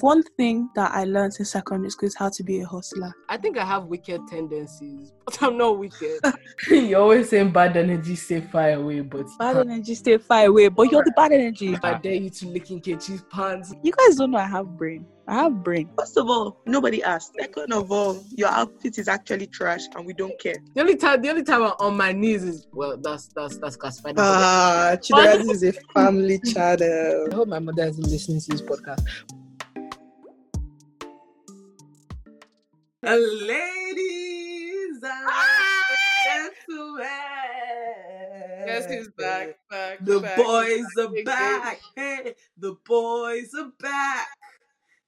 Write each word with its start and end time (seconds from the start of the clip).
one 0.00 0.22
thing 0.36 0.68
that 0.74 0.90
I 0.92 1.04
learned 1.04 1.34
in 1.38 1.44
secondary 1.44 1.90
school 1.90 2.08
is 2.08 2.16
how 2.16 2.28
to 2.28 2.42
be 2.42 2.60
a 2.60 2.66
hustler. 2.66 3.12
I 3.28 3.36
think 3.36 3.56
I 3.56 3.64
have 3.64 3.84
wicked 3.84 4.22
tendencies, 4.28 5.12
but 5.24 5.40
I'm 5.42 5.56
not 5.56 5.78
wicked. 5.78 6.20
You're 6.68 7.00
always 7.00 7.28
saying 7.28 7.52
bad 7.52 7.76
energy 7.76 8.16
stay 8.16 8.40
far 8.40 8.70
away, 8.70 9.00
but 9.00 9.26
Bad 9.38 9.58
energy 9.58 9.94
stay 9.94 10.18
far 10.18 10.46
away, 10.46 10.68
but 10.68 10.90
you're 10.90 11.04
the 11.04 11.12
bad 11.16 11.32
energy. 11.32 11.76
I 11.82 11.94
dare 11.98 12.14
you 12.14 12.30
to 12.30 12.46
lick 12.48 12.70
in 12.70 12.80
Kechi's 12.80 13.22
pants. 13.30 13.72
You 13.82 13.92
guys 13.92 14.16
don't 14.16 14.32
know 14.32 14.38
I 14.38 14.46
have 14.46 14.66
brain. 14.76 15.06
I 15.26 15.34
have 15.34 15.62
brain. 15.64 15.88
First 15.98 16.16
of 16.18 16.28
all, 16.28 16.60
nobody 16.66 17.02
asked. 17.02 17.32
Second 17.40 17.72
of 17.72 17.90
all, 17.90 18.22
your 18.36 18.48
outfit 18.50 18.98
is 18.98 19.08
actually 19.08 19.46
trash 19.46 19.80
and 19.96 20.04
we 20.06 20.12
don't 20.12 20.38
care. 20.38 20.56
The 20.74 20.80
only 20.82 20.96
time, 20.96 21.22
the 21.22 21.30
only 21.30 21.42
time 21.44 21.62
I'm 21.62 21.72
on 21.80 21.96
my 21.96 22.12
knees 22.12 22.42
is 22.44 22.66
well, 22.72 22.96
that's 22.98 23.28
that's 23.28 23.56
that's 23.58 23.76
classified. 23.76 24.18
as 24.18 24.26
a- 24.26 24.30
Ah, 24.30 24.96
Chidera, 24.96 25.38
this 25.38 25.62
is 25.62 25.62
a 25.62 25.72
family 25.94 26.38
channel. 26.52 27.28
I 27.30 27.34
hope 27.34 27.48
my 27.48 27.58
mother 27.58 27.84
isn't 27.84 28.06
listening 28.06 28.40
to 28.40 28.50
this 28.50 28.60
podcast. 28.62 29.06
Ladies 33.04 34.24
gentlemen. 36.24 37.06
Ah! 37.06 38.64
Guess 38.66 38.86
who's 38.86 39.08
back? 39.10 39.58
Back. 39.70 39.98
The 40.00 40.20
back, 40.20 40.36
boys 40.36 40.86
back, 40.96 41.06
are 41.06 41.24
back. 41.24 41.80
Hey, 41.94 42.34
the 42.56 42.76
boys 42.86 43.50
are 43.58 43.70
back. 43.78 44.28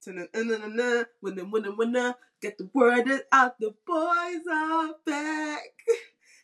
Ta-na-na-na-na. 0.04 1.04
Winna, 1.23 1.45
winna, 1.45 1.73
winna. 1.74 2.16
Get 2.42 2.59
the 2.59 2.68
word 2.74 3.09
out. 3.32 3.59
The 3.59 3.74
boys 3.87 4.42
are 4.52 4.95
back. 5.06 5.73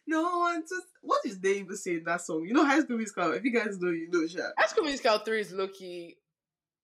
No 0.06 0.38
one 0.38 0.62
just. 0.62 0.86
What 1.02 1.20
is 1.24 1.38
they 1.38 1.58
even 1.58 1.76
saying 1.76 2.04
that 2.06 2.22
song? 2.22 2.44
You 2.44 2.54
know, 2.54 2.64
High 2.64 2.80
School 2.80 2.96
Musical. 2.96 3.32
If 3.32 3.44
you 3.44 3.52
guys 3.52 3.78
know, 3.78 3.90
you 3.90 4.08
know, 4.10 4.26
Sha. 4.26 4.48
High 4.58 4.66
School 4.66 4.84
Musical 4.84 5.18
3 5.18 5.40
is 5.40 5.52
Loki. 5.52 6.16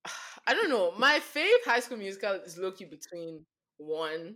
I 0.47 0.55
don't 0.55 0.71
know. 0.71 0.93
My 0.99 1.21
fave 1.35 1.65
High 1.65 1.81
School 1.81 1.99
Musical 1.99 2.35
is 2.45 2.59
Loki 2.59 2.85
between 2.85 3.45
1 3.79 4.35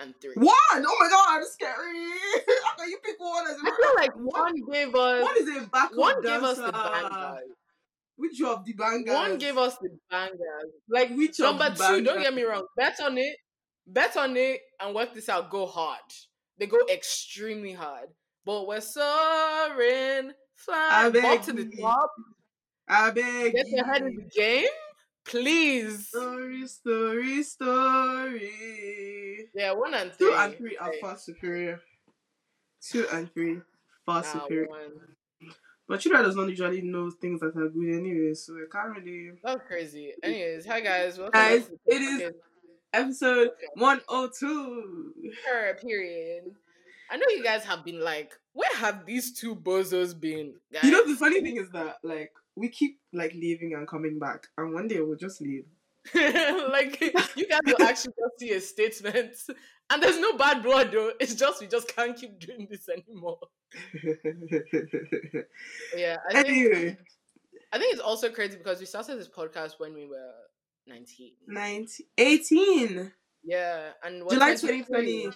and 0.00 0.14
3. 0.20 0.34
One. 0.36 0.54
Oh 0.76 0.96
my 1.00 1.08
God, 1.08 1.42
scary. 1.48 1.74
How 2.64 2.76
can 2.76 2.88
you 2.90 2.98
pick 3.04 3.18
one 3.18 3.46
as 3.46 3.56
I 3.62 3.64
feel 3.64 3.94
like 3.96 4.12
1 4.14 4.54
gave 4.72 4.94
us. 4.94 5.22
One 5.22 5.36
is 5.38 5.56
a 5.56 5.66
backup 5.68 5.96
One 5.96 6.22
dancer. 6.22 6.28
gave 6.28 6.42
us 6.42 6.56
the 6.56 6.72
bangers. 6.72 7.50
Which 8.16 8.42
of 8.42 8.64
the 8.64 8.72
bangers? 8.74 9.14
One 9.14 9.38
gave 9.38 9.56
us 9.56 9.76
the 9.78 9.88
bangers. 10.10 10.72
Like 10.88 11.10
Which 11.16 11.38
number 11.38 11.70
two, 11.74 12.02
don't 12.04 12.20
get 12.22 12.34
me 12.34 12.42
wrong. 12.42 12.66
Bet 12.76 13.00
on 13.02 13.16
it. 13.16 13.36
Bet 13.86 14.16
on 14.16 14.36
it 14.36 14.60
and 14.80 14.94
work 14.94 15.14
this 15.14 15.28
out. 15.28 15.50
Go 15.50 15.66
hard. 15.66 16.00
They 16.58 16.66
go 16.66 16.78
extremely 16.92 17.72
hard. 17.72 18.08
But 18.44 18.66
we're 18.66 18.80
soaring, 18.80 20.32
flying 20.54 21.16
up 21.16 21.42
to 21.44 21.52
the 21.52 21.70
top. 21.80 22.10
I 22.88 23.10
beg 23.10 23.52
Get 23.54 23.68
your 23.68 23.84
head 23.84 24.02
in 24.02 24.16
the 24.16 24.28
game, 24.34 24.66
please. 25.26 26.08
Story, 26.08 26.66
story, 26.66 27.42
story. 27.42 28.50
Yeah, 29.54 29.72
one 29.72 29.94
and 29.94 30.12
three. 30.12 30.28
Two 30.30 30.34
and 30.36 30.56
three 30.56 30.76
are 30.76 30.92
far 31.00 31.16
superior. 31.16 31.80
Two 32.90 33.06
and 33.12 33.32
three 33.32 33.58
far 34.06 34.22
nah, 34.22 34.28
superior. 34.32 34.68
one. 34.68 34.92
But 35.88 36.00
Chidra 36.00 36.22
does 36.22 36.36
not 36.36 36.48
usually 36.48 36.82
know 36.82 37.10
things 37.10 37.40
that 37.40 37.56
are 37.56 37.68
good 37.68 37.94
anyway, 37.98 38.32
so 38.34 38.54
I 38.54 38.64
can't 38.70 38.96
really. 38.96 39.32
That's 39.42 39.60
crazy. 39.66 40.12
Anyways, 40.22 40.64
hi 40.66 40.80
guys. 40.80 41.18
Welcome 41.18 41.40
Guys, 41.40 41.66
to 41.66 41.72
it 41.86 42.00
is- 42.02 42.32
Episode 42.92 43.50
102. 43.74 45.12
per 45.46 45.74
period. 45.80 46.44
I 47.10 47.16
know 47.16 47.26
you 47.30 47.42
guys 47.42 47.64
have 47.64 47.84
been 47.84 48.00
like, 48.00 48.32
where 48.52 48.74
have 48.76 49.06
these 49.06 49.32
two 49.32 49.54
bozos 49.56 50.18
been? 50.18 50.54
Guys? 50.72 50.84
You 50.84 50.90
know, 50.92 51.06
the 51.06 51.14
funny 51.16 51.40
thing 51.40 51.56
is 51.56 51.70
that, 51.70 51.96
like, 52.02 52.32
we 52.56 52.68
keep, 52.68 53.00
like, 53.12 53.32
leaving 53.34 53.74
and 53.74 53.86
coming 53.88 54.18
back, 54.18 54.46
and 54.58 54.72
one 54.74 54.88
day 54.88 55.00
we'll 55.00 55.16
just 55.16 55.40
leave. 55.40 55.64
like 56.14 56.98
you 57.36 57.46
guys 57.46 57.60
will 57.66 57.82
actually 57.82 58.14
just 58.18 58.38
see 58.38 58.52
a 58.52 58.60
statement 58.60 59.36
and 59.90 60.02
there's 60.02 60.18
no 60.18 60.32
bad 60.32 60.62
blood 60.62 60.90
though 60.90 61.12
it's 61.20 61.34
just 61.34 61.60
we 61.60 61.66
just 61.66 61.94
can't 61.94 62.16
keep 62.16 62.40
doing 62.40 62.66
this 62.70 62.88
anymore 62.88 63.38
yeah 65.94 66.16
i 66.30 66.42
think 66.42 66.48
anyway, 66.48 66.96
i 67.70 67.78
think 67.78 67.92
it's 67.92 68.00
also 68.00 68.30
crazy 68.30 68.56
because 68.56 68.80
we 68.80 68.86
started 68.86 69.18
this 69.18 69.28
podcast 69.28 69.72
when 69.76 69.92
we 69.92 70.06
were 70.06 70.32
19 70.86 71.32
19, 71.46 72.06
18. 72.16 73.12
yeah 73.44 73.90
and 74.02 74.22
July 74.30 74.52
2023. 74.54 75.24
2020. 75.24 75.30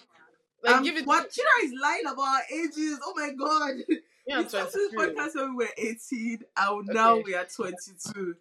like 0.63 0.75
um, 0.75 0.83
give 0.83 0.97
it 0.97 1.05
what 1.05 1.29
Chidra 1.29 1.63
is 1.63 1.73
lying 1.79 2.05
about 2.07 2.21
our 2.21 2.41
ages. 2.51 2.99
Oh 3.03 3.13
my 3.15 3.31
god. 3.37 3.75
yeah, 4.27 4.37
we 4.37 4.43
I'm 4.43 4.49
started 4.49 4.73
this 4.73 4.93
podcast 4.93 5.35
when 5.35 5.55
we 5.55 5.65
were 5.65 5.71
18, 5.77 6.39
and 6.57 6.85
now 6.87 7.13
Okay. 7.15 7.23
we 7.25 7.35
are 7.35 7.45
22. 7.45 8.35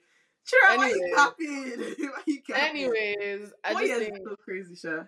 Chira, 0.47 0.77
why 0.77 0.89
you 0.89 1.13
capping? 1.17 1.81
why 2.11 2.23
you 2.27 2.43
capping? 2.43 2.85
anyways 2.85 3.53
i 3.65 3.73
Four 3.73 3.81
just 3.81 3.99
think 4.01 4.19
so 4.29 4.37
crazy, 4.37 4.75
Sha. 4.77 5.05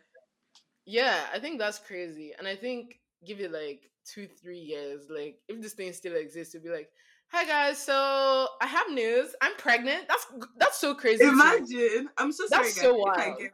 yeah 0.86 1.26
i 1.34 1.38
think 1.38 1.58
that's 1.58 1.78
crazy 1.78 2.32
and 2.38 2.48
i 2.48 2.56
think 2.56 3.00
give 3.26 3.40
it 3.40 3.52
like 3.52 3.90
two 4.06 4.26
three 4.40 4.58
years 4.58 5.08
like 5.10 5.38
if 5.48 5.60
this 5.60 5.74
thing 5.74 5.92
still 5.92 6.14
exists 6.16 6.54
it'll 6.54 6.64
be 6.64 6.70
like 6.70 6.88
hi 7.28 7.44
guys 7.44 7.76
so 7.76 8.46
i 8.62 8.66
have 8.66 8.88
news 8.90 9.34
i'm 9.42 9.54
pregnant 9.56 10.04
that's 10.08 10.26
that's 10.58 10.78
so 10.78 10.94
crazy. 10.94 11.24
Imagine, 11.24 12.08
I'm 12.16 12.32
so 12.32 12.46
sorry, 12.46 12.64
That's 12.64 12.76
guys. 12.76 12.84
so 12.84 12.96
wild. 12.96 13.38
get 13.38 13.50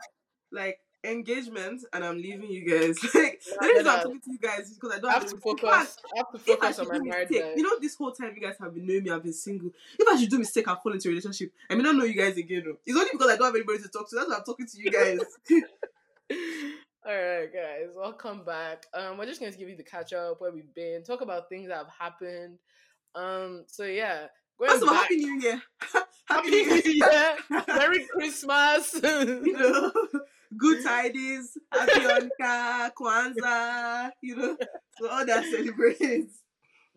like 0.53 0.78
engagement 1.04 1.84
and 1.92 2.04
I'm 2.04 2.16
leaving 2.16 2.50
you 2.50 2.68
guys. 2.68 2.98
Like, 3.14 3.40
the 3.42 3.66
reason. 3.66 3.86
I'm 3.88 4.02
talking 4.02 4.20
to 4.20 4.32
you 4.32 4.38
guys 4.38 4.70
is 4.70 4.74
because 4.74 4.96
I 4.96 4.98
don't 5.00 5.10
I 5.10 5.14
have 5.14 5.26
to 5.26 5.36
focus. 5.36 5.68
fact, 5.68 6.00
I 6.14 6.18
have 6.18 6.32
to 6.32 6.38
focus 6.38 6.78
on 6.78 6.88
my 6.88 6.98
mistake, 6.98 7.44
you 7.56 7.62
know, 7.62 7.78
this 7.80 7.94
whole 7.94 8.12
time 8.12 8.32
you 8.34 8.42
guys 8.42 8.56
have 8.60 8.74
been 8.74 8.86
knowing 8.86 9.04
me, 9.04 9.10
I've 9.10 9.22
been 9.22 9.32
single. 9.32 9.70
If 9.98 10.08
I 10.08 10.18
should 10.18 10.30
do 10.30 10.38
mistake 10.38 10.66
and 10.66 10.78
fall 10.78 10.92
into 10.92 11.08
a 11.08 11.10
relationship, 11.10 11.52
I 11.70 11.74
may 11.74 11.82
not 11.82 11.96
know 11.96 12.04
you 12.04 12.14
guys 12.14 12.36
again. 12.36 12.64
oh. 12.68 12.76
It's 12.86 12.96
only 12.96 13.10
because 13.12 13.28
I 13.30 13.36
don't 13.36 13.46
have 13.46 13.54
anybody 13.54 13.78
to 13.78 13.88
talk 13.88 14.08
to. 14.10 14.16
That's 14.16 14.28
why 14.28 14.36
I'm 14.36 14.44
talking 14.44 14.66
to 14.66 14.78
you 14.78 14.90
guys. 14.90 15.18
All 17.04 17.12
right, 17.12 17.52
guys, 17.52 17.94
welcome 17.96 18.44
back. 18.44 18.86
Um, 18.94 19.19
we're 19.19 19.26
just 19.26 19.40
going 19.40 19.52
to 19.52 19.58
give 19.58 19.69
you 19.69 19.76
the 19.76 19.82
catch 19.82 20.12
up 20.12 20.40
where 20.40 20.52
we've 20.52 20.72
been, 20.72 21.02
talk 21.02 21.20
about 21.20 21.48
things 21.48 21.69
that 21.69 21.78
have 21.78 21.88
happened. 21.98 22.58
Um, 23.14 23.64
so 23.66 23.84
yeah, 23.84 24.26
going 24.58 24.70
First 24.70 24.84
of 24.84 24.88
all, 24.88 24.94
Happy 24.94 25.16
New 25.16 25.40
Year. 25.40 25.62
Happy 26.26 26.50
New 26.50 26.82
Year, 26.84 27.36
Merry 27.66 28.06
Christmas. 28.06 28.94
you 29.02 29.52
know, 29.52 29.92
good 30.56 30.84
tidings, 30.84 31.56
happy 31.72 32.00
Hanukkah, 32.00 32.90
Kwanzaa, 32.98 34.10
you 34.20 34.36
know, 34.36 34.56
so 35.00 35.08
all 35.08 35.26
that 35.26 35.44
celebrates. 35.44 36.42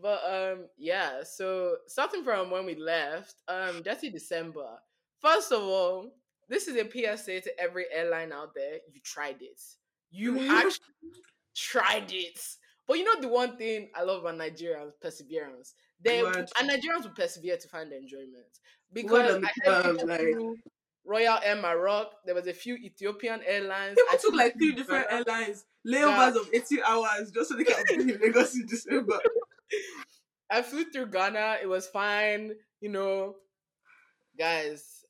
But 0.01 0.21
um, 0.29 0.65
yeah. 0.77 1.23
So 1.23 1.77
starting 1.87 2.23
from 2.23 2.51
when 2.51 2.65
we 2.65 2.75
left, 2.75 3.35
um, 3.47 3.81
Dirty 3.81 4.09
December. 4.09 4.67
First 5.21 5.51
of 5.51 5.61
all, 5.61 6.11
this 6.49 6.67
is 6.67 6.75
a 6.75 6.83
PSA 6.89 7.41
to 7.41 7.59
every 7.59 7.85
airline 7.91 8.31
out 8.31 8.53
there. 8.55 8.79
You 8.93 8.99
tried 9.03 9.37
it. 9.41 9.61
You 10.11 10.39
actually 10.49 10.79
tried 11.55 12.11
it. 12.11 12.39
But 12.87 12.99
you 12.99 13.03
know 13.05 13.19
the 13.19 13.29
one 13.29 13.57
thing 13.57 13.89
I 13.95 14.03
love 14.03 14.21
about 14.21 14.37
Nigerians, 14.37 14.91
perseverance. 15.01 15.73
They 16.03 16.21
Word. 16.21 16.49
and 16.59 16.69
Nigerians 16.69 17.03
will 17.03 17.15
persevere 17.15 17.57
to 17.57 17.67
find 17.67 17.91
enjoyment 17.91 18.45
because 18.93 19.43
I 19.43 19.51
curve, 19.63 19.97
people 19.97 20.07
like- 20.07 20.59
Royal 21.05 21.37
Air 21.43 21.55
Maroc. 21.55 22.11
There 22.25 22.35
was 22.35 22.47
a 22.47 22.53
few 22.53 22.75
Ethiopian 22.75 23.41
airlines. 23.45 23.95
People 23.95 24.07
I 24.11 24.17
took 24.17 24.33
like 24.33 24.53
three 24.53 24.73
different 24.73 25.07
airlines, 25.09 25.65
layovers 25.87 26.35
of 26.35 26.49
18 26.53 26.79
hours 26.85 27.31
just 27.31 27.49
so 27.49 27.55
they 27.55 27.63
can 27.63 27.83
be 27.87 28.13
in 28.13 28.19
Lagos 28.19 28.55
in 28.55 28.65
December. 28.65 29.19
I 30.51 30.61
flew 30.61 30.85
through 30.85 31.07
Ghana. 31.07 31.57
It 31.61 31.67
was 31.67 31.87
fine. 31.87 32.53
You 32.81 32.89
know, 32.89 33.35
guys, 34.37 35.05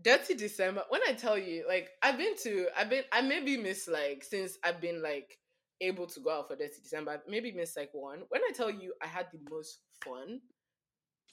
dirty 0.00 0.34
December. 0.34 0.84
When 0.88 1.00
I 1.08 1.12
tell 1.12 1.38
you, 1.38 1.64
like, 1.68 1.90
I've 2.02 2.18
been 2.18 2.36
to, 2.42 2.66
I've 2.76 2.90
been, 2.90 3.04
I 3.12 3.20
maybe 3.22 3.56
miss 3.56 3.88
like 3.88 4.24
since 4.24 4.58
I've 4.64 4.80
been 4.80 5.02
like 5.02 5.38
able 5.80 6.06
to 6.06 6.20
go 6.20 6.30
out 6.30 6.48
for 6.48 6.56
dirty 6.56 6.80
December. 6.82 7.12
I've 7.12 7.28
maybe 7.28 7.52
missed 7.52 7.76
like 7.76 7.90
one. 7.92 8.20
When 8.28 8.42
I 8.42 8.52
tell 8.52 8.70
you, 8.70 8.92
I 9.02 9.06
had 9.06 9.26
the 9.32 9.38
most 9.50 9.80
fun 10.04 10.40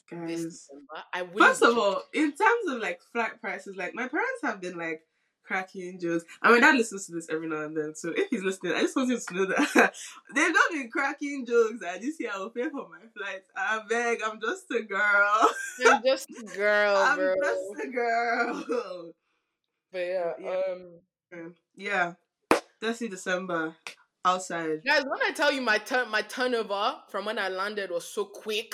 Guys. 0.09 0.67
I 1.13 1.25
First 1.38 1.61
of 1.63 1.77
all, 1.77 2.01
in 2.13 2.31
terms 2.31 2.69
of 2.69 2.79
like 2.79 2.99
flight 3.11 3.41
prices, 3.41 3.75
like 3.75 3.93
my 3.95 4.07
parents 4.07 4.41
have 4.43 4.61
been 4.61 4.77
like 4.77 5.01
cracking 5.43 5.99
jokes. 5.99 6.25
And 6.41 6.53
my 6.53 6.59
dad 6.59 6.75
listens 6.75 7.05
to 7.05 7.11
this 7.13 7.28
every 7.29 7.47
now 7.47 7.61
and 7.63 7.75
then. 7.78 7.93
So 7.96 8.11
if 8.16 8.29
he's 8.29 8.43
listening, 8.43 8.73
I 8.73 8.81
just 8.81 8.96
want 8.96 9.11
him 9.11 9.19
to 9.28 9.34
know 9.35 9.46
that 9.46 9.93
they've 10.35 10.53
not 10.53 10.72
been 10.72 10.90
cracking 10.90 11.46
jokes 11.46 11.84
and 11.85 12.02
this 12.03 12.19
year 12.19 12.31
I 12.34 12.40
will 12.40 12.49
pay 12.49 12.69
for 12.69 12.87
my 12.90 12.99
flights. 13.16 13.49
I 13.55 13.81
beg, 13.90 14.19
I'm 14.25 14.40
just 14.41 14.66
a 14.72 14.81
girl. 14.84 15.49
I'm 15.87 16.03
just 16.03 16.28
a 16.29 16.43
girl, 16.58 16.96
I'm 16.97 17.17
bro. 17.17 17.35
just 17.43 17.85
a 17.85 17.91
girl. 17.91 19.11
But 19.91 19.99
yeah, 19.99 20.31
Yeah. 20.40 20.61
um, 20.72 21.53
Yeah. 21.75 22.13
In 22.81 23.09
December. 23.09 23.75
Outside. 24.25 24.81
guys, 24.85 25.03
when 25.03 25.22
I 25.23 25.31
tell 25.34 25.51
you 25.51 25.61
my 25.61 25.78
turn, 25.78 26.09
my 26.09 26.22
turnover 26.23 26.96
from 27.09 27.25
when 27.25 27.37
I 27.40 27.47
landed 27.49 27.91
was 27.91 28.05
so 28.08 28.25
quick. 28.25 28.73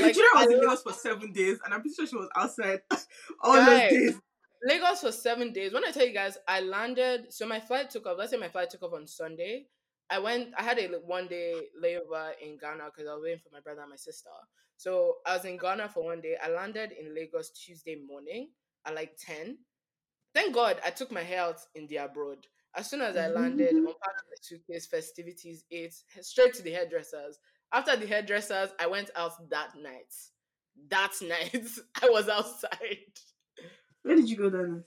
Like, 0.00 0.16
you 0.16 0.22
know, 0.22 0.40
I 0.40 0.44
was 0.44 0.54
in 0.54 0.60
Lagos 0.60 0.82
for 0.82 0.92
seven 0.92 1.32
days, 1.32 1.58
and 1.64 1.74
I'm 1.74 1.80
pretty 1.80 1.94
sure 1.94 2.06
she 2.06 2.16
was 2.16 2.28
outside 2.36 2.80
all 3.42 3.54
Guys. 3.54 3.90
those 3.90 3.90
days. 3.90 4.20
Lagos 4.66 5.00
for 5.00 5.12
seven 5.12 5.52
days. 5.52 5.72
When 5.72 5.84
I 5.84 5.90
tell 5.90 6.06
you 6.06 6.14
guys, 6.14 6.38
I 6.48 6.60
landed. 6.60 7.32
So 7.32 7.46
my 7.46 7.60
flight 7.60 7.90
took 7.90 8.06
off. 8.06 8.16
Let's 8.18 8.30
say 8.30 8.38
my 8.38 8.48
flight 8.48 8.70
took 8.70 8.82
off 8.82 8.94
on 8.94 9.06
Sunday. 9.06 9.66
I 10.08 10.18
went. 10.18 10.48
I 10.58 10.62
had 10.62 10.78
a 10.78 10.86
one 11.04 11.28
day 11.28 11.54
layover 11.82 12.32
in 12.42 12.56
Ghana 12.56 12.84
because 12.86 13.08
I 13.08 13.14
was 13.14 13.22
waiting 13.22 13.40
for 13.40 13.50
my 13.52 13.60
brother 13.60 13.82
and 13.82 13.90
my 13.90 13.96
sister. 13.96 14.30
So 14.76 15.16
I 15.26 15.36
was 15.36 15.44
in 15.44 15.58
Ghana 15.58 15.90
for 15.90 16.04
one 16.04 16.20
day. 16.20 16.36
I 16.42 16.50
landed 16.50 16.92
in 16.92 17.14
Lagos 17.14 17.50
Tuesday 17.50 17.96
morning 18.06 18.50
at 18.86 18.94
like 18.94 19.16
ten. 19.18 19.58
thank 20.34 20.54
God 20.54 20.80
I 20.84 20.90
took 20.90 21.12
my 21.12 21.22
hair 21.22 21.42
out 21.42 21.60
in 21.74 21.86
the 21.86 21.96
abroad. 21.96 22.46
As 22.76 22.90
soon 22.90 23.02
as 23.02 23.16
I 23.16 23.28
landed, 23.28 23.68
mm-hmm. 23.68 23.86
unpacked 23.86 24.24
my 24.28 24.36
suitcase, 24.40 24.86
festivities, 24.86 25.64
ate, 25.70 25.94
straight 26.22 26.54
to 26.54 26.62
the 26.62 26.72
hairdressers. 26.72 27.38
After 27.74 27.96
the 27.96 28.06
hairdressers, 28.06 28.70
I 28.78 28.86
went 28.86 29.10
out 29.16 29.32
that 29.50 29.70
night. 29.76 30.14
That 30.90 31.12
night, 31.22 31.66
I 32.02 32.08
was 32.08 32.28
outside. 32.28 32.98
Where 34.02 34.14
did 34.14 34.28
you 34.28 34.36
go 34.36 34.48
then? 34.48 34.84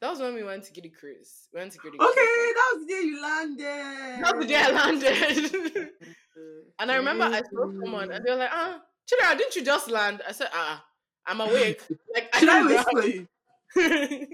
That 0.00 0.10
was 0.10 0.20
when 0.20 0.34
we 0.34 0.44
went 0.44 0.64
to 0.64 0.72
Giddy 0.72 0.90
Cruise. 0.90 1.48
We 1.52 1.60
went 1.60 1.72
to 1.72 1.78
Giddy 1.78 1.98
Okay, 1.98 2.12
Cruise. 2.12 2.54
that 2.54 2.72
was 2.74 2.86
the 2.86 2.92
day 2.92 3.00
you 3.02 3.22
landed. 3.22 4.24
That 4.24 4.36
was 4.36 4.46
the 4.46 4.52
day 4.52 4.62
I 4.62 4.70
landed. 4.70 5.88
and 6.78 6.92
I 6.92 6.96
remember 6.96 7.24
I 7.24 7.40
saw 7.40 7.70
someone 7.82 8.10
and 8.10 8.24
they 8.24 8.30
were 8.30 8.38
like, 8.38 8.50
ah, 8.52 8.80
Chidera, 9.10 9.38
didn't 9.38 9.56
you 9.56 9.64
just 9.64 9.90
land? 9.90 10.22
I 10.26 10.32
said, 10.32 10.48
ah, 10.52 10.84
I'm 11.26 11.40
awake. 11.40 11.82
Like, 12.14 12.34
Should 12.34 12.48
I 12.48 12.68
didn't 12.68 12.86
wait 12.86 12.86
for 12.92 13.06
you? 13.06 14.26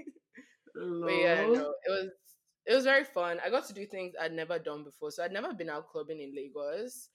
But 1.03 1.13
yeah, 1.13 1.41
no, 1.47 1.73
it 1.85 1.89
was 1.89 2.09
it 2.65 2.75
was 2.75 2.83
very 2.83 3.03
fun. 3.03 3.39
I 3.43 3.49
got 3.49 3.65
to 3.67 3.73
do 3.73 3.85
things 3.85 4.13
I'd 4.19 4.33
never 4.33 4.59
done 4.59 4.83
before. 4.83 5.09
So 5.11 5.23
I'd 5.23 5.31
never 5.31 5.53
been 5.53 5.69
out 5.69 5.87
clubbing 5.87 6.21
in 6.21 6.35
Lagos. 6.35 7.09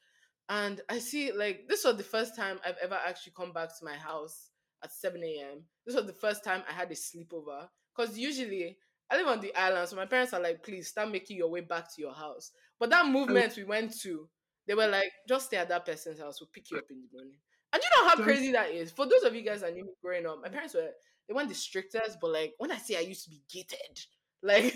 And 0.48 0.80
I 0.88 0.98
see 0.98 1.32
like 1.32 1.68
this 1.68 1.84
was 1.84 1.96
the 1.96 2.02
first 2.02 2.36
time 2.36 2.58
I've 2.66 2.76
ever 2.82 2.98
actually 3.06 3.32
come 3.36 3.52
back 3.52 3.68
to 3.78 3.84
my 3.84 3.94
house 3.94 4.50
at 4.82 4.92
7 4.92 5.22
a.m. 5.22 5.64
This 5.86 5.94
was 5.94 6.06
the 6.06 6.12
first 6.12 6.44
time 6.44 6.62
I 6.68 6.72
had 6.72 6.90
a 6.90 6.94
sleepover. 6.94 7.68
Because 7.96 8.18
usually 8.18 8.78
I 9.10 9.16
live 9.18 9.28
on 9.28 9.40
the 9.40 9.54
island, 9.54 9.88
so 9.88 9.96
my 9.96 10.06
parents 10.06 10.32
are 10.32 10.40
like, 10.40 10.62
please 10.62 10.88
start 10.88 11.10
making 11.10 11.36
your 11.36 11.50
way 11.50 11.60
back 11.60 11.94
to 11.94 12.00
your 12.00 12.14
house. 12.14 12.52
But 12.80 12.90
that 12.90 13.06
movement 13.06 13.54
we 13.56 13.64
went 13.64 13.98
to, 14.00 14.28
they 14.66 14.74
were 14.74 14.88
like, 14.88 15.10
just 15.28 15.46
stay 15.46 15.58
at 15.58 15.68
that 15.68 15.84
person's 15.84 16.18
house, 16.18 16.40
we'll 16.40 16.48
pick 16.52 16.70
you 16.70 16.78
up 16.78 16.84
in 16.90 16.96
the 17.02 17.08
morning. 17.12 17.36
And 17.72 17.82
you 17.82 17.88
know 18.02 18.08
how 18.08 18.16
crazy 18.16 18.52
that 18.52 18.70
is. 18.70 18.90
For 18.90 19.06
those 19.06 19.22
of 19.22 19.34
you 19.34 19.42
guys 19.42 19.60
that 19.60 19.74
knew 19.74 19.84
me 19.84 19.92
growing 20.02 20.26
up, 20.26 20.40
my 20.42 20.48
parents 20.48 20.74
were 20.74 20.90
they 21.28 21.34
weren't 21.34 21.48
the 21.48 21.54
strictest, 21.54 22.18
but 22.20 22.30
like 22.32 22.54
when 22.58 22.72
I 22.72 22.78
say 22.78 22.96
I 22.96 23.00
used 23.00 23.24
to 23.24 23.30
be 23.30 23.42
gated, 23.50 23.98
like 24.42 24.74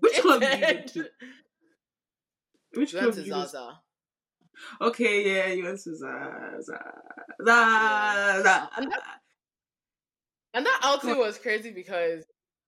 Which 0.00 0.20
club 0.20 0.40
did 0.40 0.52
you 0.58 0.66
go 0.66 0.72
gated. 0.72 0.86
to? 0.88 1.10
Which 2.74 2.92
club 2.92 3.04
went 3.04 3.14
to 3.14 3.20
did 3.20 3.26
you 3.26 3.32
to? 3.32 3.38
Zaza. 3.46 3.80
Okay, 4.80 5.34
yeah, 5.36 5.52
you 5.52 5.64
went 5.64 5.80
to. 5.82 5.94
Zaza. 5.96 6.80
And 8.76 8.90
that- 8.92 9.20
And 10.52 10.66
that 10.66 10.80
outing 10.82 11.18
was 11.18 11.38
crazy 11.38 11.70
because 11.70 12.24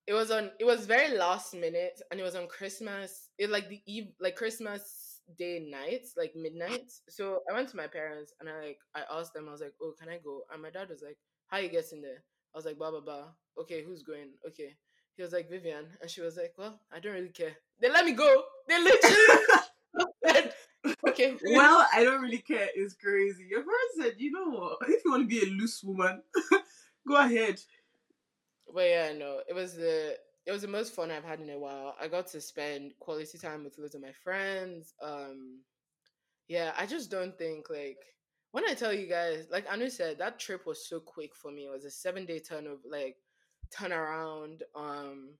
it 0.07 0.13
was 0.13 0.31
on 0.31 0.51
it 0.59 0.65
was 0.65 0.85
very 0.85 1.17
last 1.17 1.53
minute 1.53 2.01
and 2.11 2.19
it 2.19 2.23
was 2.23 2.35
on 2.35 2.47
Christmas. 2.47 3.29
It 3.37 3.49
like 3.49 3.67
the 3.69 3.81
eve 3.85 4.07
like 4.21 4.35
Christmas 4.35 5.19
day 5.37 5.59
night, 5.69 6.05
like 6.17 6.33
midnight. 6.35 6.91
So 7.09 7.39
I 7.49 7.53
went 7.53 7.69
to 7.69 7.77
my 7.77 7.87
parents 7.87 8.33
and 8.39 8.49
I 8.49 8.59
like 8.67 8.79
I 8.95 9.01
asked 9.11 9.33
them, 9.33 9.47
I 9.49 9.51
was 9.51 9.61
like, 9.61 9.73
Oh, 9.81 9.93
can 9.99 10.09
I 10.09 10.17
go? 10.23 10.41
And 10.51 10.61
my 10.61 10.69
dad 10.69 10.89
was 10.89 11.01
like, 11.05 11.17
How 11.47 11.57
you 11.57 11.69
getting 11.69 12.01
there? 12.01 12.23
I 12.53 12.57
was 12.57 12.65
like, 12.65 12.77
blah 12.77 12.91
blah 12.91 13.01
blah. 13.01 13.27
Okay, 13.59 13.83
who's 13.83 14.03
going? 14.03 14.29
Okay. 14.47 14.75
He 15.15 15.21
was 15.23 15.31
like, 15.33 15.49
Vivian. 15.49 15.85
And 16.01 16.09
she 16.09 16.21
was 16.21 16.37
like, 16.37 16.53
Well, 16.57 16.79
I 16.91 16.99
don't 16.99 17.13
really 17.13 17.29
care. 17.29 17.55
They 17.81 17.89
let 17.89 18.05
me 18.05 18.13
go. 18.13 18.43
They 18.67 18.79
literally 18.81 19.17
Okay. 21.07 21.35
well, 21.45 21.85
I 21.93 22.03
don't 22.03 22.21
really 22.21 22.39
care. 22.39 22.67
It's 22.75 22.95
crazy. 22.95 23.45
Your 23.49 23.61
parents 23.61 23.95
said, 23.99 24.13
you 24.17 24.31
know 24.31 24.49
what? 24.49 24.77
If 24.87 25.03
you 25.03 25.11
want 25.11 25.23
to 25.23 25.27
be 25.27 25.45
a 25.45 25.51
loose 25.51 25.83
woman, 25.83 26.21
go 27.07 27.15
ahead. 27.17 27.59
But 28.73 28.85
yeah, 28.85 29.13
no, 29.13 29.41
it 29.47 29.53
was 29.53 29.75
the 29.75 30.17
it 30.45 30.51
was 30.51 30.61
the 30.61 30.67
most 30.67 30.93
fun 30.93 31.11
I've 31.11 31.23
had 31.23 31.39
in 31.39 31.49
a 31.49 31.59
while. 31.59 31.95
I 32.01 32.07
got 32.07 32.27
to 32.27 32.41
spend 32.41 32.93
quality 32.99 33.37
time 33.37 33.63
with 33.63 33.77
loads 33.77 33.95
of 33.95 34.01
my 34.01 34.11
friends. 34.23 34.93
Um, 35.01 35.59
yeah, 36.47 36.73
I 36.77 36.85
just 36.85 37.11
don't 37.11 37.37
think 37.37 37.69
like 37.69 37.97
when 38.51 38.67
I 38.67 38.73
tell 38.73 38.93
you 38.93 39.07
guys, 39.07 39.45
like 39.51 39.65
Anu 39.71 39.89
said, 39.89 40.17
that 40.19 40.39
trip 40.39 40.65
was 40.65 40.87
so 40.87 40.99
quick 40.99 41.35
for 41.35 41.51
me. 41.51 41.65
It 41.65 41.71
was 41.71 41.85
a 41.85 41.91
seven 41.91 42.25
day 42.25 42.39
turn 42.39 42.67
of 42.67 42.79
like 42.89 43.17
turnaround. 43.75 44.61
Um, 44.75 45.35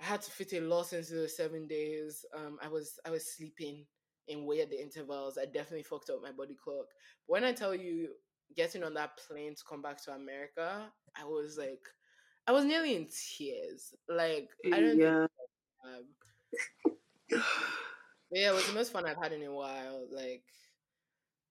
I 0.00 0.04
had 0.04 0.22
to 0.22 0.30
fit 0.30 0.52
a 0.52 0.60
lot 0.60 0.92
into 0.92 1.14
the 1.14 1.28
seven 1.28 1.66
days. 1.66 2.24
Um, 2.34 2.58
I 2.62 2.68
was 2.68 2.98
I 3.06 3.10
was 3.10 3.34
sleeping 3.34 3.84
in 4.28 4.44
weird 4.44 4.72
intervals. 4.72 5.38
I 5.38 5.44
definitely 5.46 5.84
fucked 5.84 6.10
up 6.10 6.22
my 6.22 6.32
body 6.32 6.56
clock. 6.62 6.86
But 7.26 7.32
when 7.32 7.44
I 7.44 7.52
tell 7.52 7.74
you 7.74 8.08
getting 8.56 8.82
on 8.82 8.94
that 8.94 9.18
plane 9.18 9.54
to 9.54 9.62
come 9.68 9.82
back 9.82 10.02
to 10.04 10.12
America, 10.12 10.90
I 11.18 11.24
was 11.24 11.56
like 11.58 11.82
I 12.46 12.52
was 12.52 12.64
nearly 12.64 12.94
in 12.94 13.08
tears. 13.08 13.94
Like 14.08 14.50
I 14.72 14.80
don't 14.80 14.98
yeah. 14.98 15.26
um, 15.84 17.42
yeah, 18.30 18.50
it 18.50 18.54
was 18.54 18.66
the 18.66 18.74
most 18.74 18.92
fun 18.92 19.06
I've 19.06 19.16
had 19.16 19.32
in 19.32 19.42
a 19.42 19.52
while. 19.52 20.06
Like 20.10 20.44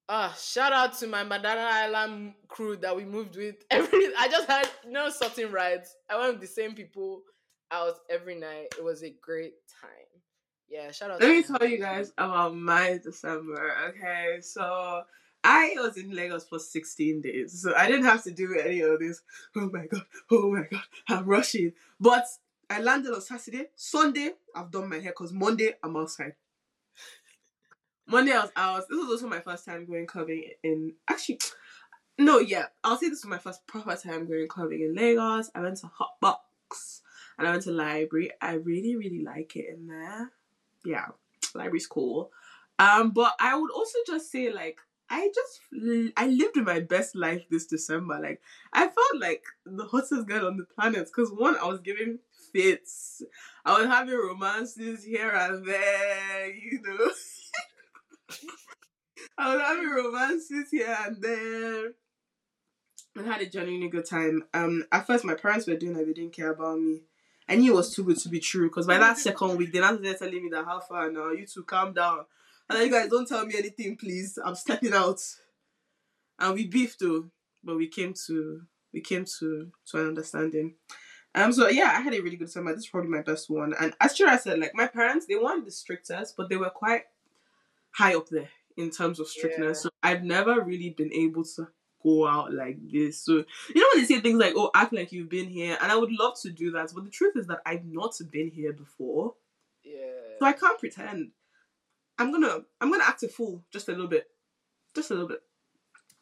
ah, 0.10 0.36
shout 0.40 0.74
out 0.74 0.98
to 1.00 1.08
my 1.08 1.24
Banana 1.24 1.62
Island 1.62 2.34
crew 2.48 2.78
that 2.78 2.96
we 2.96 3.06
moved 3.06 3.36
with. 3.36 3.56
Every 3.72 4.08
I 4.18 4.28
just 4.30 4.48
had 4.48 4.70
no 4.88 5.10
certain 5.10 5.52
rides. 5.52 5.96
I 6.10 6.18
went 6.18 6.34
with 6.34 6.42
the 6.42 6.48
same 6.48 6.74
people 6.74 7.24
out 7.72 7.96
every 8.10 8.36
night. 8.36 8.68
It 8.78 8.84
was 8.84 9.04
a 9.04 9.14
great 9.22 9.54
time. 9.82 10.15
Yeah, 10.68 10.92
shout 10.92 11.12
out 11.12 11.22
Let 11.22 11.30
me 11.30 11.44
tell 11.44 11.68
you 11.68 11.78
guys 11.78 12.12
about 12.18 12.56
my 12.56 13.00
December. 13.04 13.76
Okay, 13.90 14.40
so 14.42 15.04
I 15.44 15.76
was 15.78 15.98
in 15.98 16.10
Lagos 16.12 16.48
for 16.48 16.58
16 16.58 17.22
days, 17.22 17.62
so 17.62 17.76
I 17.76 17.88
didn't 17.88 18.06
have 18.06 18.24
to 18.24 18.32
do 18.32 18.60
any 18.60 18.82
of 18.82 19.00
this. 19.00 19.22
Oh 19.56 19.70
my 19.72 19.86
god, 19.86 20.06
oh 20.32 20.52
my 20.52 20.64
god, 20.70 20.84
I'm 21.08 21.26
rushing. 21.26 21.74
But 22.00 22.26
I 22.70 22.82
landed 22.82 23.14
on 23.14 23.22
Saturday. 23.22 23.68
Sunday, 23.76 24.32
I've 24.56 24.72
done 24.72 24.90
my 24.90 24.98
hair 24.98 25.12
because 25.12 25.32
Monday, 25.32 25.74
I'm 25.84 25.96
outside. 25.96 26.34
Monday, 28.08 28.34
I 28.34 28.42
was 28.42 28.52
out. 28.56 28.86
This 28.90 28.98
was 28.98 29.10
also 29.10 29.28
my 29.28 29.40
first 29.40 29.66
time 29.66 29.86
going 29.86 30.08
clubbing 30.08 30.52
in. 30.64 30.94
Actually, 31.08 31.40
no, 32.18 32.40
yeah, 32.40 32.66
I'll 32.84 32.98
say 32.98 33.10
this 33.10 33.24
was 33.24 33.30
my 33.30 33.38
first 33.38 33.66
proper 33.68 33.96
time 33.96 34.28
going 34.28 34.48
clubbing 34.48 34.82
in 34.82 34.96
Lagos. 34.96 35.52
I 35.54 35.62
went 35.62 35.78
to 35.78 35.88
Hotbox 35.88 37.02
and 37.38 37.48
I 37.48 37.52
went 37.52 37.64
to 37.64 37.72
library. 37.72 38.32
I 38.42 38.54
really, 38.54 38.96
really 38.96 39.24
like 39.24 39.56
it 39.56 39.66
in 39.70 39.88
there. 39.88 40.32
Yeah, 40.86 41.08
library's 41.54 41.88
cool. 41.88 42.32
Um, 42.80 43.12
but 43.12 43.34
I 43.40 43.58
would 43.58 43.72
also 43.72 43.98
just 44.06 44.32
say 44.32 44.52
like 44.52 44.80
I 45.10 45.30
just 45.34 46.14
I 46.18 46.28
lived 46.28 46.58
my 46.58 46.80
best 46.80 47.16
life 47.16 47.44
this 47.50 47.66
December. 47.68 48.20
Like 48.22 48.42
I 48.74 48.84
felt 48.88 49.22
like 49.22 49.44
the 49.66 49.86
hottest 49.86 50.28
girl 50.28 50.48
on 50.48 50.58
the 50.58 50.66
planet 50.66 51.06
because 51.08 51.32
one 51.32 51.58
I 51.58 51.66
was 51.66 51.80
giving 51.80 52.20
fits, 52.54 53.22
I 53.66 53.78
was 53.80 53.88
having 53.88 54.16
romances 54.16 55.04
here 55.04 55.32
and 55.32 55.66
there, 55.66 56.54
you 56.54 56.82
know. 56.84 57.10
I 59.38 59.56
was 59.56 59.64
having 59.64 59.90
romances 59.90 60.72
here 60.72 60.98
and 61.06 61.22
there. 61.22 61.94
I 63.18 63.24
had 63.24 63.42
a 63.42 63.46
genuinely 63.50 63.90
good 63.90 64.06
time. 64.06 64.44
Um, 64.54 64.86
at 64.92 65.08
first 65.08 65.26
my 65.26 65.36
parents 65.36 65.68
were 65.68 65.76
doing 65.76 65.96
like 65.96 66.06
they 66.06 66.14
didn't 66.14 66.34
care 66.34 66.52
about 66.52 66.80
me. 66.80 67.02
I 67.48 67.56
knew 67.56 67.74
it 67.74 67.76
was 67.76 67.94
too 67.94 68.04
good 68.04 68.18
to 68.20 68.30
be 68.30 68.40
true 68.40 68.70
because 68.70 68.88
by 68.88 68.98
that 68.98 69.18
second 69.18 69.58
week, 69.58 69.72
they 69.72 69.80
started 69.80 70.18
telling 70.18 70.44
me 70.44 70.50
that 70.50 70.66
how 70.66 70.80
far 70.80 71.12
now 71.12 71.32
you 71.32 71.46
two 71.46 71.64
calm 71.64 71.94
down. 71.94 72.26
And 72.70 72.80
then 72.80 72.88
you 72.88 72.92
guys 72.92 73.10
don't 73.10 73.28
tell 73.28 73.46
me 73.46 73.54
anything, 73.56 73.96
please. 73.98 74.40
I'm 74.44 74.56
stepping 74.56 74.94
out. 74.94 75.22
And 76.40 76.56
we 76.56 76.68
beefed 76.68 77.00
though, 77.00 77.26
but 77.64 77.78
we 77.78 77.88
came 77.88 78.14
to 78.28 78.62
we 78.94 79.02
came 79.02 79.26
to 79.40 79.72
to 79.92 79.98
an 80.00 80.08
understanding. 80.08 80.76
Um, 81.36 81.52
so 81.52 81.68
yeah, 81.68 81.94
I 81.96 82.02
had 82.02 82.14
a 82.14 82.22
really 82.22 82.38
good 82.38 82.50
summer. 82.50 82.72
This 82.74 82.86
is 82.86 82.90
probably 82.90 83.12
my 83.12 83.22
best 83.22 83.50
one. 83.50 83.74
And 83.80 83.94
as 84.00 84.20
I 84.22 84.38
said, 84.38 84.60
like 84.60 84.74
my 84.74 84.88
parents, 84.88 85.26
they 85.28 85.36
weren't 85.36 85.66
the 85.66 85.72
strictest, 85.72 86.36
but 86.38 86.50
they 86.50 86.56
were 86.56 86.70
quite 86.70 87.04
high 87.92 88.16
up 88.16 88.30
there 88.30 88.50
in 88.78 88.90
terms 88.90 89.20
of 89.20 89.28
strictness. 89.28 89.80
Yeah. 89.80 89.82
So 89.84 89.90
I've 90.02 90.24
never 90.24 90.62
really 90.62 90.92
been 90.92 91.14
able 91.14 91.44
to 91.44 91.68
go 92.06 92.28
out 92.28 92.54
like 92.54 92.78
this. 92.92 93.24
So 93.26 93.34
you 93.74 93.82
know 93.82 93.88
when 93.94 94.02
they 94.04 94.06
say 94.08 94.22
things 94.22 94.40
like, 94.40 94.54
"Oh, 94.56 94.70
act 94.76 94.94
like 94.94 95.12
you've 95.12 95.30
been 95.30 95.48
here," 95.50 95.78
and 95.82 95.92
I 95.92 95.96
would 95.96 96.12
love 96.12 96.40
to 96.42 96.52
do 96.52 96.72
that, 96.72 96.92
but 96.94 97.04
the 97.04 97.10
truth 97.10 97.36
is 97.36 97.48
that 97.48 97.62
I've 97.66 97.86
not 97.86 98.16
been 98.32 98.50
here 98.52 98.74
before, 98.74 99.36
Yeah. 99.84 100.38
so 100.40 100.46
I 100.46 100.54
can't 100.54 100.80
pretend. 100.80 101.32
I'm 102.18 102.32
gonna 102.32 102.60
I'm 102.80 102.92
gonna 102.92 103.04
act 103.04 103.24
a 103.24 103.28
fool 103.28 103.64
just 103.72 103.90
a 103.90 103.92
little 103.92 104.08
bit, 104.08 104.28
just 104.96 105.12
a 105.12 105.14
little 105.14 105.28
bit. 105.30 105.42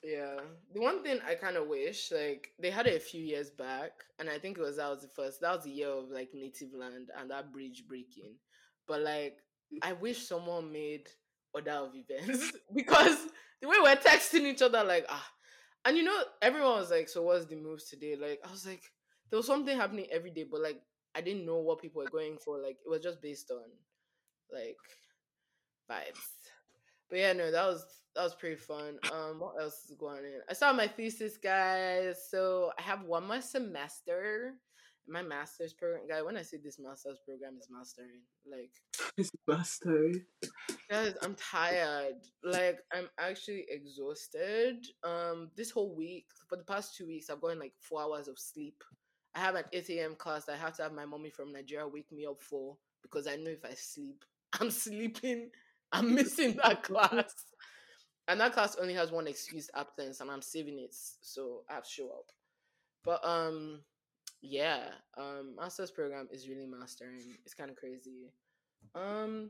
Yeah. 0.04 0.40
The 0.74 0.82
one 0.82 1.02
thing 1.02 1.20
I 1.26 1.36
kind 1.36 1.56
of 1.56 1.68
wish, 1.68 2.12
like, 2.12 2.52
they 2.60 2.70
had 2.70 2.88
it 2.88 2.98
a 2.98 3.00
few 3.00 3.24
years 3.24 3.50
back, 3.50 3.92
and 4.20 4.30
I 4.30 4.38
think 4.38 4.58
it 4.58 4.62
was 4.62 4.76
that 4.78 4.90
was 4.90 5.02
the 5.02 5.08
first, 5.08 5.40
that 5.42 5.56
was 5.56 5.64
the 5.64 5.72
year 5.72 5.88
of 5.90 6.10
like 6.10 6.34
native 6.34 6.74
land 6.74 7.10
and 7.18 7.32
that 7.32 7.54
bridge 7.54 7.86
breaking. 7.88 8.36
But 8.88 9.02
like, 9.02 9.38
I 9.82 9.94
wish 9.94 10.28
someone 10.28 10.72
made 10.74 11.08
order 11.54 11.72
of 11.72 11.94
events 11.96 12.52
because 12.76 13.18
the 13.62 13.68
way 13.70 13.78
we're 13.82 13.96
texting 13.96 14.42
each 14.42 14.62
other, 14.62 14.84
like, 14.84 15.06
ah, 15.08 15.32
and 15.86 15.98
you 15.98 16.04
know, 16.04 16.18
everyone 16.42 16.78
was 16.80 16.92
like, 16.92 17.10
so 17.10 17.22
what's 17.24 17.46
the 17.46 17.56
moves 17.56 17.86
today? 17.86 18.16
Like, 18.20 18.40
I 18.46 18.52
was 18.52 18.66
like, 18.66 18.84
there 19.30 19.38
was 19.38 19.48
something 19.48 19.78
happening 19.78 20.08
every 20.12 20.32
day, 20.32 20.46
but 20.50 20.62
like, 20.62 20.82
I 21.16 21.22
didn't 21.22 21.46
know 21.46 21.58
what 21.58 21.82
people 21.82 22.02
were 22.02 22.10
going 22.10 22.38
for. 22.38 22.58
Like, 22.58 22.78
it 22.86 22.90
was 22.90 23.02
just 23.02 23.22
based 23.22 23.52
on 23.52 23.64
like 24.52 24.78
vibes. 25.90 26.22
But 27.10 27.20
yeah, 27.20 27.34
no, 27.34 27.52
that 27.52 27.66
was 27.66 27.86
that 28.16 28.24
was 28.24 28.36
pretty 28.36 28.56
fun. 28.56 29.00
Um, 29.12 29.40
what 29.40 29.62
else 29.62 29.86
is 29.86 29.96
going 29.98 30.20
on? 30.20 30.42
I 30.50 30.54
saw 30.54 30.72
my 30.74 30.88
thesis, 30.88 31.38
guys. 31.38 32.18
So 32.30 32.72
I 32.78 32.82
have 32.82 33.04
one 33.04 33.28
more 33.28 33.42
semester. 33.42 34.54
My 35.08 35.22
master's 35.22 35.74
program, 35.74 36.08
guy. 36.08 36.22
When 36.22 36.38
I 36.38 36.44
say 36.44 36.58
this 36.64 36.80
master's 36.80 37.20
program 37.26 37.58
is 37.60 37.68
mastering, 37.70 38.22
like, 38.50 38.72
This 39.18 39.32
bastard. 39.46 40.22
Guys, 40.94 41.16
I'm 41.22 41.36
tired. 41.36 42.16
Like, 42.44 42.80
I'm 42.94 43.10
actually 43.20 43.66
exhausted. 43.70 44.86
Um, 45.04 45.50
this 45.56 45.72
whole 45.72 45.96
week, 45.96 46.26
for 46.48 46.56
the 46.58 46.64
past 46.64 46.96
two 46.96 47.08
weeks, 47.08 47.30
I've 47.30 47.42
gotten 47.42 47.60
like 47.60 47.74
four 47.80 48.02
hours 48.02 48.28
of 48.28 48.38
sleep 48.38 48.84
I 49.36 49.40
have 49.40 49.56
an 49.56 49.66
8 49.74 49.90
a.m. 49.90 50.16
class 50.16 50.46
that 50.46 50.54
I 50.54 50.58
have 50.58 50.76
to 50.78 50.84
have 50.84 50.94
my 50.94 51.06
mommy 51.06 51.30
from 51.30 51.52
Nigeria 51.52 51.88
wake 51.88 52.12
me 52.12 52.26
up 52.26 52.42
for 52.42 52.78
because 53.02 53.28
I 53.28 53.36
know 53.36 53.50
if 53.50 53.66
I 53.66 53.74
sleep, 53.74 54.24
I'm 54.60 54.70
sleeping, 54.70 55.50
I'm 55.92 56.14
missing 56.14 56.58
that 56.64 56.84
class. 56.84 57.34
And 58.30 58.40
that 58.40 58.54
class 58.54 58.78
only 58.78 58.94
has 58.94 59.12
one 59.12 59.28
excused 59.28 59.70
absence 59.76 60.22
and 60.22 60.32
I'm 60.32 60.42
saving 60.42 60.80
it, 60.80 60.96
so 61.20 61.64
I 61.70 61.74
have 61.74 61.84
to 61.84 61.90
show 61.90 62.06
up. 62.06 62.32
But 63.04 63.20
um 63.28 63.82
yeah, 64.42 64.92
um 65.18 65.58
master's 65.60 65.92
program 65.92 66.30
is 66.32 66.48
really 66.48 66.66
mastering. 66.66 67.20
It's 67.44 67.54
kind 67.54 67.70
of 67.70 67.76
crazy. 67.76 68.32
Um 68.96 69.50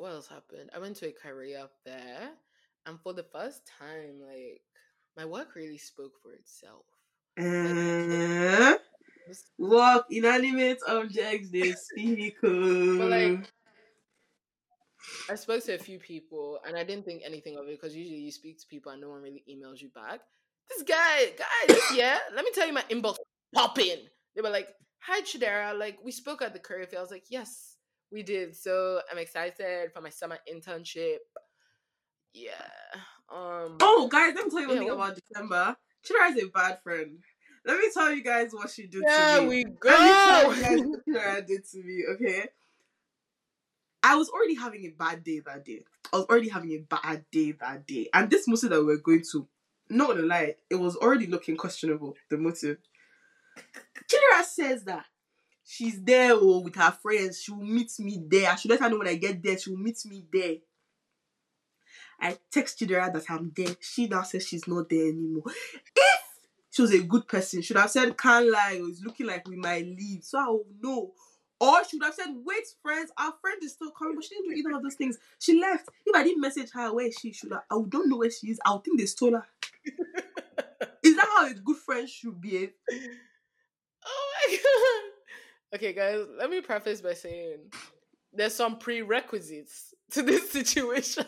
what 0.00 0.12
else 0.12 0.28
happened? 0.28 0.70
I 0.74 0.78
went 0.78 0.96
to 0.96 1.08
a 1.08 1.12
career 1.12 1.66
fair 1.84 2.30
and 2.86 2.98
for 3.00 3.12
the 3.12 3.22
first 3.22 3.70
time, 3.78 4.20
like 4.26 4.62
my 5.16 5.26
work 5.26 5.54
really 5.54 5.78
spoke 5.78 6.12
for 6.22 6.32
itself. 6.32 6.84
Uh, 7.38 8.76
walk 9.58 10.06
inanimate 10.10 10.78
objects 10.88 11.50
they 11.50 11.72
speak. 11.72 12.36
But 12.40 12.50
oh. 12.50 13.06
like 13.08 13.52
I 15.28 15.34
spoke 15.34 15.64
to 15.64 15.74
a 15.74 15.78
few 15.78 15.98
people 15.98 16.60
and 16.66 16.76
I 16.76 16.84
didn't 16.84 17.04
think 17.04 17.22
anything 17.24 17.56
of 17.58 17.66
it 17.68 17.80
because 17.80 17.94
usually 17.94 18.20
you 18.20 18.32
speak 18.32 18.58
to 18.60 18.66
people 18.68 18.92
and 18.92 19.00
no 19.00 19.10
one 19.10 19.22
really 19.22 19.44
emails 19.48 19.80
you 19.80 19.90
back. 19.94 20.20
This 20.68 20.82
guy, 20.82 21.32
guys, 21.36 21.78
yeah, 21.94 22.18
let 22.34 22.44
me 22.44 22.52
tell 22.54 22.66
you 22.66 22.72
my 22.72 22.84
inbox 22.90 23.16
popping. 23.54 24.06
They 24.34 24.40
were 24.40 24.50
like, 24.50 24.68
Hi 25.00 25.20
Chidera, 25.22 25.78
like 25.78 25.98
we 26.02 26.12
spoke 26.12 26.42
at 26.42 26.54
the 26.54 26.58
career 26.58 26.86
fair. 26.86 27.00
I 27.00 27.02
was 27.02 27.10
like, 27.10 27.24
Yes, 27.28 27.69
we 28.12 28.22
did. 28.22 28.56
So 28.56 29.00
I'm 29.10 29.18
excited 29.18 29.92
for 29.92 30.00
my 30.00 30.08
summer 30.10 30.38
internship. 30.52 31.18
Yeah. 32.32 32.52
Um 33.32 33.76
Oh, 33.80 34.08
guys, 34.10 34.34
let 34.34 34.44
me 34.46 34.50
tell 34.50 34.60
you 34.60 34.68
one 34.68 34.76
Yeah, 34.76 34.82
thing 34.82 34.90
about 34.90 35.18
December. 35.28 35.76
Chidera 36.04 36.36
is 36.36 36.44
a 36.44 36.48
bad 36.48 36.82
friend. 36.82 37.18
Let 37.64 37.78
me 37.78 37.90
tell 37.92 38.12
you 38.12 38.22
guys 38.22 38.52
what 38.52 38.70
she 38.70 38.86
did 38.86 39.04
to 39.06 39.40
me. 39.40 39.48
we 39.48 39.64
Let 39.84 40.00
me 40.00 40.08
tell 40.24 40.42
go. 40.44 40.52
you 40.54 40.62
guys 40.62 40.80
what 40.82 41.00
Chidera 41.08 41.46
did 41.46 41.64
to 41.70 41.78
me, 41.82 42.04
okay? 42.14 42.48
I 44.02 44.16
was 44.16 44.30
already 44.30 44.54
having 44.54 44.84
a 44.86 44.90
bad 44.90 45.22
day 45.22 45.40
that 45.40 45.64
day. 45.64 45.84
I 46.12 46.16
was 46.16 46.26
already 46.26 46.48
having 46.48 46.70
a 46.72 46.78
bad 46.78 47.24
day 47.30 47.52
that 47.52 47.86
day. 47.86 48.08
And 48.14 48.30
this 48.30 48.48
motive 48.48 48.70
that 48.70 48.82
we 48.82 48.94
are 48.94 48.98
going 48.98 49.22
to, 49.32 49.46
not 49.90 50.08
gonna 50.08 50.22
lie, 50.22 50.54
it 50.70 50.76
was 50.76 50.96
already 50.96 51.26
looking 51.26 51.56
questionable, 51.56 52.16
the 52.30 52.38
motive. 52.38 52.78
Chidera 54.10 54.42
says 54.44 54.84
that 54.84 55.04
she's 55.70 56.02
there 56.02 56.32
oh, 56.32 56.60
with 56.60 56.74
her 56.74 56.90
friends. 56.90 57.40
She 57.42 57.52
will 57.52 57.62
meet 57.64 57.92
me 58.00 58.20
there. 58.26 58.50
I 58.50 58.56
should 58.56 58.72
let 58.72 58.80
her 58.80 58.90
know 58.90 58.98
when 58.98 59.08
I 59.08 59.14
get 59.14 59.40
there. 59.42 59.56
She 59.56 59.70
will 59.70 59.78
meet 59.78 60.04
me 60.04 60.24
there. 60.32 60.56
I 62.20 62.36
text 62.50 62.80
Chidera 62.80 63.12
that 63.12 63.30
I'm 63.30 63.52
there. 63.56 63.76
She 63.80 64.08
now 64.08 64.22
says 64.22 64.46
she's 64.46 64.66
not 64.66 64.88
there 64.90 65.08
anymore. 65.08 65.44
If 65.46 66.22
she 66.70 66.82
was 66.82 66.92
a 66.92 67.02
good 67.02 67.26
person, 67.28 67.62
should 67.62 67.76
have 67.76 67.90
said, 67.90 68.18
can't 68.18 68.50
lie, 68.50 68.80
oh, 68.82 68.88
it's 68.88 69.02
looking 69.02 69.26
like 69.26 69.46
we 69.48 69.56
might 69.56 69.86
leave. 69.86 70.24
So 70.24 70.38
I 70.38 70.46
will 70.48 70.66
know. 70.82 71.12
Or 71.60 71.84
she 71.84 71.98
would 71.98 72.04
have 72.06 72.14
said, 72.14 72.28
wait, 72.44 72.66
friends, 72.82 73.12
our 73.16 73.34
friend 73.40 73.62
is 73.62 73.72
still 73.72 73.90
coming, 73.90 74.16
but 74.16 74.24
she 74.24 74.34
didn't 74.34 74.50
do 74.50 74.56
either 74.56 74.76
of 74.76 74.82
those 74.82 74.94
things. 74.94 75.18
She 75.38 75.60
left. 75.60 75.88
If 76.04 76.16
I 76.16 76.24
didn't 76.24 76.40
message 76.40 76.70
her 76.72 76.92
where 76.92 77.10
she 77.12 77.32
should 77.32 77.52
have, 77.52 77.62
I 77.70 77.76
would 77.76 77.90
don't 77.90 78.08
know 78.08 78.16
where 78.18 78.30
she 78.30 78.48
is. 78.48 78.60
I 78.64 78.72
would 78.72 78.84
think 78.84 78.98
they 78.98 79.06
stole 79.06 79.32
her. 79.32 79.46
Is 81.02 81.16
that 81.16 81.28
how 81.36 81.46
a 81.46 81.54
good 81.54 81.76
friend 81.76 82.08
should 82.08 82.40
behave? 82.40 82.72
Oh 84.04 84.32
my 84.48 84.56
god. 84.62 85.09
Okay, 85.74 85.92
guys, 85.92 86.24
let 86.38 86.50
me 86.50 86.60
preface 86.60 87.00
by 87.00 87.14
saying 87.14 87.58
there's 88.32 88.54
some 88.54 88.78
prerequisites 88.78 89.94
to 90.12 90.22
this 90.22 90.50
situation. 90.50 91.24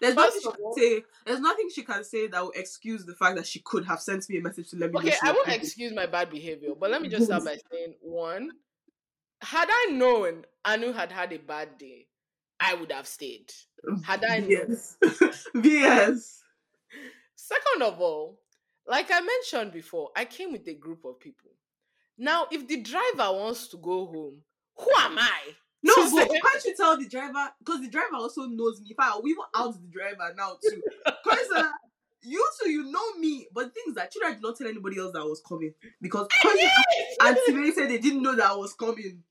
There's 0.00 0.14
First 0.14 0.16
nothing 0.16 0.40
she 0.40 0.50
can 0.50 0.72
say. 0.74 1.04
There's 1.26 1.40
nothing 1.40 1.68
she 1.74 1.82
can 1.82 2.04
say 2.04 2.26
that 2.28 2.42
will 2.42 2.52
excuse 2.52 3.04
the 3.04 3.14
fact 3.14 3.36
that 3.36 3.46
she 3.46 3.60
could 3.60 3.84
have 3.86 4.00
sent 4.00 4.28
me 4.28 4.38
a 4.38 4.42
message 4.42 4.70
to 4.70 4.76
let 4.76 4.90
me 4.92 5.00
know. 5.00 5.06
Okay, 5.06 5.16
I 5.22 5.32
won't 5.32 5.48
excuse 5.48 5.92
my 5.92 6.06
bad 6.06 6.30
behavior, 6.30 6.70
but 6.78 6.90
let 6.90 7.02
me 7.02 7.08
just 7.08 7.26
start 7.26 7.44
by 7.44 7.58
saying 7.70 7.94
one, 8.00 8.50
had 9.42 9.68
I 9.70 9.92
known 9.92 10.44
Anu 10.64 10.92
had 10.92 11.12
had 11.12 11.32
a 11.32 11.38
bad 11.38 11.76
day, 11.78 12.06
I 12.58 12.74
would 12.74 12.92
have 12.92 13.06
stayed. 13.06 13.52
Had 14.04 14.24
I 14.24 14.38
known. 14.38 14.50
Yes. 14.50 14.96
yes. 15.62 16.42
Second 17.34 17.82
of 17.82 18.00
all, 18.00 18.40
like 18.86 19.10
I 19.10 19.20
mentioned 19.20 19.72
before, 19.72 20.10
I 20.16 20.24
came 20.24 20.52
with 20.52 20.66
a 20.68 20.74
group 20.74 21.04
of 21.04 21.20
people. 21.20 21.50
Now, 22.18 22.46
if 22.50 22.66
the 22.66 22.80
driver 22.80 23.32
wants 23.32 23.68
to 23.68 23.76
go 23.76 24.06
home, 24.06 24.42
who 24.76 24.90
am 24.98 25.18
I? 25.18 25.40
No, 25.82 25.94
but 25.96 26.30
say- 26.30 26.40
can't 26.40 26.64
you 26.64 26.74
tell 26.76 26.96
the 26.96 27.08
driver? 27.08 27.50
Because 27.58 27.80
the 27.80 27.88
driver 27.88 28.14
also 28.16 28.46
knows 28.46 28.80
me. 28.80 28.94
Fact, 28.96 29.22
we 29.22 29.34
will 29.34 29.46
out 29.54 29.74
the 29.74 29.88
driver 29.88 30.34
now 30.36 30.56
too. 30.62 30.82
Because 31.04 31.48
uh, 31.56 31.70
you 32.22 32.44
two, 32.62 32.70
you 32.70 32.90
know 32.90 33.14
me. 33.18 33.46
But 33.52 33.72
things 33.74 33.94
that 33.96 34.12
Chidra 34.12 34.32
did 34.32 34.42
not 34.42 34.56
tell 34.56 34.66
anybody 34.68 34.98
else 34.98 35.12
that 35.12 35.20
I 35.22 35.24
was 35.24 35.42
coming 35.46 35.74
because 36.00 36.28
and 37.20 37.36
they 37.88 37.98
didn't 37.98 38.22
know 38.22 38.34
that 38.36 38.50
I 38.50 38.54
was 38.54 38.74
coming. 38.74 39.22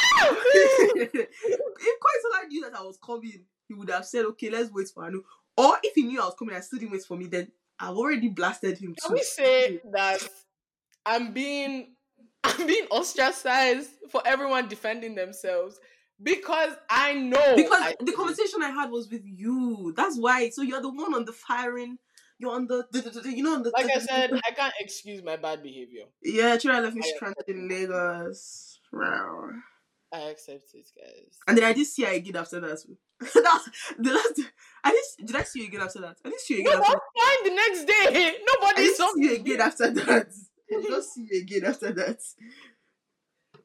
if 0.00 1.28
Koisa 2.00 2.48
knew 2.48 2.62
that 2.70 2.78
I 2.78 2.82
was 2.82 2.98
coming, 3.04 3.44
he 3.66 3.74
would 3.74 3.90
have 3.90 4.04
said, 4.06 4.24
"Okay, 4.26 4.50
let's 4.50 4.70
wait 4.72 4.88
for 4.88 5.04
Anu." 5.04 5.22
Or 5.56 5.76
if 5.82 5.94
he 5.94 6.02
knew 6.02 6.20
I 6.20 6.26
was 6.26 6.34
coming 6.38 6.54
and 6.54 6.64
still 6.64 6.78
didn't 6.78 6.92
wait 6.92 7.04
for 7.04 7.16
me, 7.16 7.26
then 7.26 7.50
I've 7.80 7.96
already 7.96 8.28
blasted 8.28 8.78
him 8.78 8.94
Can 9.00 9.10
too. 9.10 9.14
we 9.14 9.22
say 9.22 9.80
that 9.92 10.26
I'm 11.04 11.32
being 11.32 11.94
I'm 12.44 12.66
being 12.66 12.86
ostracized 12.90 13.90
for 14.10 14.22
everyone 14.26 14.68
defending 14.68 15.14
themselves 15.14 15.78
because 16.22 16.72
I 16.90 17.14
know 17.14 17.56
because 17.56 17.80
I 17.82 17.94
the 18.00 18.12
conversation 18.12 18.62
I 18.62 18.70
had 18.70 18.90
was 18.90 19.08
with 19.10 19.22
you. 19.24 19.92
That's 19.96 20.16
why. 20.18 20.50
So 20.50 20.62
you're 20.62 20.80
the 20.82 20.90
one 20.92 21.14
on 21.14 21.24
the 21.24 21.32
firing. 21.32 21.98
You're 22.40 22.52
on 22.54 22.68
the, 22.68 22.86
the, 22.92 23.00
the- 23.00 23.20
the- 23.20 23.36
you 23.36 23.42
know, 23.42 23.54
on 23.54 23.62
the. 23.64 23.72
like 23.76 23.90
I 23.94 23.98
said, 23.98 24.32
I 24.32 24.52
can't 24.52 24.74
excuse 24.78 25.22
my 25.24 25.36
bad 25.36 25.60
behavior. 25.62 26.04
Yeah, 26.22 26.56
Chira 26.56 26.80
left 26.80 26.94
me 26.94 27.02
stranded 27.02 27.48
in 27.48 27.68
Lagos. 27.68 28.78
Wow. 28.92 29.48
I 30.14 30.18
accept 30.30 30.70
it, 30.72 30.86
guys. 30.96 31.36
And 31.48 31.58
then 31.58 31.64
I 31.64 31.72
did 31.72 31.86
see 31.86 32.04
her 32.04 32.12
again 32.12 32.36
after 32.36 32.60
that. 32.60 32.78
That's 33.20 33.34
the 33.98 34.12
last. 34.12 34.40
I 34.84 34.90
didn't. 34.92 35.26
Did 35.26 35.36
I 35.36 35.42
see 35.42 35.60
you 35.62 35.66
again 35.66 35.80
after 35.82 36.00
that? 36.00 36.16
I 36.24 36.28
didn't 36.28 36.40
see 36.40 36.54
you 36.54 36.60
again. 36.60 36.78
that's 36.78 36.88
After, 36.88 37.00
fine 37.18 37.44
the 37.44 37.54
next 37.56 37.84
day. 37.84 37.92
I 38.38 38.38
Nobody 38.60 38.94
saw 38.94 39.08
you 39.16 39.34
again 39.34 39.60
after 39.60 39.90
that. 39.90 40.28
I 40.70 40.80
did 40.80 40.90
not 40.90 41.04
see 41.04 41.28
you 41.30 41.40
again 41.40 41.64
after 41.64 41.92
that. 41.92 42.20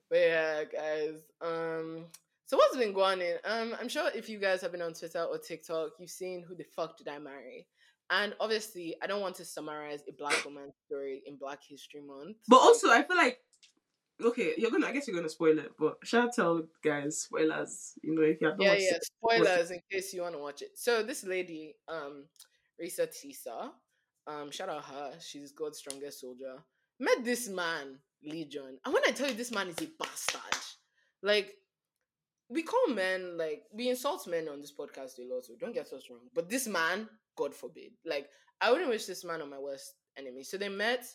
But 0.10 0.20
yeah, 0.20 0.64
guys. 0.66 1.16
Um, 1.42 2.06
so 2.46 2.58
what's 2.58 2.78
been 2.78 2.94
going 2.94 3.22
on? 3.22 3.38
Um, 3.46 3.76
I'm 3.80 3.90
sure 3.90 4.10
if 4.14 4.30
you 4.30 4.40
guys 4.40 4.62
have 4.62 4.72
been 4.72 4.82
on 4.82 4.94
Twitter 4.94 5.24
or 5.24 5.38
TikTok, 5.38 5.92
you've 6.00 6.10
seen 6.10 6.44
who 6.48 6.56
the 6.56 6.66
fuck 6.76 6.98
did 6.98 7.08
I 7.08 7.20
marry? 7.20 7.68
And 8.10 8.36
obviously, 8.40 8.96
I 9.02 9.08
don't 9.08 9.22
want 9.22 9.36
to 9.38 9.46
summarize 9.46 10.02
a 10.08 10.12
black 10.12 10.46
woman's 10.46 10.76
story 10.86 11.24
in 11.26 11.38
Black 11.38 11.60
History 11.68 12.02
Month. 12.02 12.38
But 12.48 12.58
also, 12.58 12.90
I 12.92 13.04
feel 13.04 13.18
like. 13.18 13.40
Okay, 14.24 14.54
you're 14.58 14.70
gonna. 14.70 14.86
I 14.86 14.92
guess 14.92 15.08
you're 15.08 15.16
gonna 15.16 15.28
spoil 15.28 15.58
it, 15.58 15.72
but 15.80 15.98
shall 16.04 16.28
I 16.28 16.32
tell 16.34 16.62
guys 16.84 17.22
spoilers? 17.22 17.94
You 18.04 18.14
know, 18.14 18.22
if 18.22 18.40
you 18.40 18.48
have 18.48 18.58
yeah, 18.60 18.74
yeah. 18.74 18.96
it. 18.96 19.04
Spoilers 19.04 19.72
in 19.72 19.80
case 19.92 20.14
you 20.14 20.22
want 20.22 20.36
to 20.36 20.40
watch 20.40 20.62
it. 20.62 20.70
So 20.76 21.02
this 21.02 21.24
lady, 21.24 21.74
um, 21.88 22.26
Reesa 22.80 23.08
Teesa, 23.08 23.72
um, 24.28 24.52
shout 24.52 24.70
out 24.70 24.86
her. 24.86 25.14
She's 25.20 25.52
God's 25.52 25.80
strongest 25.80 26.22
soldier. 26.22 26.64
Met 27.00 27.24
this 27.24 27.50
man, 27.50 28.00
Legion, 28.24 28.80
and 28.86 28.94
when 28.94 29.04
I 29.08 29.12
tell 29.12 29.28
you 29.28 29.36
this 29.36 29.52
man 29.52 29.68
is 29.68 29.82
a 29.82 29.88
bastard, 30.00 30.60
like 31.22 31.54
we 32.50 32.64
call 32.64 32.88
men 32.90 33.38
like 33.38 33.64
we 33.74 33.90
insult 33.90 34.28
men 34.28 34.48
on 34.48 34.62
this 34.62 34.74
podcast 34.74 35.20
a 35.20 35.34
lot. 35.34 35.46
So 35.46 35.54
don't 35.60 35.74
get 35.74 35.92
us 35.92 36.10
wrong. 36.10 36.30
But 36.34 36.50
this 36.50 36.68
man, 36.68 37.10
God 37.36 37.54
forbid, 37.54 37.92
like 38.06 38.30
I 38.62 38.72
wouldn't 38.72 38.90
wish 38.90 39.06
this 39.06 39.26
man 39.26 39.42
on 39.42 39.50
my 39.50 39.60
worst 39.60 39.94
enemy. 40.18 40.44
So 40.44 40.58
they 40.58 40.70
met 40.70 41.06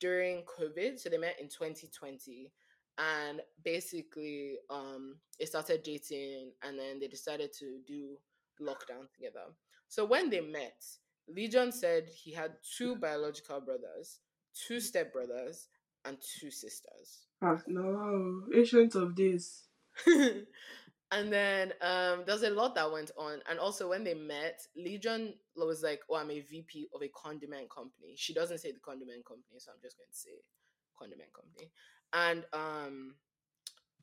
during 0.00 0.44
COVID. 0.58 0.98
So 0.98 1.08
they 1.08 1.18
met 1.18 1.40
in 1.40 1.48
2020 1.48 2.52
and 2.98 3.40
basically 3.64 4.56
um 4.70 5.16
they 5.38 5.44
started 5.46 5.82
dating 5.82 6.52
and 6.62 6.78
then 6.78 7.00
they 7.00 7.08
decided 7.08 7.52
to 7.52 7.78
do 7.86 8.16
lockdown 8.60 9.10
together 9.12 9.46
so 9.88 10.04
when 10.04 10.30
they 10.30 10.40
met 10.40 10.84
legion 11.28 11.72
said 11.72 12.08
he 12.08 12.32
had 12.32 12.52
two 12.76 12.94
biological 12.96 13.60
brothers 13.60 14.20
two 14.54 14.76
stepbrothers 14.76 15.66
and 16.04 16.18
two 16.20 16.50
sisters. 16.50 17.26
Ah, 17.42 17.60
no, 17.66 18.42
ancient 18.54 18.94
of 18.94 19.14
days. 19.14 19.64
and 20.06 21.32
then 21.32 21.72
um 21.80 22.24
there's 22.26 22.42
a 22.42 22.50
lot 22.50 22.74
that 22.74 22.90
went 22.90 23.12
on 23.16 23.38
and 23.48 23.60
also 23.60 23.88
when 23.88 24.02
they 24.02 24.14
met 24.14 24.60
legion 24.76 25.32
was 25.54 25.82
like 25.84 26.00
oh 26.10 26.16
i'm 26.16 26.30
a 26.30 26.40
vp 26.40 26.88
of 26.94 27.02
a 27.02 27.10
condiment 27.14 27.70
company. 27.70 28.14
She 28.16 28.34
doesn't 28.34 28.58
say 28.58 28.72
the 28.72 28.80
condiment 28.80 29.24
company 29.24 29.58
so 29.58 29.70
i'm 29.72 29.78
just 29.82 29.96
going 29.96 30.08
to 30.10 30.16
say 30.16 30.42
condiment 30.98 31.30
company. 31.32 31.70
And 32.12 32.44
um 32.52 33.14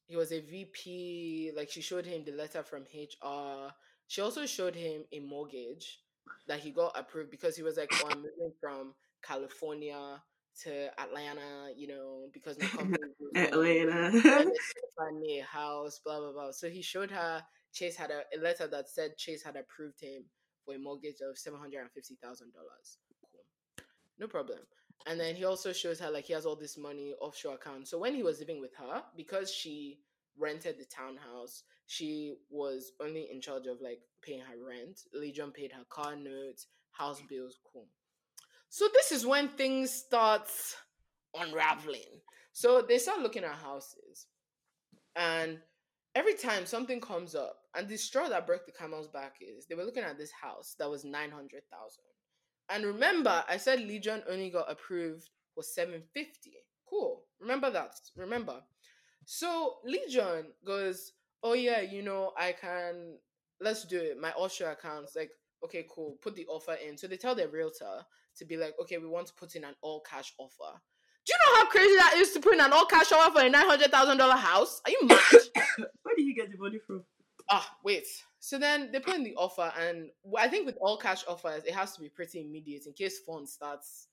he 0.07 0.15
was 0.15 0.31
a 0.31 0.41
vp 0.41 1.51
like 1.55 1.69
she 1.69 1.81
showed 1.81 2.05
him 2.05 2.23
the 2.25 2.31
letter 2.33 2.63
from 2.63 2.81
hr 2.83 3.71
she 4.07 4.21
also 4.21 4.45
showed 4.45 4.75
him 4.75 5.03
a 5.13 5.19
mortgage 5.19 5.99
that 6.47 6.59
he 6.59 6.71
got 6.71 6.91
approved 6.97 7.31
because 7.31 7.55
he 7.55 7.63
was 7.63 7.77
like 7.77 7.89
oh 8.03 8.09
i'm 8.11 8.17
moving 8.17 8.51
from 8.59 8.93
california 9.23 10.21
to 10.63 10.89
atlanta 11.01 11.69
you 11.75 11.87
know 11.87 12.27
because 12.33 12.59
my 12.59 12.65
company 12.79 12.97
moving." 13.19 13.43
Atlanta. 13.43 14.05
and 14.05 14.13
then 14.23 14.51
she 14.53 14.81
find 14.97 15.19
me 15.19 15.39
a 15.41 15.43
house, 15.43 15.99
blah 16.03 16.19
blah 16.19 16.31
blah. 16.31 16.51
So 16.51 16.69
he 16.69 16.81
showed 16.81 17.11
her 17.11 17.43
Chase 17.73 17.95
had 17.95 18.11
a, 18.11 18.23
a 18.35 18.41
letter 18.41 18.67
that 18.67 18.89
said 18.89 19.17
Chase 19.17 19.43
had 19.43 19.55
approved 19.55 20.01
him 20.01 20.23
for 20.65 20.75
a 20.75 20.79
mortgage 20.79 21.21
of 21.27 21.37
seven 21.37 21.59
hundred 21.59 21.81
and 21.81 21.91
fifty 21.91 22.17
thousand 22.21 22.51
dollars. 22.53 22.97
Cool, 23.31 23.41
no 24.19 24.27
problem. 24.27 24.59
And 25.07 25.19
then 25.19 25.35
he 25.35 25.45
also 25.45 25.73
shows 25.73 25.99
her 25.99 26.11
like 26.11 26.25
he 26.25 26.33
has 26.33 26.45
all 26.45 26.55
this 26.55 26.77
money 26.77 27.13
offshore 27.19 27.55
account. 27.55 27.87
So 27.87 27.97
when 27.97 28.13
he 28.13 28.21
was 28.23 28.39
living 28.39 28.61
with 28.61 28.75
her, 28.75 29.01
because 29.17 29.51
she 29.51 29.99
rented 30.37 30.77
the 30.77 30.85
townhouse, 30.85 31.63
she 31.87 32.35
was 32.49 32.91
only 33.01 33.29
in 33.31 33.41
charge 33.41 33.65
of 33.65 33.81
like 33.81 33.99
paying 34.21 34.41
her 34.41 34.55
rent. 34.63 35.01
Legion 35.13 35.51
paid 35.51 35.71
her 35.71 35.85
car 35.89 36.15
notes, 36.15 36.67
house 36.91 37.21
bills, 37.27 37.59
cool. 37.71 37.87
So 38.73 38.87
this 38.93 39.11
is 39.11 39.25
when 39.25 39.49
things 39.49 39.91
start 39.91 40.49
unraveling. 41.37 42.21
So 42.53 42.81
they 42.81 42.99
start 42.99 43.19
looking 43.19 43.43
at 43.43 43.51
houses. 43.55 44.27
And 45.13 45.59
every 46.15 46.35
time 46.35 46.65
something 46.65 47.01
comes 47.01 47.35
up, 47.35 47.57
and 47.75 47.89
the 47.89 47.97
straw 47.97 48.29
that 48.29 48.47
broke 48.47 48.65
the 48.65 48.71
camel's 48.71 49.09
back 49.09 49.35
is 49.41 49.65
they 49.65 49.75
were 49.75 49.83
looking 49.83 50.05
at 50.05 50.17
this 50.17 50.31
house 50.31 50.73
that 50.79 50.89
was 50.89 51.03
900,000. 51.03 51.61
And 52.69 52.85
remember, 52.85 53.43
I 53.49 53.57
said 53.57 53.81
Legion 53.81 54.23
only 54.29 54.49
got 54.49 54.71
approved 54.71 55.29
for 55.53 55.63
750. 55.63 56.53
Cool. 56.89 57.23
Remember 57.41 57.71
that. 57.71 57.99
Remember. 58.15 58.61
So 59.25 59.79
Legion 59.83 60.45
goes, 60.65 61.11
Oh 61.43 61.53
yeah, 61.53 61.81
you 61.81 62.03
know, 62.03 62.31
I 62.37 62.53
can 62.53 63.17
let's 63.59 63.83
do 63.83 63.99
it. 63.99 64.17
My 64.17 64.31
offshore 64.31 64.71
accounts, 64.71 65.17
like, 65.17 65.31
okay, 65.61 65.85
cool, 65.93 66.17
put 66.21 66.37
the 66.37 66.45
offer 66.45 66.75
in. 66.75 66.97
So 66.97 67.07
they 67.07 67.17
tell 67.17 67.35
their 67.35 67.49
realtor 67.49 68.05
to 68.37 68.45
be 68.45 68.57
like, 68.57 68.73
okay, 68.81 68.97
we 68.97 69.07
want 69.07 69.27
to 69.27 69.33
put 69.33 69.55
in 69.55 69.63
an 69.63 69.75
all 69.81 70.01
cash 70.01 70.33
offer. 70.37 70.79
Do 71.25 71.33
you 71.33 71.37
know 71.53 71.59
how 71.59 71.69
crazy 71.69 71.95
that 71.97 72.13
is 72.17 72.31
to 72.33 72.39
put 72.39 72.53
in 72.55 72.61
an 72.61 72.73
all 72.73 72.85
cash 72.85 73.11
offer 73.11 73.39
for 73.39 73.45
a 73.45 73.49
nine 73.49 73.67
hundred 73.67 73.91
thousand 73.91 74.17
dollar 74.17 74.35
house? 74.35 74.81
Are 74.85 74.91
you 74.91 74.99
mad? 75.07 75.19
Where 76.03 76.15
did 76.15 76.23
you 76.25 76.35
get 76.35 76.51
the 76.51 76.57
money 76.57 76.79
from? 76.85 77.03
ah, 77.49 77.77
wait. 77.83 78.05
So 78.39 78.57
then 78.57 78.91
they 78.91 78.99
put 78.99 79.15
in 79.15 79.23
the 79.23 79.35
offer, 79.35 79.71
and 79.79 80.09
I 80.37 80.47
think 80.47 80.65
with 80.65 80.77
all 80.81 80.97
cash 80.97 81.23
offers, 81.27 81.63
it 81.65 81.73
has 81.75 81.93
to 81.93 82.01
be 82.01 82.09
pretty 82.09 82.41
immediate 82.41 82.87
in 82.87 82.93
case 82.93 83.19
funds 83.19 83.53
starts, 83.53 84.07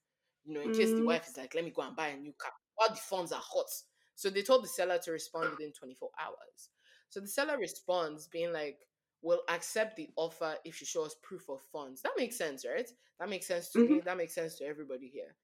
you 0.45 0.53
know, 0.53 0.61
in 0.61 0.71
case 0.71 0.93
the 0.95 1.03
Mm. 1.03 1.07
wife 1.07 1.27
is 1.29 1.37
like, 1.37 1.55
let 1.55 1.65
me 1.65 1.71
go 1.71 1.83
and 1.83 1.97
buy 1.97 2.09
a 2.09 2.17
new 2.17 2.33
car 2.35 2.53
while 2.75 2.91
the 2.91 2.97
funds 2.97 3.33
are 3.33 3.41
hot. 3.43 3.71
So 4.15 4.29
they 4.29 4.43
told 4.43 4.65
the 4.65 4.69
seller 4.69 4.99
to 4.99 5.13
respond 5.13 5.51
within 5.51 5.73
24 5.73 6.11
hours. 6.21 6.71
So 7.09 7.21
the 7.21 7.29
seller 7.29 7.57
responds, 7.57 8.27
being 8.27 8.53
like, 8.53 8.81
we'll 9.23 9.43
accept 9.49 9.97
the 9.97 10.09
offer 10.17 10.55
if 10.65 10.81
you 10.81 10.87
show 10.87 11.05
us 11.05 11.17
proof 11.23 11.49
of 11.49 11.61
funds. 11.73 12.03
That 12.03 12.13
makes 12.17 12.37
sense, 12.37 12.65
right? 12.65 12.89
That 13.19 13.29
makes 13.29 13.47
sense 13.47 13.71
to 13.71 13.79
me. 13.79 13.87
Mm-hmm. 13.87 14.05
That 14.05 14.17
makes 14.17 14.35
sense 14.35 14.57
to 14.59 14.65
everybody 14.65 15.09
here. 15.09 15.35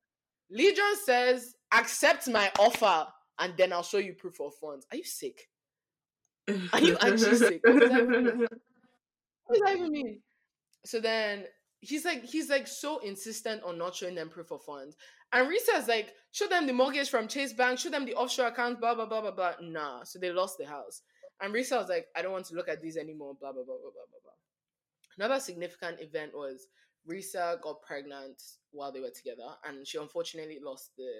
Legion 0.50 0.96
says, 1.04 1.54
accept 1.72 2.28
my 2.28 2.52
offer 2.58 3.06
and 3.38 3.54
then 3.56 3.72
I'll 3.72 3.82
show 3.82 3.98
you 3.98 4.12
proof 4.12 4.40
of 4.40 4.54
funds. 4.54 4.86
Are 4.92 4.96
you 4.96 5.04
sick? 5.04 5.48
Are 6.72 6.80
you 6.80 6.96
actually 7.00 7.36
sick? 7.36 7.60
What 7.64 7.80
does 7.80 7.90
that 7.90 8.08
mean? 8.08 8.46
What 9.46 9.52
does 9.52 9.60
that 9.64 9.76
even 9.76 9.90
mean? 9.90 10.20
So 10.84 11.00
then 11.00 11.44
he's 11.80 12.04
like, 12.04 12.24
he's 12.24 12.50
like 12.50 12.66
so 12.66 12.98
insistent 12.98 13.62
on 13.64 13.78
not 13.78 13.94
showing 13.94 14.14
them 14.14 14.28
proof 14.28 14.52
of 14.52 14.62
funds. 14.62 14.96
And 15.32 15.48
Reesa's 15.48 15.88
like, 15.88 16.12
show 16.30 16.46
them 16.46 16.66
the 16.66 16.72
mortgage 16.72 17.08
from 17.08 17.26
Chase 17.26 17.52
Bank, 17.52 17.78
show 17.78 17.90
them 17.90 18.04
the 18.04 18.14
offshore 18.14 18.46
accounts, 18.46 18.78
blah 18.78 18.94
blah 18.94 19.06
blah 19.06 19.22
blah 19.22 19.32
blah. 19.32 19.54
Nah. 19.60 20.04
So 20.04 20.18
they 20.18 20.30
lost 20.30 20.58
the 20.58 20.66
house. 20.66 21.02
And 21.44 21.52
Reesa 21.54 21.78
was 21.78 21.90
like, 21.90 22.06
I 22.16 22.22
don't 22.22 22.32
want 22.32 22.46
to 22.46 22.54
look 22.54 22.68
at 22.70 22.80
these 22.80 22.96
anymore, 22.96 23.36
blah 23.38 23.52
blah 23.52 23.64
blah 23.64 23.76
blah 23.76 23.90
blah 23.90 24.06
blah 24.10 24.20
blah. 24.24 24.32
Another 25.26 25.40
significant 25.40 26.00
event 26.00 26.32
was 26.34 26.68
Reesa 27.10 27.60
got 27.60 27.82
pregnant 27.82 28.42
while 28.70 28.90
they 28.90 29.00
were 29.00 29.10
together, 29.14 29.48
and 29.66 29.86
she 29.86 29.98
unfortunately 29.98 30.58
lost 30.64 30.92
the. 30.96 31.10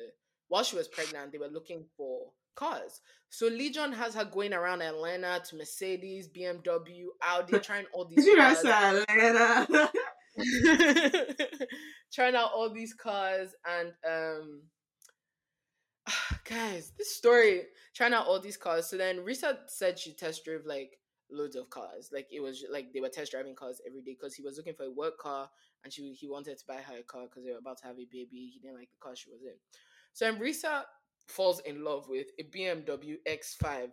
While 0.49 0.63
she 0.65 0.77
was 0.77 0.89
pregnant, 0.89 1.33
they 1.33 1.39
were 1.39 1.49
looking 1.49 1.85
for 1.97 2.31
cars. 2.55 3.01
So 3.29 3.47
Legion 3.49 3.93
has 3.93 4.15
her 4.15 4.25
going 4.25 4.55
around 4.55 4.81
Atlanta 4.83 5.43
to 5.49 5.57
Mercedes, 5.57 6.29
BMW, 6.29 7.05
Audi, 7.23 7.59
trying 7.63 7.87
all 7.93 8.07
these 8.07 8.25
Did 8.25 8.39
cars. 8.39 8.65
Atlanta? 8.65 9.91
trying 12.13 12.35
out 12.35 12.51
all 12.55 12.71
these 12.73 12.95
cars 12.95 13.55
and 13.67 13.93
um 14.09 14.63
guys 16.45 16.93
this 16.99 17.17
story 17.17 17.63
trying 17.95 18.13
out 18.13 18.27
all 18.27 18.41
these 18.41 18.57
cars 18.57 18.87
so 18.87 18.97
then 18.97 19.19
Reesa 19.19 19.57
said 19.67 19.99
she 19.99 20.13
test 20.13 20.45
drove 20.45 20.67
like 20.67 20.99
loads 21.31 21.57
of 21.57 21.71
cars 21.71 22.11
like 22.13 22.27
it 22.31 22.41
was 22.41 22.65
like 22.71 22.93
they 22.93 23.01
were 23.01 23.09
test 23.09 23.33
driving 23.33 23.55
cars 23.55 23.81
every 23.87 24.03
day 24.03 24.17
because 24.19 24.35
he 24.35 24.43
was 24.43 24.57
looking 24.57 24.75
for 24.75 24.85
a 24.85 24.91
work 24.91 25.19
car 25.19 25.49
and 25.83 25.93
she 25.93 26.13
he 26.13 26.29
wanted 26.29 26.59
to 26.59 26.65
buy 26.67 26.77
her 26.77 26.99
a 27.01 27.03
car 27.03 27.25
because 27.25 27.45
they 27.45 27.53
were 27.53 27.59
about 27.59 27.79
to 27.79 27.87
have 27.87 27.97
a 27.97 28.07
baby 28.11 28.51
he 28.53 28.61
didn't 28.63 28.77
like 28.77 28.91
the 28.91 28.99
car 29.01 29.17
she 29.17 29.31
was 29.31 29.43
in. 29.43 29.55
So 30.13 30.25
then 30.25 30.41
Reesa 30.41 30.83
falls 31.27 31.61
in 31.61 31.85
love 31.85 32.07
with 32.09 32.27
a 32.39 32.45
BMW 32.45 33.17
X5 33.29 33.89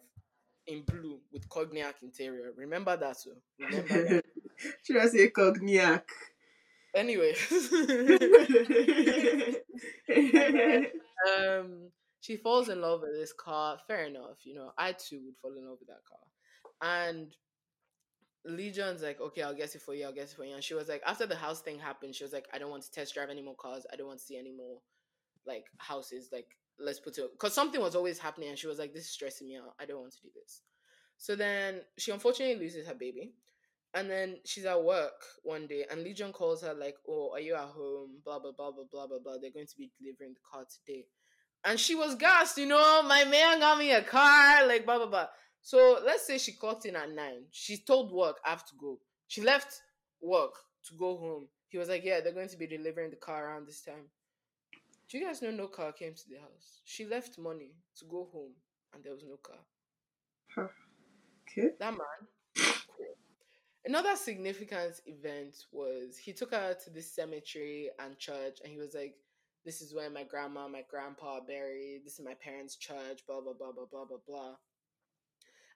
in 0.67 0.83
blue 0.83 1.19
with 1.31 1.47
cognac 1.49 1.95
interior. 2.03 2.51
Remember 2.55 2.95
that 2.97 3.17
so 3.17 3.31
remember 3.59 4.07
that. 4.07 4.25
Should 4.83 4.97
I 4.97 5.07
say 5.07 5.29
cognac? 5.29 6.07
anyway. 6.95 7.33
Um 11.21 11.91
she 12.21 12.37
falls 12.37 12.69
in 12.69 12.79
love 12.79 13.01
with 13.01 13.13
this 13.13 13.33
car 13.33 13.77
fair 13.87 14.05
enough 14.05 14.45
you 14.45 14.53
know 14.53 14.71
i 14.77 14.91
too 14.93 15.21
would 15.25 15.35
fall 15.41 15.51
in 15.57 15.67
love 15.67 15.77
with 15.79 15.89
that 15.89 16.05
car 16.07 16.99
and 17.03 17.35
legion's 18.45 19.03
like 19.03 19.19
okay 19.21 19.43
i'll 19.43 19.55
get 19.55 19.75
it 19.75 19.81
for 19.81 19.93
you 19.93 20.05
i'll 20.05 20.13
get 20.13 20.23
it 20.23 20.35
for 20.35 20.45
you 20.45 20.55
and 20.55 20.63
she 20.63 20.73
was 20.73 20.87
like 20.87 21.01
after 21.05 21.27
the 21.27 21.35
house 21.35 21.61
thing 21.61 21.77
happened 21.77 22.15
she 22.15 22.23
was 22.23 22.33
like 22.33 22.47
i 22.53 22.57
don't 22.57 22.71
want 22.71 22.81
to 22.81 22.91
test 22.91 23.13
drive 23.13 23.29
any 23.29 23.41
more 23.41 23.55
cars 23.55 23.85
i 23.91 23.95
don't 23.95 24.07
want 24.07 24.19
to 24.19 24.25
see 24.25 24.37
any 24.37 24.51
more 24.51 24.79
like 25.45 25.65
houses 25.77 26.29
like 26.31 26.47
let's 26.79 26.99
put 26.99 27.17
it 27.17 27.31
because 27.33 27.53
something 27.53 27.81
was 27.81 27.95
always 27.95 28.17
happening 28.17 28.49
and 28.49 28.57
she 28.57 28.67
was 28.67 28.79
like 28.79 28.93
this 28.93 29.03
is 29.03 29.11
stressing 29.11 29.47
me 29.47 29.57
out 29.57 29.75
i 29.79 29.85
don't 29.85 30.01
want 30.01 30.11
to 30.11 30.21
do 30.21 30.29
this 30.41 30.61
so 31.17 31.35
then 31.35 31.81
she 31.99 32.11
unfortunately 32.11 32.55
loses 32.55 32.87
her 32.87 32.95
baby 32.95 33.33
and 33.93 34.09
then 34.09 34.37
she's 34.45 34.65
at 34.65 34.81
work 34.81 35.21
one 35.43 35.67
day, 35.67 35.85
and 35.91 36.01
Legion 36.01 36.31
calls 36.31 36.61
her 36.61 36.73
like, 36.73 36.95
"Oh, 37.07 37.31
are 37.33 37.41
you 37.41 37.55
at 37.55 37.67
home?" 37.67 38.21
Blah 38.23 38.39
blah 38.39 38.53
blah 38.53 38.71
blah 38.71 38.85
blah 38.89 39.07
blah 39.07 39.19
blah. 39.19 39.37
They're 39.37 39.51
going 39.51 39.67
to 39.67 39.77
be 39.77 39.91
delivering 39.99 40.33
the 40.33 40.39
car 40.49 40.65
today, 40.65 41.07
and 41.65 41.79
she 41.79 41.95
was 41.95 42.15
gassed. 42.15 42.57
You 42.57 42.67
know, 42.67 43.03
my 43.03 43.23
man 43.25 43.59
got 43.59 43.77
me 43.77 43.91
a 43.91 44.01
car. 44.01 44.65
Like 44.67 44.85
blah 44.85 44.97
blah 44.97 45.07
blah. 45.07 45.27
So 45.61 45.99
let's 46.03 46.25
say 46.25 46.37
she 46.37 46.53
clocked 46.53 46.85
in 46.85 46.95
at 46.95 47.11
nine. 47.11 47.43
She 47.51 47.77
told 47.77 48.11
work 48.11 48.37
I 48.45 48.49
have 48.49 48.65
to 48.65 48.75
go. 48.79 48.99
She 49.27 49.41
left 49.41 49.81
work 50.21 50.53
to 50.87 50.95
go 50.95 51.17
home. 51.17 51.47
He 51.69 51.77
was 51.77 51.89
like, 51.89 52.03
"Yeah, 52.03 52.19
they're 52.21 52.33
going 52.33 52.49
to 52.49 52.57
be 52.57 52.67
delivering 52.67 53.11
the 53.11 53.15
car 53.15 53.47
around 53.47 53.67
this 53.67 53.81
time." 53.81 54.09
Do 55.07 55.17
you 55.17 55.25
guys 55.25 55.41
know 55.41 55.51
no 55.51 55.67
car 55.67 55.91
came 55.91 56.13
to 56.13 56.29
the 56.29 56.37
house? 56.37 56.81
She 56.85 57.05
left 57.05 57.37
money 57.37 57.71
to 57.97 58.05
go 58.05 58.29
home, 58.31 58.53
and 58.93 59.03
there 59.03 59.13
was 59.13 59.23
no 59.23 59.37
car. 59.37 60.69
okay. 61.49 61.69
That 61.79 61.91
man. 61.91 62.21
Cool. 62.55 63.15
Another 63.85 64.15
significant 64.15 65.01
event 65.05 65.65
was 65.71 66.17
he 66.17 66.33
took 66.33 66.51
her 66.51 66.75
to 66.83 66.89
this 66.89 67.13
cemetery 67.13 67.89
and 67.99 68.17
church, 68.17 68.59
and 68.63 68.71
he 68.71 68.79
was 68.79 68.93
like, 68.93 69.15
"This 69.65 69.81
is 69.81 69.93
where 69.93 70.09
my 70.09 70.23
grandma, 70.23 70.67
my 70.67 70.83
grandpa 70.89 71.35
are 71.35 71.41
buried. 71.41 72.01
This 72.03 72.19
is 72.19 72.25
my 72.25 72.33
parents' 72.35 72.75
church." 72.75 73.25
Blah 73.27 73.41
blah 73.41 73.53
blah 73.53 73.71
blah 73.71 73.85
blah 73.85 74.05
blah 74.05 74.17
blah. 74.27 74.55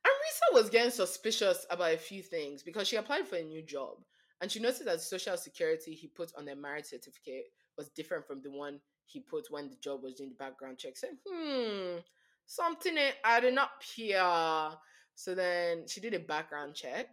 And 0.06 0.14
Reesa 0.22 0.54
was 0.54 0.70
getting 0.70 0.92
suspicious 0.92 1.66
about 1.70 1.94
a 1.94 1.98
few 1.98 2.22
things 2.22 2.62
because 2.64 2.88
she 2.88 2.96
applied 2.96 3.28
for 3.28 3.38
a 3.38 3.44
new 3.44 3.62
job, 3.62 3.98
and 4.42 4.52
she 4.52 4.60
noticed 4.60 4.86
that 4.86 4.98
the 4.98 5.00
social 5.00 5.38
security 5.38 5.94
he 5.94 6.08
put 6.08 6.32
on 6.38 6.46
their 6.46 6.56
marriage 6.56 6.86
certificate 6.86 7.46
was 7.78 7.90
different 7.90 8.26
from 8.26 8.42
the 8.42 8.52
one 8.52 8.80
he 9.06 9.20
put 9.20 9.48
when 9.50 9.70
the 9.70 9.76
job 9.76 10.04
was 10.04 10.16
doing 10.16 10.30
the 10.30 10.36
background 10.36 10.78
check. 10.78 10.98
Said, 10.98 11.18
"Hmm, 11.28 11.98
something 12.46 12.98
ain't 12.98 13.18
adding 13.24 13.58
up 13.58 13.82
here." 13.84 14.78
So 15.16 15.34
then 15.34 15.88
she 15.88 16.02
did 16.02 16.14
a 16.14 16.20
background 16.20 16.76
check. 16.76 17.08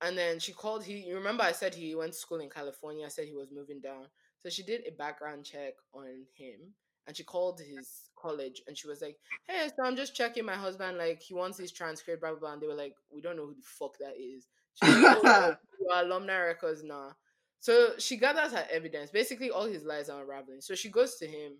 And 0.00 0.16
then 0.18 0.40
she 0.40 0.52
called 0.52 0.84
he 0.84 0.94
you 0.98 1.14
remember 1.16 1.44
I 1.44 1.52
said 1.52 1.74
he 1.74 1.94
went 1.94 2.12
to 2.12 2.18
school 2.18 2.40
in 2.40 2.50
California, 2.50 3.06
I 3.06 3.08
said 3.08 3.26
he 3.26 3.34
was 3.34 3.52
moving 3.52 3.80
down. 3.80 4.06
So 4.42 4.50
she 4.50 4.62
did 4.62 4.82
a 4.86 4.92
background 4.92 5.44
check 5.44 5.74
on 5.94 6.26
him 6.34 6.74
and 7.06 7.16
she 7.16 7.24
called 7.24 7.60
his 7.60 8.10
college 8.16 8.62
and 8.66 8.76
she 8.76 8.88
was 8.88 9.00
like, 9.00 9.16
Hey, 9.48 9.68
so 9.68 9.84
I'm 9.84 9.96
just 9.96 10.14
checking 10.14 10.44
my 10.44 10.54
husband, 10.54 10.98
like 10.98 11.20
he 11.20 11.34
wants 11.34 11.58
his 11.58 11.72
transcript, 11.72 12.20
blah 12.20 12.30
blah 12.30 12.38
blah. 12.38 12.52
And 12.52 12.62
they 12.62 12.66
were 12.66 12.74
like, 12.74 12.94
We 13.10 13.20
don't 13.20 13.36
know 13.36 13.46
who 13.46 13.54
the 13.54 13.62
fuck 13.62 13.96
that 13.98 14.14
is. 14.18 14.46
She 14.74 14.90
like, 14.90 15.18
oh, 15.24 15.56
your 15.80 16.04
alumni 16.04 16.38
records 16.38 16.82
now. 16.82 17.12
So 17.60 17.90
she 17.98 18.16
gathers 18.16 18.52
her 18.52 18.66
evidence. 18.70 19.10
Basically, 19.10 19.50
all 19.50 19.66
his 19.66 19.84
lies 19.84 20.08
are 20.08 20.22
unraveling. 20.22 20.60
So 20.60 20.74
she 20.74 20.90
goes 20.90 21.16
to 21.16 21.26
him 21.26 21.54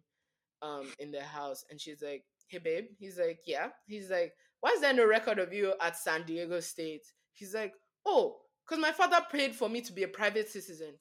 um 0.60 0.92
in 0.98 1.10
the 1.10 1.22
house 1.22 1.64
and 1.70 1.80
she's 1.80 2.02
like, 2.02 2.24
Hey 2.48 2.58
babe. 2.58 2.84
He's 2.98 3.18
like, 3.18 3.40
Yeah. 3.46 3.68
He's 3.86 4.10
like, 4.10 4.32
Why 4.60 4.70
is 4.70 4.80
there 4.80 4.94
no 4.94 5.06
record 5.06 5.38
of 5.38 5.52
you 5.52 5.74
at 5.80 5.96
San 5.96 6.24
Diego 6.24 6.60
State? 6.60 7.04
He's 7.32 7.54
like, 7.54 7.74
Oh, 8.06 8.36
because 8.66 8.80
my 8.80 8.92
father 8.92 9.24
paid 9.30 9.54
for 9.54 9.68
me 9.68 9.80
to 9.82 9.92
be 9.92 10.04
a 10.04 10.08
private 10.08 10.48
citizen. 10.48 10.94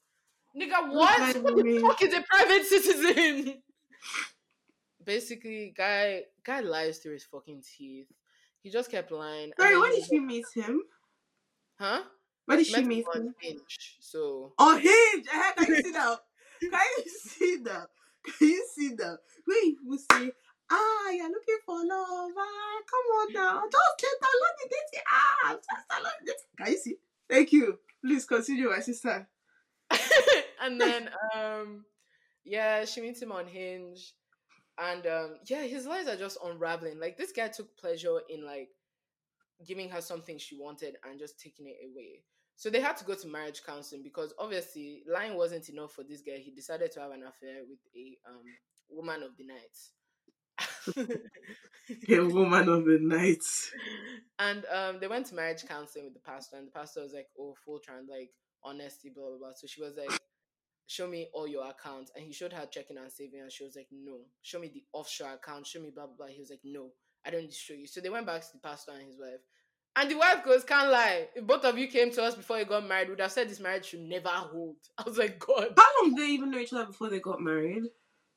Nigga, 0.56 0.92
what? 0.92 1.42
What 1.42 1.56
the 1.56 1.80
fuck 1.80 2.02
is 2.02 2.14
a 2.14 2.22
private 2.22 2.66
citizen? 2.72 3.62
Basically, 5.04 5.72
guy 5.76 6.22
guy 6.44 6.60
lies 6.60 6.98
through 6.98 7.14
his 7.14 7.24
fucking 7.24 7.62
teeth. 7.76 8.06
He 8.60 8.70
just 8.70 8.90
kept 8.90 9.10
lying. 9.10 9.52
Sorry, 9.58 9.74
he 9.74 9.96
did 10.00 10.08
she 10.08 10.20
meet 10.20 10.44
him? 10.54 10.82
Huh? 11.78 12.02
Where 12.46 12.58
did 12.58 12.66
she 12.66 12.84
meet 12.84 13.04
on 13.14 13.22
him? 13.22 13.34
Hinge. 13.40 13.96
So 14.00 14.52
On 14.58 14.78
Hinge. 14.78 15.26
I 15.32 15.36
had 15.36 15.56
to 15.56 15.64
see 15.64 15.92
that? 15.92 16.18
Can 16.60 16.70
you 16.98 17.10
see 17.18 17.56
that? 17.64 17.86
Can 18.24 18.48
you 18.48 18.66
see 18.74 18.94
that? 18.94 19.18
Wait, 19.48 19.76
you 19.84 19.98
say, 19.98 20.30
ah, 20.70 21.10
you're 21.10 21.28
looking 21.28 21.58
for 21.66 21.74
love. 21.84 22.30
Ah, 22.38 22.80
come 22.88 23.06
on 23.18 23.32
now. 23.32 23.60
Don't 23.60 23.72
just 23.98 24.16
let 24.22 24.30
download 24.30 24.54
the 24.62 24.70
dating 24.70 25.06
app. 25.10 25.56
Just 25.56 25.88
download 25.90 26.18
the 26.20 26.26
dating. 26.26 26.56
Can 26.56 26.66
you 26.72 26.78
see? 26.78 26.96
Thank 27.28 27.52
you. 27.52 27.78
Please 28.04 28.24
continue, 28.24 28.70
my 28.70 28.80
sister. 28.80 29.28
and 30.62 30.80
then 30.80 31.10
um 31.34 31.84
yeah, 32.44 32.84
she 32.84 33.00
meets 33.00 33.22
him 33.22 33.32
on 33.32 33.46
Hinge, 33.46 34.14
and 34.78 35.06
um, 35.06 35.36
yeah, 35.46 35.62
his 35.62 35.86
lies 35.86 36.08
are 36.08 36.16
just 36.16 36.38
unraveling. 36.44 36.98
Like 36.98 37.16
this 37.16 37.32
guy 37.32 37.48
took 37.48 37.76
pleasure 37.76 38.18
in 38.28 38.44
like 38.44 38.70
giving 39.66 39.88
her 39.90 40.00
something 40.00 40.38
she 40.38 40.58
wanted 40.58 40.96
and 41.08 41.18
just 41.18 41.38
taking 41.38 41.66
it 41.68 41.76
away. 41.84 42.24
So 42.56 42.68
they 42.70 42.80
had 42.80 42.96
to 42.98 43.04
go 43.04 43.14
to 43.14 43.28
marriage 43.28 43.62
counseling 43.64 44.02
because 44.02 44.34
obviously 44.38 45.02
lying 45.12 45.36
wasn't 45.36 45.68
enough 45.68 45.92
for 45.92 46.02
this 46.04 46.20
guy. 46.20 46.38
He 46.38 46.50
decided 46.50 46.92
to 46.92 47.00
have 47.00 47.12
an 47.12 47.22
affair 47.22 47.62
with 47.68 47.78
a 47.96 48.18
um, 48.28 48.42
woman 48.90 49.22
of 49.22 49.36
the 49.36 49.44
night. 49.44 49.76
A 52.08 52.20
woman 52.20 52.68
of 52.68 52.84
the 52.84 52.98
night. 53.00 53.42
and 54.38 54.64
um, 54.66 55.00
they 55.00 55.08
went 55.08 55.26
to 55.26 55.34
marriage 55.34 55.64
counseling 55.66 56.04
with 56.04 56.14
the 56.14 56.20
pastor, 56.20 56.56
and 56.56 56.68
the 56.68 56.70
pastor 56.70 57.02
was 57.02 57.12
like, 57.12 57.26
"Oh, 57.38 57.54
full 57.64 57.80
trans, 57.80 58.08
like 58.08 58.30
honesty, 58.64 59.10
blah 59.14 59.28
blah 59.28 59.38
blah." 59.38 59.52
So 59.54 59.66
she 59.66 59.80
was 59.82 59.96
like, 59.96 60.12
"Show 60.86 61.06
me 61.08 61.28
all 61.32 61.46
your 61.48 61.68
accounts," 61.68 62.10
and 62.14 62.24
he 62.24 62.32
showed 62.32 62.52
her 62.52 62.66
checking 62.66 62.98
and 62.98 63.10
saving, 63.10 63.40
and 63.40 63.52
she 63.52 63.64
was 63.64 63.76
like, 63.76 63.88
"No, 63.90 64.20
show 64.42 64.58
me 64.58 64.68
the 64.68 64.84
offshore 64.92 65.32
account, 65.34 65.66
show 65.66 65.80
me 65.80 65.90
blah 65.90 66.06
blah 66.06 66.16
blah." 66.16 66.26
He 66.26 66.40
was 66.40 66.50
like, 66.50 66.60
"No, 66.64 66.90
I 67.24 67.30
don't 67.30 67.42
need 67.42 67.50
to 67.50 67.56
show 67.56 67.74
you." 67.74 67.86
So 67.86 68.00
they 68.00 68.10
went 68.10 68.26
back 68.26 68.42
to 68.42 68.52
the 68.52 68.58
pastor 68.58 68.92
and 68.92 69.06
his 69.06 69.18
wife, 69.18 69.40
and 69.96 70.10
the 70.10 70.16
wife 70.16 70.44
goes, 70.44 70.64
"Can't 70.64 70.90
lie. 70.90 71.28
If 71.34 71.46
both 71.46 71.64
of 71.64 71.78
you 71.78 71.88
came 71.88 72.10
to 72.12 72.22
us 72.22 72.34
before 72.34 72.58
you 72.58 72.64
got 72.64 72.86
married, 72.86 73.08
would 73.10 73.20
have 73.20 73.32
said 73.32 73.48
this 73.48 73.60
marriage 73.60 73.86
should 73.86 74.00
never 74.00 74.28
hold." 74.28 74.76
I 74.98 75.02
was 75.04 75.18
like, 75.18 75.38
"God, 75.38 75.74
How 75.76 75.84
long 76.02 76.14
did 76.14 76.24
they 76.24 76.30
even 76.32 76.50
know 76.50 76.58
each 76.58 76.72
other 76.72 76.86
before 76.86 77.08
they 77.10 77.20
got 77.20 77.40
married? 77.40 77.84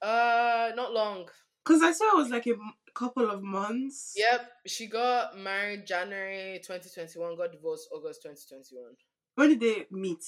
uh, 0.02 0.72
not 0.76 0.94
long." 0.94 1.28
Because 1.64 1.82
I 1.82 1.92
saw 1.94 2.12
it 2.12 2.18
was 2.18 2.30
like 2.30 2.46
a 2.46 2.52
m- 2.52 2.74
couple 2.94 3.28
of 3.30 3.42
months. 3.42 4.14
Yep, 4.16 4.52
she 4.68 4.86
got 4.88 5.36
married 5.38 5.88
January 5.88 6.60
2021, 6.64 7.36
got 7.36 7.52
divorced 7.52 7.90
August 7.92 8.22
2021. 8.22 8.94
When 9.36 9.50
did 9.50 9.60
they 9.60 9.88
meet? 9.91 10.24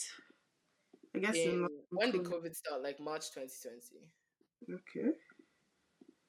I 1.15 1.19
guess 1.19 1.45
in 1.45 1.65
In, 1.65 1.67
when 1.89 2.11
did 2.11 2.23
COVID. 2.23 2.55
Start? 2.55 2.81
Like 2.81 2.99
March 2.99 3.31
2020. 3.31 4.05
Okay. 4.69 5.13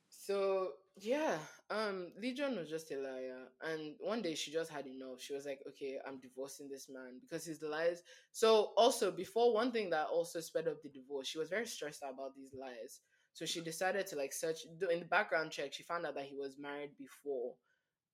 So 0.09 0.73
yeah, 0.97 1.39
um, 1.71 2.13
Legion 2.21 2.57
was 2.57 2.69
just 2.69 2.91
a 2.91 2.97
liar, 2.97 3.49
and 3.63 3.95
one 4.01 4.21
day 4.23 4.35
she 4.35 4.51
just 4.51 4.71
had 4.71 4.87
enough. 4.87 5.21
She 5.21 5.33
was 5.35 5.47
like, 5.47 5.61
"Okay, 5.69 5.99
I'm 6.07 6.21
divorcing 6.21 6.69
this 6.69 6.89
man 6.89 7.21
because 7.21 7.45
his 7.45 7.63
lies." 7.63 8.03
So 8.33 8.73
also 8.77 9.11
before 9.11 9.55
one 9.55 9.71
thing 9.73 9.91
that 9.91 10.09
also 10.09 10.41
sped 10.41 10.67
up 10.69 10.83
the 10.83 10.89
divorce, 10.89 11.29
she 11.29 11.39
was 11.39 11.49
very 11.51 11.67
stressed 11.67 12.03
out 12.03 12.15
about 12.15 12.35
these 12.35 12.53
lies. 12.55 13.01
So 13.33 13.47
she 13.47 13.61
decided 13.61 14.07
to 14.09 14.17
like 14.17 14.33
search 14.33 14.59
in 14.91 15.01
the 15.01 15.05
background 15.07 15.53
check. 15.53 15.73
She 15.73 15.83
found 15.85 16.05
out 16.07 16.15
that 16.17 16.25
he 16.27 16.37
was 16.37 16.59
married 16.59 16.97
before, 16.99 17.55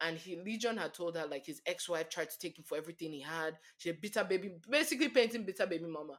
and 0.01 0.17
he 0.17 0.37
Legion 0.37 0.77
had 0.77 0.95
told 0.95 1.17
her 1.17 1.27
like 1.27 1.47
his 1.47 1.63
ex-wife 1.67 2.09
tried 2.09 2.31
to 2.31 2.39
take 2.39 2.59
him 2.59 2.65
for 2.65 2.77
everything 2.77 3.13
he 3.13 3.21
had. 3.21 3.57
She 3.79 3.89
had 3.89 4.01
bitter 4.01 4.25
baby, 4.25 4.53
basically 4.69 5.09
painting 5.09 5.45
bitter 5.45 5.67
baby 5.67 5.87
mama. 5.87 6.19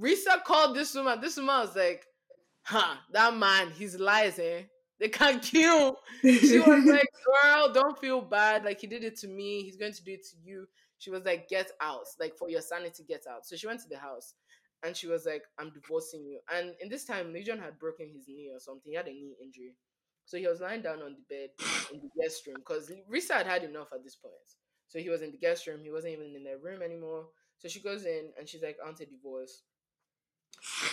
Reesa 0.00 0.42
called 0.44 0.76
this 0.76 0.94
woman. 0.94 1.20
This 1.20 1.36
woman 1.36 1.60
was 1.60 1.76
like, 1.76 2.06
"Huh, 2.62 2.96
that 3.12 3.36
man, 3.36 3.70
his 3.70 3.98
lies, 3.98 4.38
eh? 4.38 4.62
They 4.98 5.08
can't 5.08 5.42
kill." 5.52 5.96
she 6.22 6.58
was 6.58 6.84
like, 6.86 7.08
"Girl, 7.24 7.72
don't 7.72 7.98
feel 7.98 8.20
bad. 8.20 8.64
Like 8.64 8.80
he 8.80 8.86
did 8.86 9.04
it 9.04 9.16
to 9.18 9.28
me. 9.28 9.62
He's 9.62 9.76
going 9.76 9.92
to 9.92 10.04
do 10.04 10.12
it 10.12 10.24
to 10.30 10.36
you." 10.42 10.66
She 10.98 11.10
was 11.10 11.24
like, 11.24 11.48
"Get 11.48 11.70
out. 11.80 12.06
Like 12.20 12.36
for 12.36 12.48
your 12.50 12.60
sanity, 12.60 13.04
get 13.06 13.24
out." 13.30 13.46
So 13.46 13.56
she 13.56 13.66
went 13.66 13.80
to 13.82 13.88
the 13.88 13.98
house, 13.98 14.34
and 14.82 14.96
she 14.96 15.06
was 15.06 15.26
like, 15.26 15.44
"I'm 15.58 15.70
divorcing 15.70 16.24
you." 16.24 16.40
And 16.54 16.74
in 16.80 16.88
this 16.88 17.04
time, 17.04 17.32
Legion 17.32 17.58
had 17.58 17.78
broken 17.78 18.10
his 18.12 18.26
knee 18.28 18.50
or 18.52 18.58
something. 18.60 18.90
He 18.90 18.96
had 18.96 19.06
a 19.06 19.12
knee 19.12 19.36
injury, 19.42 19.74
so 20.24 20.36
he 20.38 20.46
was 20.46 20.60
lying 20.60 20.82
down 20.82 21.02
on 21.02 21.14
the 21.16 21.34
bed 21.34 21.50
in 21.92 22.00
the 22.00 22.22
guest 22.22 22.46
room 22.46 22.56
because 22.58 22.90
Reesa 23.12 23.34
had 23.34 23.46
had 23.46 23.64
enough 23.64 23.88
at 23.92 24.02
this 24.02 24.16
point. 24.16 24.34
So 24.88 24.98
he 24.98 25.08
was 25.08 25.22
in 25.22 25.30
the 25.32 25.38
guest 25.38 25.66
room. 25.66 25.80
He 25.82 25.90
wasn't 25.90 26.14
even 26.14 26.34
in 26.36 26.44
their 26.44 26.58
room 26.58 26.82
anymore. 26.82 27.26
So 27.58 27.68
she 27.68 27.80
goes 27.80 28.04
in 28.04 28.30
and 28.38 28.48
she's 28.48 28.62
like, 28.62 28.76
Auntie 28.86 29.06
divorce," 29.06 29.62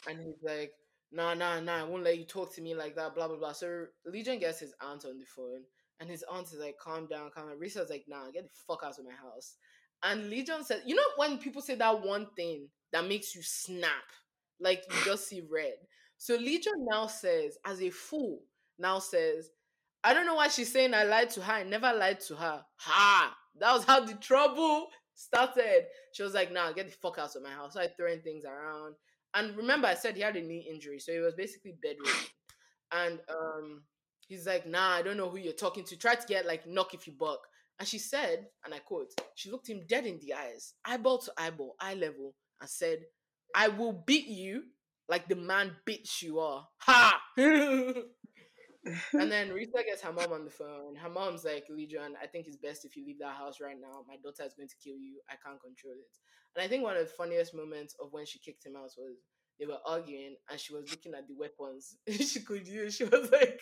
and 0.08 0.20
he's 0.20 0.42
like, 0.44 0.72
nah, 1.12 1.34
nah, 1.34 1.60
nah, 1.60 1.82
I 1.82 1.84
won't 1.84 2.04
let 2.04 2.18
you 2.18 2.26
talk 2.26 2.54
to 2.56 2.62
me 2.62 2.76
like 2.76 2.96
that, 2.96 3.16
blah, 3.16 3.28
blah, 3.28 3.38
blah. 3.38 3.54
So 3.54 3.86
Legion 4.06 4.40
gets 4.40 4.60
his 4.60 4.74
aunt 4.82 5.06
on 5.06 5.20
the 5.20 5.26
phone, 5.26 5.62
and 6.00 6.10
his 6.10 6.24
aunt 6.32 6.48
is 6.48 6.60
like, 6.60 6.78
calm 6.82 7.08
down, 7.08 7.30
calm 7.34 7.48
down. 7.50 7.60
Reesa's 7.60 7.90
like, 7.90 8.06
nah, 8.08 8.26
get 8.32 8.44
the 8.44 8.50
fuck 8.68 8.82
out 8.84 8.98
of 9.00 9.06
my 9.06 9.12
house. 9.12 9.56
And 10.04 10.30
Legion 10.30 10.64
said, 10.64 10.84
you 10.86 10.96
know, 10.96 11.04
when 11.18 11.38
people 11.38 11.62
say 11.62 11.76
that 11.76 12.06
one 12.06 12.28
thing 12.36 12.68
that 12.92 13.08
makes 13.08 13.36
you 13.36 13.42
snap, 13.44 14.04
like 14.60 14.84
you 14.90 14.96
just 15.06 15.28
see 15.28 15.42
red. 15.52 15.76
So 16.18 16.36
Legion 16.36 16.86
now 16.90 17.08
says, 17.08 17.58
as 17.66 17.82
a 17.82 17.90
fool, 17.90 18.40
now 18.82 19.00
says, 19.00 19.50
I 20.04 20.14
don't 20.14 20.26
know 20.26 20.36
why 20.36 20.48
she's 20.48 20.72
saying 20.72 20.94
I 20.94 21.04
lied 21.04 21.30
to 21.32 21.42
her. 21.42 21.54
I 21.54 21.64
never 21.64 21.94
lied 21.94 22.20
to 22.22 22.36
her. 22.36 22.66
Ha! 22.78 23.38
That 23.60 23.74
was 23.74 23.86
how 23.86 24.00
the 24.00 24.16
trouble 24.16 24.88
started. 25.14 25.86
She 26.14 26.24
was 26.24 26.34
like, 26.34 26.52
nah, 26.52 26.72
get 26.72 26.88
the 26.88 26.94
fuck 26.94 27.18
out 27.20 27.36
of 27.36 27.44
my 27.44 27.52
house. 27.52 27.74
So 27.74 27.82
I 27.82 27.88
throwing 27.88 28.22
things 28.22 28.44
around. 28.46 28.96
And 29.34 29.56
remember, 29.56 29.88
I 29.88 29.94
said 29.94 30.16
he 30.16 30.22
had 30.22 30.36
a 30.36 30.42
knee 30.42 30.68
injury, 30.70 31.00
so 31.00 31.12
he 31.12 31.20
was 31.20 31.36
basically 31.36 31.76
bedridden. 31.82 32.14
And 32.94 33.20
um, 33.30 33.84
he's 34.28 34.46
like, 34.46 34.68
"Nah, 34.68 34.96
I 34.96 35.02
don't 35.02 35.16
know 35.16 35.30
who 35.30 35.38
you're 35.38 35.54
talking 35.54 35.86
to. 35.86 35.96
Try 35.96 36.16
to 36.16 36.28
get 36.28 36.46
like 36.46 36.68
knock 36.68 36.94
if 36.94 37.08
you 37.08 37.14
buck." 37.18 37.40
And 37.80 37.88
she 37.88 38.00
said, 38.00 38.48
and 38.66 38.74
I 38.74 38.80
quote, 38.80 39.14
she 39.36 39.50
looked 39.50 39.70
him 39.70 39.86
dead 39.88 40.06
in 40.06 40.20
the 40.20 40.34
eyes, 40.34 40.74
eyeball 40.84 41.20
to 41.20 41.32
eyeball, 41.38 41.78
eye 41.80 41.94
level, 41.94 42.36
and 42.60 42.70
said, 42.70 43.00
"I 43.56 43.70
will 43.70 43.94
beat 43.94 44.28
you 44.28 44.64
like 45.08 45.30
the 45.30 45.38
man 45.38 45.78
bitch 45.88 46.22
you 46.22 46.40
are." 46.40 46.68
Ha! 46.80 47.22
and 48.86 49.32
then 49.32 49.50
Rita 49.52 49.84
gets 49.86 50.02
her 50.02 50.12
mom 50.12 50.34
on 50.34 50.46
the 50.46 50.52
phone. 50.52 50.96
Her 50.96 51.10
mom's 51.10 51.44
like, 51.44 51.66
Legion, 51.70 52.16
I 52.22 52.28
think 52.28 52.48
it's 52.48 52.58
best 52.58 52.86
if 52.86 52.96
you 52.96 53.06
leave 53.06 53.20
that 53.20 53.36
house 53.36 53.60
right 53.62 53.78
now. 53.80 54.04
My 54.08 54.16
daughter 54.16 54.44
is 54.46 54.54
going 54.54 54.70
to 54.70 54.76
kill 54.84 54.98
you. 54.98 55.20
I 55.30 55.36
can't 55.44 55.62
control 55.62 55.94
it. 55.94 56.18
And 56.56 56.66
I 56.66 56.68
think 56.68 56.84
one 56.84 56.98
of 56.98 57.04
the 57.04 57.14
funniest 57.14 57.54
moments 57.56 57.96
of 58.02 58.12
when 58.12 58.26
she 58.26 58.40
kicked 58.40 58.66
him 58.66 58.76
out 58.76 58.92
was 58.98 59.18
they 59.60 59.66
were 59.66 59.80
arguing 59.86 60.36
and 60.50 60.60
she 60.60 60.74
was 60.74 60.90
looking 60.90 61.14
at 61.14 61.28
the 61.28 61.36
weapons 61.36 61.96
she 62.10 62.42
could 62.42 62.68
use. 62.68 62.96
She 62.96 63.04
was 63.04 63.32
like, 63.32 63.62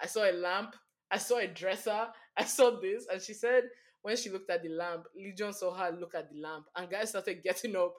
I 0.00 0.06
saw 0.06 0.30
a 0.30 0.32
lamp, 0.32 0.76
I 1.10 1.18
saw 1.18 1.38
a 1.38 1.46
dresser, 1.46 2.08
I 2.36 2.44
saw 2.44 2.78
this. 2.80 3.06
And 3.10 3.20
she 3.22 3.34
said 3.34 3.64
when 4.02 4.16
she 4.16 4.30
looked 4.30 4.50
at 4.50 4.62
the 4.62 4.68
lamp, 4.68 5.04
Legion 5.16 5.52
saw 5.52 5.74
her 5.74 5.90
look 5.90 6.14
at 6.14 6.30
the 6.30 6.40
lamp 6.40 6.66
and 6.76 6.90
guys 6.90 7.08
started 7.10 7.42
getting 7.44 7.74
up 7.76 7.94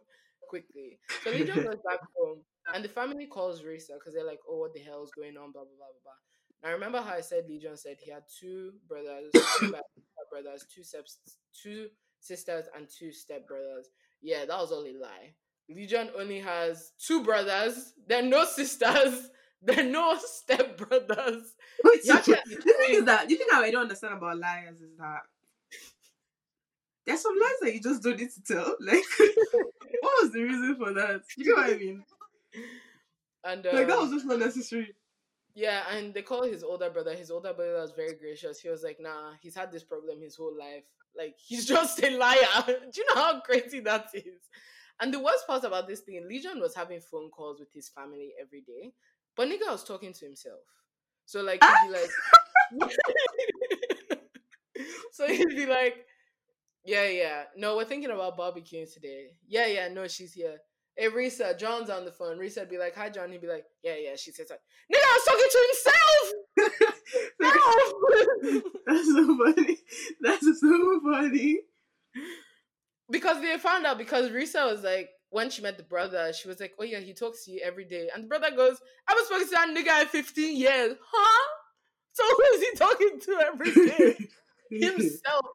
quickly. 0.47 0.99
So 1.23 1.31
Legion 1.31 1.63
goes 1.63 1.81
back 1.85 1.99
home 2.15 2.41
and 2.73 2.83
the 2.85 2.89
family 2.89 3.25
calls 3.25 3.63
Reesa 3.63 3.95
because 3.95 4.13
they're 4.13 4.25
like, 4.25 4.39
oh, 4.47 4.59
what 4.59 4.73
the 4.73 4.79
hell 4.81 5.03
is 5.03 5.11
going 5.11 5.35
on, 5.35 5.51
blah, 5.51 5.63
blah, 5.63 5.75
blah, 5.77 5.87
blah, 5.87 6.03
blah. 6.03 6.28
Now 6.63 6.71
remember 6.71 7.01
how 7.01 7.13
I 7.15 7.21
said 7.21 7.45
Legion 7.47 7.77
said 7.77 7.97
he 7.99 8.11
had 8.11 8.23
two 8.39 8.73
brothers, 8.87 9.31
two 9.59 9.71
brothers, 10.31 10.65
two 10.73 10.83
steps, 10.83 11.17
two 11.53 11.87
sisters, 12.19 12.65
and 12.75 12.87
two 12.89 13.11
step 13.11 13.47
brothers. 13.47 13.87
Yeah, 14.21 14.45
that 14.45 14.57
was 14.57 14.71
all 14.71 14.85
a 14.85 14.93
lie. 14.99 15.33
Legion 15.69 16.09
only 16.17 16.39
has 16.39 16.91
two 16.99 17.23
brothers, 17.23 17.93
There 18.07 18.19
are 18.19 18.27
no 18.27 18.43
sisters, 18.45 19.29
There 19.61 19.79
are 19.79 19.89
no 19.89 20.17
step 20.17 20.77
brothers. 20.77 21.53
Wait, 21.83 22.03
so- 22.03 22.15
the 22.15 22.55
thing 22.55 22.95
is 22.95 23.05
that 23.05 23.27
the 23.27 23.35
thing 23.35 23.47
I 23.53 23.69
don't 23.71 23.83
understand 23.83 24.13
about 24.15 24.37
liars 24.37 24.79
is 24.81 24.95
that 24.97 25.19
there's 27.05 27.21
some 27.21 27.33
lies 27.39 27.59
that 27.61 27.73
you 27.73 27.81
just 27.81 28.03
don't 28.03 28.19
need 28.19 28.29
to 28.31 28.43
tell. 28.43 28.75
Like, 28.79 29.03
what 30.01 30.23
was 30.23 30.31
the 30.31 30.43
reason 30.43 30.75
for 30.77 30.93
that? 30.93 31.21
You 31.37 31.55
know 31.55 31.61
what 31.61 31.73
I 31.73 31.77
mean? 31.77 32.03
And 33.43 33.63
Like 33.63 33.87
that 33.87 33.97
um, 33.97 34.01
was 34.03 34.11
just 34.11 34.25
not 34.25 34.39
necessary. 34.39 34.93
Yeah, 35.59 35.83
and 35.91 36.13
they 36.13 36.21
call 36.21 36.43
his 36.43 36.63
older 36.63 36.89
brother. 36.89 37.13
His 37.13 37.29
older 37.29 37.51
brother 37.51 37.81
was 37.81 37.91
very 37.91 38.13
gracious. 38.13 38.61
He 38.61 38.69
was 38.69 38.81
like, 38.81 38.97
"Nah, 38.97 39.33
he's 39.41 39.55
had 39.55 39.73
this 39.73 39.83
problem 39.83 40.21
his 40.21 40.37
whole 40.37 40.57
life. 40.57 40.85
Like 41.17 41.35
he's 41.37 41.65
just 41.75 42.01
a 42.01 42.17
liar." 42.17 42.47
Do 42.65 42.73
you 42.95 43.05
know 43.09 43.21
how 43.21 43.41
crazy 43.41 43.81
that 43.81 44.07
is? 44.13 44.47
And 45.01 45.13
the 45.13 45.19
worst 45.19 45.45
part 45.47 45.65
about 45.65 45.85
this 45.85 45.99
thing, 45.99 46.25
Legion 46.29 46.61
was 46.61 46.73
having 46.73 47.01
phone 47.01 47.29
calls 47.29 47.59
with 47.59 47.73
his 47.73 47.89
family 47.89 48.31
every 48.41 48.61
day, 48.61 48.93
but 49.35 49.49
nigga 49.49 49.69
was 49.69 49.83
talking 49.83 50.13
to 50.13 50.25
himself. 50.25 50.61
So 51.25 51.41
like 51.41 51.61
he'd 51.61 51.89
be 51.89 51.95
ah! 52.81 52.87
like, 52.87 54.19
so 55.11 55.27
he'd 55.27 55.49
be 55.49 55.65
like, 55.65 56.05
"Yeah, 56.85 57.09
yeah, 57.09 57.43
no, 57.57 57.75
we're 57.75 57.83
thinking 57.83 58.11
about 58.11 58.37
barbecuing 58.37 58.93
today. 58.93 59.31
Yeah, 59.45 59.65
yeah, 59.65 59.89
no, 59.89 60.07
she's 60.07 60.31
here." 60.31 60.59
Hey 60.99 61.07
Reesa, 61.07 61.57
John's 61.57 61.89
on 61.89 62.03
the 62.03 62.11
phone. 62.11 62.37
Reesa 62.37 62.59
would 62.59 62.69
be 62.69 62.77
like, 62.77 62.93
"Hi, 62.95 63.09
John." 63.09 63.31
He'd 63.31 63.39
be 63.39 63.47
like, 63.47 63.63
"Yeah, 63.81 63.95
yeah." 63.95 64.17
She 64.17 64.31
says, 64.33 64.49
like, 64.49 64.59
"Nigga, 64.93 65.01
I 65.01 65.13
was 65.15 65.25
talking 65.25 65.49
to 65.55 65.61
himself." 65.71 66.33
No! 67.39 68.61
That's 68.85 69.07
so 69.07 69.37
funny. 69.37 69.77
That's 70.21 70.59
so 70.59 70.99
funny. 71.01 71.59
because 73.09 73.41
they 73.41 73.57
found 73.57 73.85
out 73.85 73.97
because 73.97 74.29
Reesa 74.29 74.69
was 74.69 74.83
like, 74.83 75.09
when 75.29 75.49
she 75.49 75.61
met 75.61 75.77
the 75.77 75.83
brother, 75.83 76.33
she 76.33 76.49
was 76.49 76.59
like, 76.59 76.73
"Oh 76.77 76.83
yeah, 76.83 76.99
he 76.99 77.13
talks 77.13 77.45
to 77.45 77.51
you 77.51 77.61
every 77.63 77.85
day," 77.85 78.09
and 78.13 78.25
the 78.25 78.27
brother 78.27 78.51
goes, 78.53 78.77
"I 79.07 79.13
was 79.13 79.29
talking 79.29 79.47
to 79.47 79.51
that 79.51 79.69
nigga 79.69 80.01
in 80.01 80.07
fifteen 80.09 80.57
years, 80.57 80.97
huh?" 81.01 81.47
So 82.11 82.23
who 82.25 82.43
is 82.55 82.61
he 82.61 82.75
talking 82.75 83.19
to 83.21 83.39
every 83.39 83.71
day? 83.71 84.17
himself. 84.71 85.45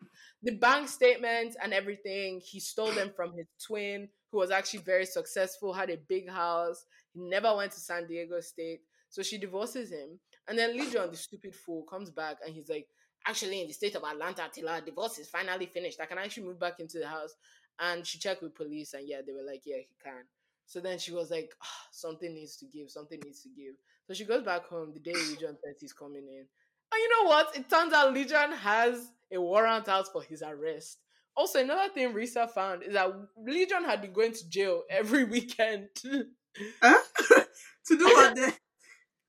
The 0.45 0.53
bank 0.53 0.89
statements 0.89 1.57
and 1.63 1.73
everything, 1.73 2.41
he 2.45 2.61
stole 2.61 2.93
them 2.93 3.11
from 3.17 3.33
his 3.37 3.47
twin, 3.67 4.09
who 4.31 4.39
was 4.39 4.51
actually 4.51 4.81
very 4.81 5.07
successful, 5.07 5.73
had 5.73 5.91
a 5.91 5.97
big 5.97 6.29
house. 6.29 6.85
He 7.13 7.21
never 7.21 7.57
went 7.57 7.73
to 7.73 7.81
San 7.81 8.07
Diego 8.07 8.41
State. 8.41 8.81
So 9.09 9.23
she 9.23 9.39
divorces 9.39 9.91
him. 9.91 10.21
And 10.47 10.59
then 10.59 10.77
Legion, 10.77 11.11
the 11.11 11.17
stupid 11.17 11.55
fool, 11.55 11.85
comes 11.85 12.11
back 12.11 12.37
and 12.45 12.55
he's 12.55 12.69
like, 12.69 12.87
actually, 13.27 13.63
in 13.63 13.67
the 13.69 13.73
state 13.73 13.95
of 13.95 14.05
Atlanta, 14.05 14.51
till 14.53 14.69
our 14.69 14.81
divorce 14.81 15.19
is 15.19 15.29
finally 15.29 15.67
finished, 15.67 16.01
I 16.01 16.07
can 16.07 16.19
actually 16.19 16.45
move 16.45 16.61
back 16.61 16.79
into 16.79 16.99
the 16.99 17.09
house. 17.09 17.35
And 17.81 18.07
she 18.07 18.19
checked 18.19 18.43
with 18.43 18.55
police, 18.55 18.95
and 18.95 19.09
yeah, 19.09 19.21
they 19.27 19.33
were 19.33 19.43
like, 19.43 19.63
yeah, 19.65 19.79
he 19.79 19.97
can. 20.03 20.25
So 20.67 20.81
then 20.81 20.99
she 20.99 21.13
was 21.13 21.31
like, 21.31 21.53
"Ah, 21.63 21.87
something 21.91 22.33
needs 22.33 22.57
to 22.59 22.67
give, 22.67 22.91
something 22.91 23.21
needs 23.25 23.43
to 23.43 23.49
give. 23.49 23.75
So 24.07 24.15
she 24.15 24.25
goes 24.25 24.43
back 24.45 24.67
home 24.67 24.93
the 24.93 25.01
day 25.01 25.13
Legion 25.13 25.57
says 25.63 25.77
he's 25.81 25.93
coming 25.93 26.27
in. 26.29 26.47
And 26.93 27.01
you 27.01 27.11
know 27.11 27.29
what? 27.29 27.57
It 27.57 27.69
turns 27.69 27.93
out 27.93 28.13
Legion 28.15 28.53
has 28.53 29.11
a 29.35 29.40
warrant 29.40 29.88
out 29.88 30.07
for 30.12 30.23
his 30.23 30.42
arrest. 30.42 30.99
Also, 31.37 31.61
another 31.61 31.92
thing 31.92 32.12
Reesa 32.12 32.49
found 32.49 32.85
is 32.85 32.92
that 32.92 33.11
Legion 33.37 33.85
had 33.85 34.01
been 34.01 34.12
going 34.12 34.33
to 34.33 34.49
jail 34.49 34.83
every 34.90 35.25
weekend. 35.25 35.88
Huh? 36.81 37.03
to 37.87 37.99
do 37.99 38.05
what 38.05 38.37
then? 38.37 38.53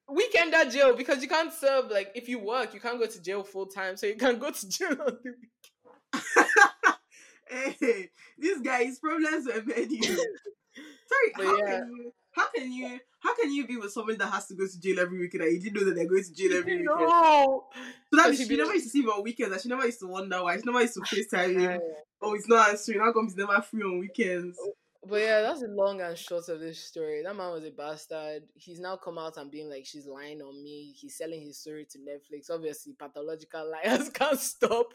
weekend 0.08 0.54
at 0.54 0.72
jail 0.72 0.96
because 0.96 1.24
you 1.24 1.28
can't 1.28 1.52
serve 1.52 1.90
like 1.90 2.12
if 2.14 2.30
you 2.30 2.38
work, 2.40 2.74
you 2.74 2.80
can't 2.80 3.00
go 3.00 3.08
to 3.08 3.22
jail 3.22 3.44
full 3.44 3.66
time, 3.66 3.98
so 3.98 4.06
you 4.06 4.16
can 4.16 4.38
go 4.38 4.52
to 4.52 4.70
jail 4.78 4.92
on 4.92 5.18
the 5.24 5.34
weekend. 5.34 7.76
hey, 7.80 8.10
this 8.38 8.60
guy, 8.60 8.84
his 8.86 9.00
problems 9.00 9.48
were 9.48 9.64
many. 9.66 10.02
Sorry, 10.02 11.32
But 11.36 11.46
how 11.46 11.58
yeah. 11.58 11.80
can 11.80 11.92
you? 11.96 12.12
How 12.36 12.50
can 12.50 12.72
you? 12.72 13.00
How 13.20 13.36
can 13.36 13.52
you 13.52 13.66
be 13.66 13.78
with 13.78 13.92
somebody 13.92 14.18
that 14.18 14.32
has 14.32 14.48
to 14.48 14.56
go 14.56 14.68
to 14.68 14.80
jail 14.80 15.00
every 15.00 15.18
weekend 15.18 15.44
and 15.44 15.54
you 15.54 15.60
didn't 15.60 15.76
know 15.76 15.86
that 15.86 15.96
they're 15.96 16.08
going 16.08 16.24
to 16.24 16.34
jail 16.34 16.58
every 16.58 16.78
weekend? 16.78 16.86
No. 16.86 17.64
So 18.12 18.18
that 18.18 18.30
means 18.30 18.46
she 18.46 18.56
never 18.56 18.74
used 18.74 18.86
to 18.86 18.90
see 18.90 19.02
him 19.02 19.10
on 19.10 19.24
weekends. 19.24 19.54
And 19.54 19.62
she 19.62 19.70
never 19.70 19.86
used 19.86 20.00
to 20.02 20.08
wonder 20.08 20.44
why. 20.44 20.58
She 20.58 20.64
never 20.66 20.82
used 20.82 20.96
to 20.96 21.02
FaceTime 21.02 21.60
him. 21.60 21.82
Oh, 22.22 22.34
he's 22.34 22.48
not 22.48 22.70
answering. 22.70 23.00
How 23.00 23.14
come 23.14 23.26
he's 23.26 23.38
never 23.38 23.62
free 23.62 23.84
on 23.84 24.00
weekends? 24.00 24.58
Oh, 24.62 24.74
but 25.08 25.22
yeah, 25.22 25.42
that's 25.42 25.62
the 25.62 25.68
long 25.68 26.02
and 26.02 26.18
short 26.18 26.50
of 26.50 26.60
this 26.60 26.80
story. 26.80 27.22
That 27.24 27.36
man 27.36 27.52
was 27.52 27.64
a 27.64 27.72
bastard. 27.72 28.44
He's 28.56 28.80
now 28.80 28.98
come 28.98 29.18
out 29.18 29.38
and 29.38 29.52
being 29.52 29.70
like, 29.70 29.86
she's 29.86 30.08
lying 30.08 30.42
on 30.42 30.64
me. 30.64 30.94
He's 31.00 31.18
selling 31.18 31.42
his 31.42 31.60
story 31.60 31.88
to 31.92 32.00
Netflix. 32.00 32.50
Obviously, 32.50 32.94
pathological 32.94 33.72
liars 33.72 34.10
can't 34.14 34.40
stop. 34.40 34.94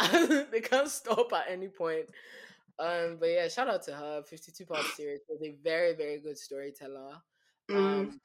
they 0.50 0.60
can't 0.60 0.88
stop 0.88 1.32
at 1.32 1.50
any 1.50 1.68
point. 1.68 2.06
Um, 2.82 3.16
but 3.20 3.26
yeah, 3.26 3.48
shout 3.48 3.68
out 3.68 3.82
to 3.84 3.92
her. 3.92 4.22
52 4.26 4.66
part 4.66 4.84
series 4.96 5.20
was 5.28 5.40
a 5.42 5.54
very, 5.62 5.94
very 5.94 6.18
good 6.20 6.36
storyteller. 6.36 7.14
Mm. 7.70 7.76
Um, 7.76 8.20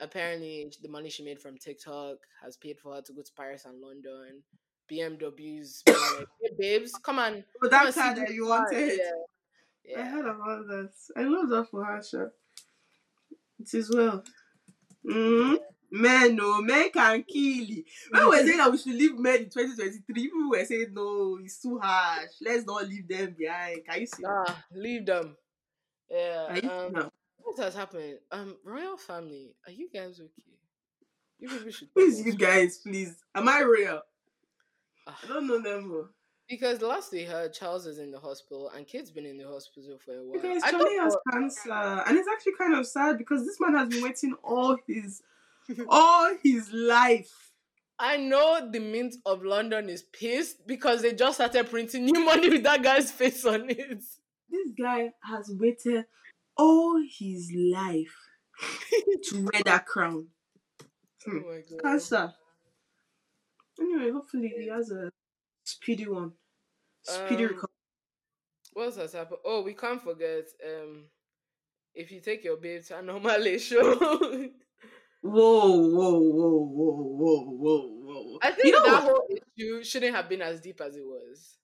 apparently, 0.00 0.70
the 0.82 0.88
money 0.88 1.08
she 1.08 1.24
made 1.24 1.40
from 1.40 1.56
TikTok 1.56 2.18
has 2.42 2.56
paid 2.58 2.78
for 2.78 2.94
her 2.94 3.00
to 3.00 3.12
go 3.14 3.22
to 3.22 3.32
Paris 3.36 3.64
and 3.64 3.80
London. 3.80 4.42
BMWs, 4.90 5.82
like, 5.88 6.28
hey, 6.42 6.50
babes, 6.58 6.92
come 7.02 7.18
on. 7.18 7.42
But 7.60 7.70
come 7.70 7.78
that 7.78 7.86
and 7.86 7.94
see 7.94 8.00
car 8.00 8.14
this 8.14 8.28
that 8.28 8.34
you 8.34 8.46
car." 8.46 8.66
wanted. 8.70 9.00
Yeah. 9.84 10.00
I 10.00 10.04
heard 10.04 10.26
about 10.26 10.66
that. 10.68 10.90
I 11.16 11.22
love 11.22 11.48
that 11.48 11.70
for 11.70 11.84
her, 11.84 12.02
sure. 12.02 12.32
It 13.58 13.72
is 13.72 13.94
well. 13.94 14.22
Mm. 15.08 15.58
Men, 15.90 16.36
no, 16.36 16.60
men 16.62 16.90
can 16.90 17.22
kill. 17.22 17.66
When 18.10 18.22
we 18.22 18.28
were 18.28 18.46
saying 18.46 18.58
that 18.58 18.70
we 18.72 18.78
should 18.78 18.94
leave 18.94 19.18
men 19.18 19.36
in 19.36 19.44
2023, 19.50 20.14
people 20.14 20.50
were 20.50 20.64
saying, 20.64 20.88
no, 20.92 21.38
it's 21.42 21.60
too 21.60 21.78
harsh. 21.82 22.30
Let's 22.40 22.66
not 22.66 22.86
leave 22.88 23.06
them 23.08 23.34
behind. 23.38 23.84
Can 23.86 24.00
you 24.00 24.06
see? 24.06 24.24
Ah, 24.26 24.64
leave 24.72 25.06
them. 25.06 25.36
Yeah. 26.10 26.46
Can 26.48 26.54
you 26.56 26.60
see 26.62 26.68
Um, 26.68 27.10
what 27.38 27.58
has 27.58 27.74
happened? 27.74 28.18
Um, 28.32 28.56
royal 28.64 28.96
family, 28.96 29.54
are 29.66 29.72
you 29.72 29.88
guys 29.92 30.18
okay? 30.20 30.42
You 31.38 31.48
people 31.48 31.70
should. 31.70 31.92
Please, 31.94 32.24
you 32.24 32.34
guys, 32.34 32.78
please. 32.78 33.14
Am 33.34 33.48
I 33.48 33.60
real? 33.60 34.00
Ah, 35.06 35.18
I 35.22 35.26
don't 35.28 35.46
know 35.46 35.60
them. 35.62 35.90
oh. 35.94 36.08
Because 36.48 36.80
last 36.80 37.12
we 37.12 37.24
heard, 37.24 37.52
Charles 37.52 37.86
is 37.86 37.98
in 37.98 38.12
the 38.12 38.20
hospital 38.20 38.70
and 38.74 38.86
Kid's 38.86 39.10
been 39.10 39.26
in 39.26 39.36
the 39.36 39.48
hospital 39.48 39.98
for 39.98 40.12
a 40.12 40.22
while. 40.22 40.40
Because 40.40 40.62
Charlie 40.70 40.96
has 40.98 41.16
cancer, 41.30 41.72
and 41.72 42.16
it's 42.16 42.28
actually 42.32 42.52
kind 42.56 42.74
of 42.74 42.86
sad 42.86 43.18
because 43.18 43.44
this 43.44 43.58
man 43.60 43.74
has 43.74 43.88
been 43.88 44.02
waiting 44.02 44.32
all 44.44 44.76
his, 44.86 45.22
all 45.88 46.36
his 46.42 46.70
life. 46.72 47.30
I 47.98 48.18
know 48.18 48.68
the 48.70 48.78
Mint 48.80 49.16
of 49.24 49.42
London 49.42 49.88
is 49.88 50.02
pissed 50.02 50.66
because 50.66 51.00
they 51.02 51.14
just 51.14 51.36
started 51.36 51.70
printing 51.70 52.04
new 52.04 52.24
money 52.24 52.50
with 52.50 52.62
that 52.64 52.82
guy's 52.82 53.10
face 53.10 53.44
on 53.46 53.70
it. 53.70 54.02
This 54.50 54.68
guy 54.78 55.10
has 55.24 55.50
waited 55.58 56.04
all 56.58 57.02
his 57.18 57.50
life 57.54 58.14
to 59.24 59.42
wear 59.52 59.62
that 59.64 59.86
crown. 59.86 60.28
Oh 61.28 61.30
Hmm. 61.30 61.38
my 61.48 61.60
god. 61.68 61.82
Cancer. 61.82 62.34
Anyway, 63.80 64.10
hopefully 64.10 64.52
he 64.58 64.68
has 64.68 64.90
a 64.90 65.10
speedy 65.64 66.06
one. 66.06 66.32
Speedy 67.02 67.44
Um, 67.44 67.50
recovery. 67.50 67.72
What 68.72 68.84
else 68.84 68.96
has 68.96 69.12
happened? 69.14 69.40
Oh, 69.44 69.62
we 69.62 69.74
can't 69.74 70.02
forget. 70.02 70.44
Um, 70.64 71.06
if 71.94 72.10
you 72.12 72.20
take 72.20 72.44
your 72.44 72.56
babe 72.58 72.82
to 72.84 72.98
a 72.98 73.02
normal 73.10 73.58
show, 73.58 74.48
Whoa, 75.26 75.76
whoa, 75.76 76.18
whoa, 76.18 76.58
whoa, 76.66 77.02
whoa, 77.02 77.44
whoa, 77.44 77.88
whoa. 78.04 78.38
I 78.42 78.50
think 78.52 78.66
You 78.66 78.72
know 78.72 78.84
that 78.84 79.04
what? 79.04 79.12
whole 79.12 79.28
issue 79.30 79.84
shouldn't 79.84 80.14
have 80.14 80.28
been 80.28 80.42
as 80.42 80.60
deep 80.60 80.80
as 80.80 80.96
it 80.96 81.04
was. 81.04 81.56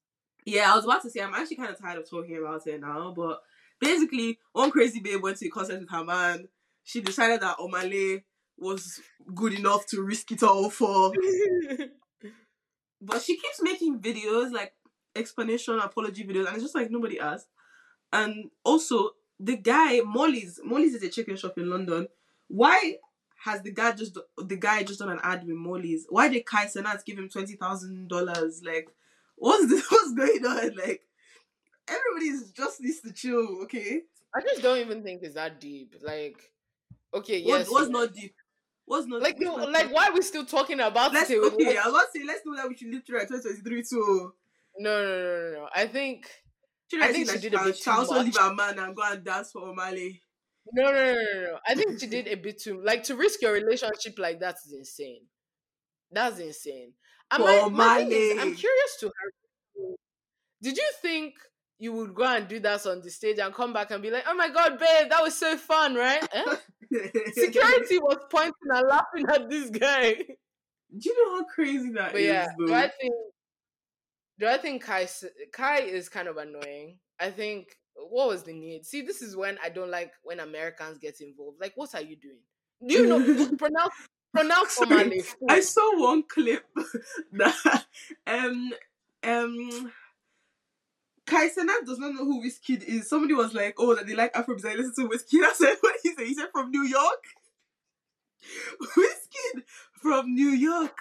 Yeah, 0.44 0.72
I 0.72 0.76
was 0.76 0.84
about 0.84 1.02
to 1.02 1.10
say 1.10 1.20
I'm 1.20 1.34
actually 1.34 1.56
kind 1.56 1.70
of 1.70 1.78
tired 1.80 1.98
of 1.98 2.08
talking 2.10 2.36
about 2.36 2.66
it 2.66 2.80
now, 2.80 3.12
but 3.16 3.40
basically, 3.80 4.38
one 4.52 4.70
crazy 4.70 5.00
babe 5.00 5.22
went 5.22 5.36
to 5.38 5.46
a 5.46 5.50
concert 5.50 5.80
with 5.80 5.90
her 5.90 6.04
man. 6.04 6.48
She 6.84 7.00
decided 7.00 7.40
that 7.42 7.58
Omah 7.58 7.88
Lay 7.88 8.24
was 8.58 9.00
good 9.34 9.52
enough 9.54 9.86
to 9.86 10.02
risk 10.02 10.32
it 10.32 10.42
all 10.42 10.68
for, 10.70 11.12
but 13.00 13.22
she 13.22 13.36
keeps 13.36 13.62
making 13.62 14.00
videos 14.00 14.52
like 14.52 14.72
explanation, 15.14 15.78
apology 15.78 16.24
videos, 16.24 16.46
and 16.46 16.54
it's 16.56 16.64
just 16.64 16.74
like 16.74 16.90
nobody 16.90 17.18
asked. 17.20 17.48
And 18.12 18.50
also, 18.64 19.10
the 19.40 19.56
guy 19.56 20.00
Morley's 20.00 20.60
Morley's 20.64 20.94
is 20.94 21.02
a 21.02 21.08
chicken 21.08 21.36
shop 21.36 21.56
in 21.56 21.70
London. 21.70 22.08
Why 22.48 22.96
has 23.44 23.62
the 23.62 23.72
guy 23.72 23.92
just 23.92 24.16
the 24.38 24.56
guy 24.56 24.82
just 24.82 25.00
done 25.00 25.10
an 25.10 25.20
ad 25.22 25.46
with 25.46 25.56
Morley's? 25.56 26.06
Why 26.08 26.28
did 26.28 26.46
Kai 26.46 26.66
Cenat 26.66 27.04
give 27.04 27.18
him 27.18 27.28
twenty 27.28 27.54
thousand 27.56 28.08
dollars? 28.08 28.62
Like, 28.64 28.88
what's 29.36 29.68
this? 29.68 29.84
What's 29.90 30.14
going 30.14 30.44
on? 30.46 30.76
Like, 30.76 31.02
everybody's 31.88 32.50
just 32.52 32.80
needs 32.80 33.00
to 33.02 33.12
chill, 33.12 33.62
okay? 33.64 34.02
I 34.34 34.40
just 34.40 34.62
don't 34.62 34.78
even 34.78 35.02
think 35.02 35.22
it's 35.22 35.34
that 35.34 35.60
deep. 35.60 35.96
Like, 36.02 36.38
okay, 37.14 37.42
What, 37.42 37.58
yes, 37.58 37.70
what's 37.70 37.88
not 37.90 38.14
deep? 38.14 38.34
What's 38.84 39.06
not 39.06 39.22
like, 39.22 39.38
no, 39.38 39.54
like, 39.56 39.92
why 39.92 40.08
are 40.08 40.12
we 40.14 40.22
still 40.22 40.44
talking 40.44 40.80
about 40.80 41.12
Let's 41.12 41.30
it? 41.30 41.38
Okay. 41.38 41.76
I 41.76 41.88
was 41.88 42.06
say 42.14 42.22
let's 42.26 42.40
know 42.44 42.56
that 42.56 42.68
we 42.68 42.76
should 42.76 42.88
live 42.88 43.04
through 43.06 43.20
at 43.20 43.28
2023 43.28 43.82
too. 43.82 44.32
No, 44.78 45.02
no, 45.02 45.08
no, 45.08 45.40
no, 45.50 45.52
no. 45.60 45.68
I 45.74 45.86
think 45.86 46.28
Should 46.90 47.02
I 47.02 47.08
I, 47.08 47.12
think 47.12 47.28
she 47.30 47.36
she 47.36 47.42
did 47.42 47.54
a 47.54 47.64
bit 47.64 47.76
too 47.76 47.82
can 47.84 47.98
also 47.98 48.14
much. 48.14 48.26
leave 48.26 48.36
her 48.36 48.54
man 48.54 48.78
and 48.78 48.96
go 48.96 49.02
and 49.04 49.22
dance 49.24 49.52
for 49.52 49.62
Omah 49.62 49.92
Lay. 49.92 50.22
No, 50.72 50.84
no, 50.84 50.92
no, 50.92 51.14
no, 51.14 51.42
no. 51.42 51.58
I 51.66 51.74
think 51.74 51.98
she 51.98 52.06
did 52.06 52.28
a 52.28 52.34
bit 52.36 52.60
too. 52.60 52.80
Like 52.84 53.02
to 53.04 53.16
risk 53.16 53.42
your 53.42 53.52
relationship 53.52 54.18
like 54.18 54.40
that 54.40 54.56
is 54.64 54.72
insane. 54.72 55.22
That's 56.10 56.38
insane. 56.38 56.92
And 57.30 57.44
my, 57.44 57.60
For 57.60 57.70
my 57.70 57.96
thing 57.98 58.12
is, 58.12 58.38
I'm 58.38 58.54
curious 58.54 58.96
to 59.00 59.06
her. 59.06 59.94
Did 60.62 60.76
you 60.76 60.90
think 61.00 61.34
you 61.78 61.92
would 61.94 62.14
go 62.14 62.24
and 62.24 62.46
do 62.46 62.60
that 62.60 62.86
on 62.86 63.00
the 63.00 63.10
stage 63.10 63.38
and 63.38 63.52
come 63.52 63.72
back 63.72 63.90
and 63.90 64.02
be 64.02 64.10
like, 64.10 64.24
"Oh 64.28 64.34
my 64.34 64.48
god, 64.48 64.78
babe, 64.78 65.10
that 65.10 65.22
was 65.22 65.36
so 65.36 65.56
fun, 65.56 65.94
right?" 65.94 66.22
Eh? 66.32 66.56
Security 67.32 67.98
was 67.98 68.18
pointing 68.30 68.52
and 68.68 68.88
laughing 68.88 69.26
at 69.28 69.48
this 69.48 69.70
guy. 69.70 70.14
Do 70.14 71.08
you 71.08 71.26
know 71.26 71.38
how 71.38 71.44
crazy 71.44 71.90
that 71.92 72.08
is? 72.08 72.12
But 72.12 72.22
yeah, 72.22 72.46
though? 72.58 72.66
do 72.66 72.74
I 72.74 72.88
think 72.88 73.14
do 74.38 74.46
I 74.46 74.58
think 74.58 74.82
Kai 74.84 75.08
Kai 75.52 75.78
is 75.80 76.08
kind 76.08 76.28
of 76.28 76.36
annoying? 76.36 76.98
I 77.18 77.30
think 77.30 77.68
what 78.10 78.28
was 78.28 78.42
the 78.42 78.52
need? 78.52 78.84
See, 78.84 79.02
this 79.02 79.22
is 79.22 79.36
when 79.36 79.58
I 79.62 79.68
don't 79.68 79.90
like 79.90 80.12
when 80.22 80.40
Americans 80.40 80.98
get 80.98 81.20
involved. 81.20 81.60
Like, 81.60 81.72
what 81.76 81.94
are 81.94 82.02
you 82.02 82.16
doing? 82.16 82.40
Do 82.86 82.94
you 82.94 83.06
know 83.06 83.18
pronounce 83.58 83.94
pronounce 84.34 84.72
Sorry, 84.72 84.88
formally? 84.88 85.24
I 85.48 85.60
saw 85.60 86.00
one 86.00 86.24
clip 86.24 86.64
that 87.32 87.84
um 88.26 88.72
um 89.22 89.92
Kai 91.24 91.48
Cenat 91.48 91.86
does 91.86 91.98
not 91.98 92.14
know 92.14 92.24
who 92.24 92.42
Wizkid 92.44 92.82
is. 92.82 93.08
Somebody 93.08 93.34
was 93.34 93.54
like, 93.54 93.74
"Oh, 93.78 93.94
that 93.94 94.06
they 94.06 94.14
like 94.14 94.34
Afrobeats." 94.34 94.66
I 94.66 94.74
listen 94.74 94.94
to 94.96 95.08
Wizkid. 95.08 95.44
I 95.44 95.52
said, 95.54 95.76
"What 95.80 95.94
did 95.94 96.10
he 96.10 96.14
say?" 96.14 96.26
He 96.28 96.34
said, 96.34 96.48
"From 96.52 96.70
New 96.70 96.82
York." 96.82 97.24
Wizkid 98.96 99.62
from 100.00 100.34
New 100.34 100.50
York. 100.50 100.96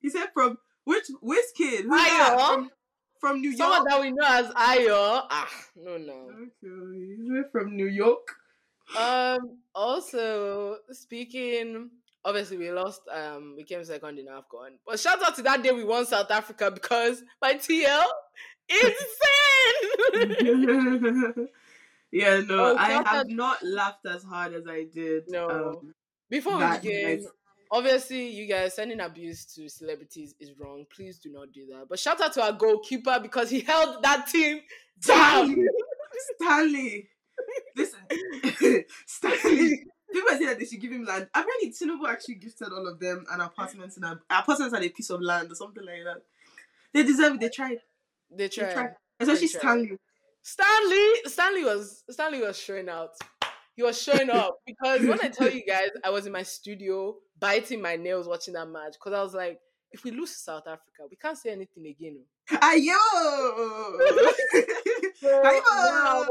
He 0.00 0.10
said, 0.10 0.28
"From 0.34 0.58
which 0.84 1.06
Wizkid? 1.22 1.82
Who's 1.82 1.90
that? 1.90 2.36
From, 2.36 2.70
from 3.20 3.40
New 3.40 3.50
York." 3.50 3.58
Someone 3.58 3.84
that 3.88 4.00
we 4.00 4.10
know 4.10 4.26
as 4.26 4.46
Ayo. 4.54 5.26
Ah, 5.30 5.48
no, 5.76 5.96
no. 5.98 6.14
Okay, 6.14 7.16
said 7.28 7.50
from 7.52 7.76
New 7.76 7.86
York. 7.86 8.26
Um. 8.98 9.58
Also, 9.74 10.78
speaking, 10.90 11.90
obviously 12.24 12.56
we 12.58 12.70
lost. 12.72 13.02
Um, 13.12 13.54
we 13.56 13.64
came 13.64 13.84
second 13.84 14.18
in 14.18 14.26
Afcon, 14.26 14.78
but 14.86 14.98
shout 14.98 15.22
out 15.22 15.36
to 15.36 15.42
that 15.42 15.62
day 15.62 15.70
we 15.72 15.84
won 15.84 16.06
South 16.06 16.30
Africa 16.30 16.70
because 16.70 17.22
my 17.40 17.54
TL 17.54 18.04
is 18.68 18.94
insane. 20.12 21.48
yeah, 22.12 22.40
no, 22.40 22.72
Oh, 22.72 22.76
I 22.76 23.02
have 23.06 23.28
not 23.28 23.62
laughed 23.62 24.06
as 24.06 24.22
hard 24.24 24.54
as 24.54 24.66
I 24.68 24.84
did. 24.92 25.24
No. 25.28 25.48
um, 25.48 25.94
Before 26.28 26.58
we 26.58 26.76
begin. 26.78 27.26
Obviously 27.70 28.28
you 28.28 28.46
guys 28.46 28.74
sending 28.74 29.00
abuse 29.00 29.44
to 29.54 29.68
celebrities 29.68 30.34
is 30.40 30.52
wrong. 30.58 30.84
Please 30.94 31.18
do 31.18 31.30
not 31.32 31.52
do 31.52 31.66
that. 31.66 31.86
But 31.88 31.98
shout 31.98 32.20
out 32.20 32.32
to 32.34 32.42
our 32.42 32.52
goalkeeper 32.52 33.18
because 33.22 33.50
he 33.50 33.60
held 33.60 34.02
that 34.02 34.26
team 34.28 34.60
down. 35.06 35.54
Stanley, 36.36 37.08
listen, 37.76 37.98
Stanley. 39.06 39.84
People 40.12 40.36
say 40.36 40.46
that 40.46 40.58
they 40.58 40.64
should 40.64 40.80
give 40.80 40.90
him 40.90 41.04
land. 41.04 41.28
Apparently, 41.32 41.70
Tinubu 41.70 42.08
actually 42.08 42.34
gifted 42.34 42.72
all 42.72 42.86
of 42.88 42.98
them 42.98 43.24
an 43.30 43.40
apartment 43.40 43.96
in 43.96 44.02
a 44.02 44.20
apartments 44.28 44.74
and 44.74 44.84
a 44.84 44.88
piece 44.88 45.10
of 45.10 45.20
land 45.20 45.52
or 45.52 45.54
something 45.54 45.84
like 45.84 46.02
that. 46.04 46.22
They 46.92 47.04
deserve 47.04 47.34
it. 47.34 47.40
They 47.40 47.48
tried. 47.48 47.78
They 48.30 48.44
They 48.44 48.48
tried. 48.48 48.72
tried. 48.72 48.94
Especially 49.20 49.48
tried. 49.48 49.60
Stanley. 49.60 49.98
Stanley, 50.42 51.12
Stanley 51.26 51.64
was 51.64 52.02
Stanley 52.10 52.40
was 52.40 52.58
showing 52.58 52.88
out. 52.88 53.10
He 53.76 53.82
was 53.84 54.00
showing 54.02 54.30
up 54.30 54.58
because 54.66 55.00
when 55.02 55.20
I 55.22 55.28
tell 55.28 55.48
you 55.50 55.64
guys, 55.64 55.90
I 56.04 56.10
was 56.10 56.26
in 56.26 56.32
my 56.32 56.42
studio 56.42 57.14
biting 57.40 57.80
my 57.82 57.96
nails 57.96 58.28
watching 58.28 58.54
that 58.54 58.68
match 58.68 58.92
because 58.92 59.12
I 59.12 59.22
was 59.22 59.34
like, 59.34 59.58
if 59.92 60.04
we 60.04 60.12
lose 60.12 60.32
to 60.32 60.38
South 60.38 60.66
Africa, 60.66 61.02
we 61.10 61.16
can't 61.16 61.36
say 61.36 61.50
anything 61.50 61.86
again. 61.86 62.18
oh. 62.52 63.98
Ayo! 64.00 64.66
So, 65.20 65.42
Ayo! 65.42 66.26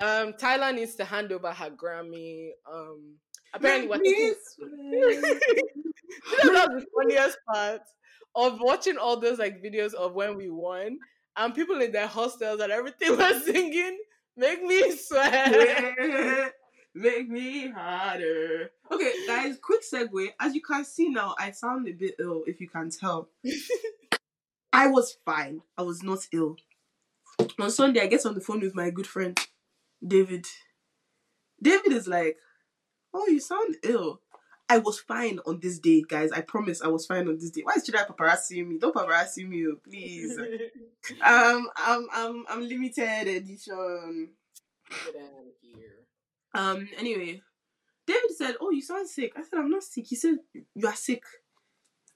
now, 0.00 0.22
um, 0.22 0.34
Tyla 0.34 0.72
needs 0.72 0.94
to 0.96 1.04
hand 1.04 1.32
over 1.32 1.50
her 1.50 1.70
Grammy. 1.70 2.50
Um, 2.72 3.16
apparently, 3.52 3.88
what 3.88 4.00
was 4.04 4.46
the 6.44 6.86
funniest 6.96 7.38
part 7.52 7.80
of 8.36 8.60
watching 8.60 8.96
all 8.96 9.18
those 9.18 9.38
like 9.40 9.62
videos 9.62 9.94
of 9.94 10.14
when 10.14 10.36
we 10.36 10.50
won 10.50 10.98
and 11.36 11.54
people 11.54 11.80
in 11.80 11.90
their 11.92 12.06
hostels 12.06 12.60
and 12.60 12.70
everything 12.70 13.10
were 13.16 13.40
singing 13.40 13.98
make 14.36 14.62
me 14.62 14.92
sweat. 14.96 16.52
Make 16.94 17.28
me 17.28 17.70
harder. 17.70 18.70
Okay, 18.90 19.12
guys, 19.26 19.56
quick 19.62 19.80
segue. 19.82 20.28
As 20.38 20.54
you 20.54 20.60
can 20.60 20.84
see 20.84 21.08
now, 21.08 21.34
I 21.38 21.50
sound 21.52 21.88
a 21.88 21.92
bit 21.92 22.16
ill, 22.20 22.42
if 22.46 22.60
you 22.60 22.68
can 22.68 22.90
tell. 22.90 23.28
I 24.72 24.88
was 24.88 25.16
fine. 25.24 25.62
I 25.78 25.82
was 25.82 26.02
not 26.02 26.26
ill. 26.32 26.56
On 27.58 27.70
Sunday, 27.70 28.00
I 28.00 28.06
get 28.06 28.26
on 28.26 28.34
the 28.34 28.40
phone 28.40 28.60
with 28.60 28.74
my 28.74 28.90
good 28.90 29.06
friend, 29.06 29.38
David. 30.06 30.46
David 31.62 31.92
is 31.92 32.06
like, 32.06 32.36
Oh, 33.14 33.26
you 33.26 33.40
sound 33.40 33.76
ill. 33.82 34.20
I 34.68 34.78
was 34.78 34.98
fine 35.00 35.38
on 35.46 35.60
this 35.60 35.78
day, 35.78 36.02
guys. 36.06 36.32
I 36.32 36.40
promise 36.40 36.80
I 36.80 36.88
was 36.88 37.04
fine 37.04 37.28
on 37.28 37.36
this 37.38 37.50
day. 37.50 37.60
Why 37.62 37.74
should 37.84 37.94
I 37.94 38.04
paparazzi 38.04 38.66
me? 38.66 38.78
Don't 38.78 38.94
paparazzi 38.94 39.46
me, 39.46 39.66
oh, 39.66 39.76
please. 39.84 40.38
um, 41.24 41.68
I'm 41.76 42.06
I'm 42.12 42.44
I'm 42.48 42.68
limited 42.68 43.28
edition. 43.28 44.30
Get 44.88 45.16
out 45.16 45.44
of 45.46 45.52
here. 45.60 46.01
Um, 46.54 46.88
anyway, 46.98 47.42
David 48.06 48.30
said, 48.36 48.56
Oh, 48.60 48.70
you 48.70 48.82
sound 48.82 49.08
sick. 49.08 49.32
I 49.36 49.42
said, 49.42 49.58
I'm 49.58 49.70
not 49.70 49.82
sick. 49.82 50.06
He 50.06 50.16
said, 50.16 50.36
You 50.74 50.86
are 50.86 50.94
sick. 50.94 51.22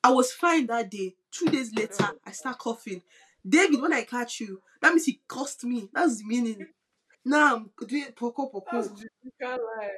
I 0.03 0.11
was 0.11 0.33
fine 0.33 0.67
that 0.67 0.91
day. 0.91 1.15
Two 1.31 1.47
days 1.47 1.75
later, 1.75 2.11
I 2.25 2.33
start 2.33 2.59
coughing. 2.59 3.03
David, 3.49 3.81
when 3.81 3.93
I 3.93 4.03
catch 4.03 4.41
you, 4.41 4.61
that 4.81 4.91
means 4.91 5.05
he 5.05 5.21
cursed 5.27 5.65
me. 5.65 5.89
That's 5.93 6.19
the 6.19 6.25
meaning. 6.27 6.67
Now 7.25 7.57
I'm 7.57 7.71
doing 7.87 8.05
poko 8.15 8.51
That's 8.71 8.89
poko. 8.89 9.01
you 9.25 9.33
can't 9.41 9.63
lie. 9.63 9.91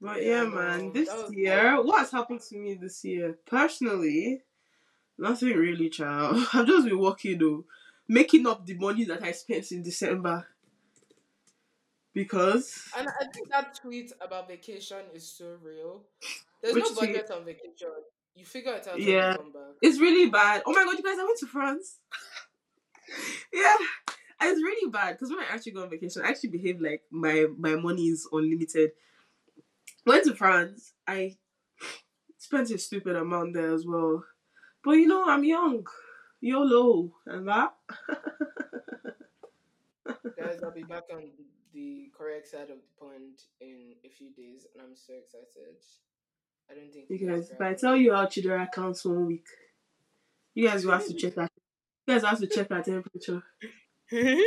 But 0.00 0.22
Yeah, 0.22 0.42
yeah, 0.42 0.48
man, 0.48 0.92
this 0.92 1.08
year, 1.30 1.82
what 1.82 2.00
has 2.00 2.10
happened 2.10 2.40
to 2.40 2.56
me 2.56 2.74
this 2.74 3.04
year? 3.04 3.38
Personally, 3.46 4.42
nothing 5.16 5.56
really, 5.56 5.88
child. 5.88 6.46
I've 6.52 6.66
just 6.66 6.86
been 6.86 6.98
working 6.98 7.38
though, 7.38 7.64
making 8.08 8.46
up 8.46 8.66
the 8.66 8.74
money 8.74 9.04
that 9.04 9.22
I 9.22 9.32
spent 9.32 9.72
in 9.72 9.82
December. 9.82 10.46
Because 12.14 12.88
And 12.96 13.08
I 13.08 13.24
think 13.26 13.50
that 13.50 13.74
tweet 13.82 14.12
about 14.20 14.48
vacation 14.48 14.98
is 15.12 15.28
so 15.28 15.56
real. 15.62 16.02
There's 16.62 16.74
no 16.76 16.82
tweet? 16.94 17.14
budget 17.14 17.30
on 17.32 17.44
vacation. 17.44 17.90
You 18.36 18.44
figure 18.44 18.72
it 18.74 18.86
out 18.88 18.98
Yeah. 19.00 19.30
when 19.30 19.32
you 19.32 19.38
come 19.38 19.52
back. 19.52 19.72
It's 19.82 20.00
really 20.00 20.30
bad. 20.30 20.62
Oh 20.64 20.72
my 20.72 20.84
god, 20.84 20.96
you 20.96 21.02
guys, 21.02 21.18
I 21.18 21.24
went 21.24 21.38
to 21.40 21.46
France. 21.46 21.98
yeah, 23.52 23.76
it's 24.42 24.62
really 24.62 24.90
bad 24.90 25.12
because 25.12 25.30
when 25.30 25.40
I 25.40 25.46
actually 25.52 25.72
go 25.72 25.82
on 25.82 25.90
vacation, 25.90 26.22
I 26.24 26.28
actually 26.28 26.50
behave 26.50 26.80
like 26.80 27.02
my 27.10 27.46
my 27.58 27.74
money 27.76 28.06
is 28.06 28.28
unlimited. 28.32 28.92
Went 30.06 30.24
to 30.24 30.34
France. 30.34 30.92
I 31.06 31.36
spent 32.38 32.70
a 32.70 32.78
stupid 32.78 33.16
amount 33.16 33.54
there 33.54 33.72
as 33.74 33.86
well, 33.86 34.24
but 34.84 34.92
you 34.92 35.06
know 35.08 35.24
I'm 35.28 35.44
young, 35.44 35.86
YOLO, 36.40 37.12
and 37.26 37.48
that. 37.48 37.74
Guys, 40.38 40.60
I'll 40.62 40.70
be 40.70 40.82
back 40.82 41.04
on 41.12 41.22
the 41.74 42.10
correct 42.16 42.48
side 42.48 42.70
of 42.70 42.78
the 42.78 42.94
pond 42.98 43.40
in 43.60 43.94
a 44.04 44.08
few 44.08 44.30
days, 44.32 44.66
and 44.72 44.82
I'm 44.82 44.94
so 44.94 45.14
excited. 45.14 45.76
I 46.70 46.74
don't 46.74 46.92
think 46.92 47.06
You 47.10 47.28
guys, 47.28 47.50
if 47.50 47.60
I 47.60 47.74
tell 47.74 47.96
you 47.96 48.14
how 48.14 48.24
Chidera 48.26 48.70
counts 48.72 49.04
one 49.04 49.26
week, 49.26 49.46
you 50.54 50.68
guys 50.68 50.84
will 50.84 50.92
have 50.92 51.06
to 51.06 51.14
check 51.14 51.34
that. 51.34 51.50
You 52.06 52.14
guys 52.14 52.24
have 52.24 52.38
to 52.38 52.46
check 52.46 52.68
that 52.68 52.84
temperature. 52.84 53.42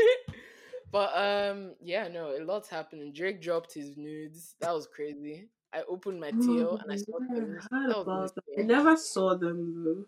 but 0.92 1.12
um, 1.16 1.74
yeah, 1.82 2.08
no, 2.08 2.36
a 2.36 2.42
lot's 2.44 2.70
happening. 2.70 3.14
Drake 3.14 3.42
dropped 3.42 3.74
his 3.74 3.98
nudes. 3.98 4.56
That 4.62 4.74
was 4.74 4.88
crazy. 4.88 5.50
I 5.74 5.84
opened 5.90 6.20
my 6.20 6.32
TL 6.32 6.82
and 6.82 6.92
I 6.92 6.96
saw 6.96 7.20
them. 7.20 7.60
I 7.72 7.76
heard 7.76 7.92
about 7.92 8.36
that. 8.36 8.44
I 8.58 8.62
never 8.62 8.96
saw 8.96 9.36
them 9.36 9.84
though. 9.84 10.06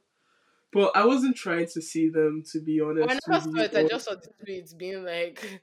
But 0.72 0.96
I 0.96 1.06
wasn't 1.06 1.36
trying 1.36 1.68
to 1.74 1.82
see 1.82 2.10
them 2.10 2.44
to 2.52 2.62
be 2.62 2.80
honest. 2.80 3.08
When 3.08 3.18
I 3.18 3.20
never 3.28 3.44
saw 3.44 3.64
it, 3.64 3.76
I 3.76 3.88
just 3.88 4.06
saw 4.06 4.16
the 4.16 4.30
tweets 4.46 4.78
being 4.78 5.04
like 5.04 5.62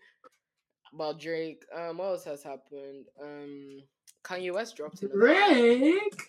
about 0.97 1.21
Drake. 1.21 1.65
Um, 1.75 1.99
what 1.99 2.07
else 2.09 2.25
has 2.25 2.43
happened? 2.43 3.07
Um, 3.23 3.83
Kanye 4.25 4.53
West 4.53 4.77
dropped 4.77 5.03
it. 5.03 5.13
Drake. 5.13 6.23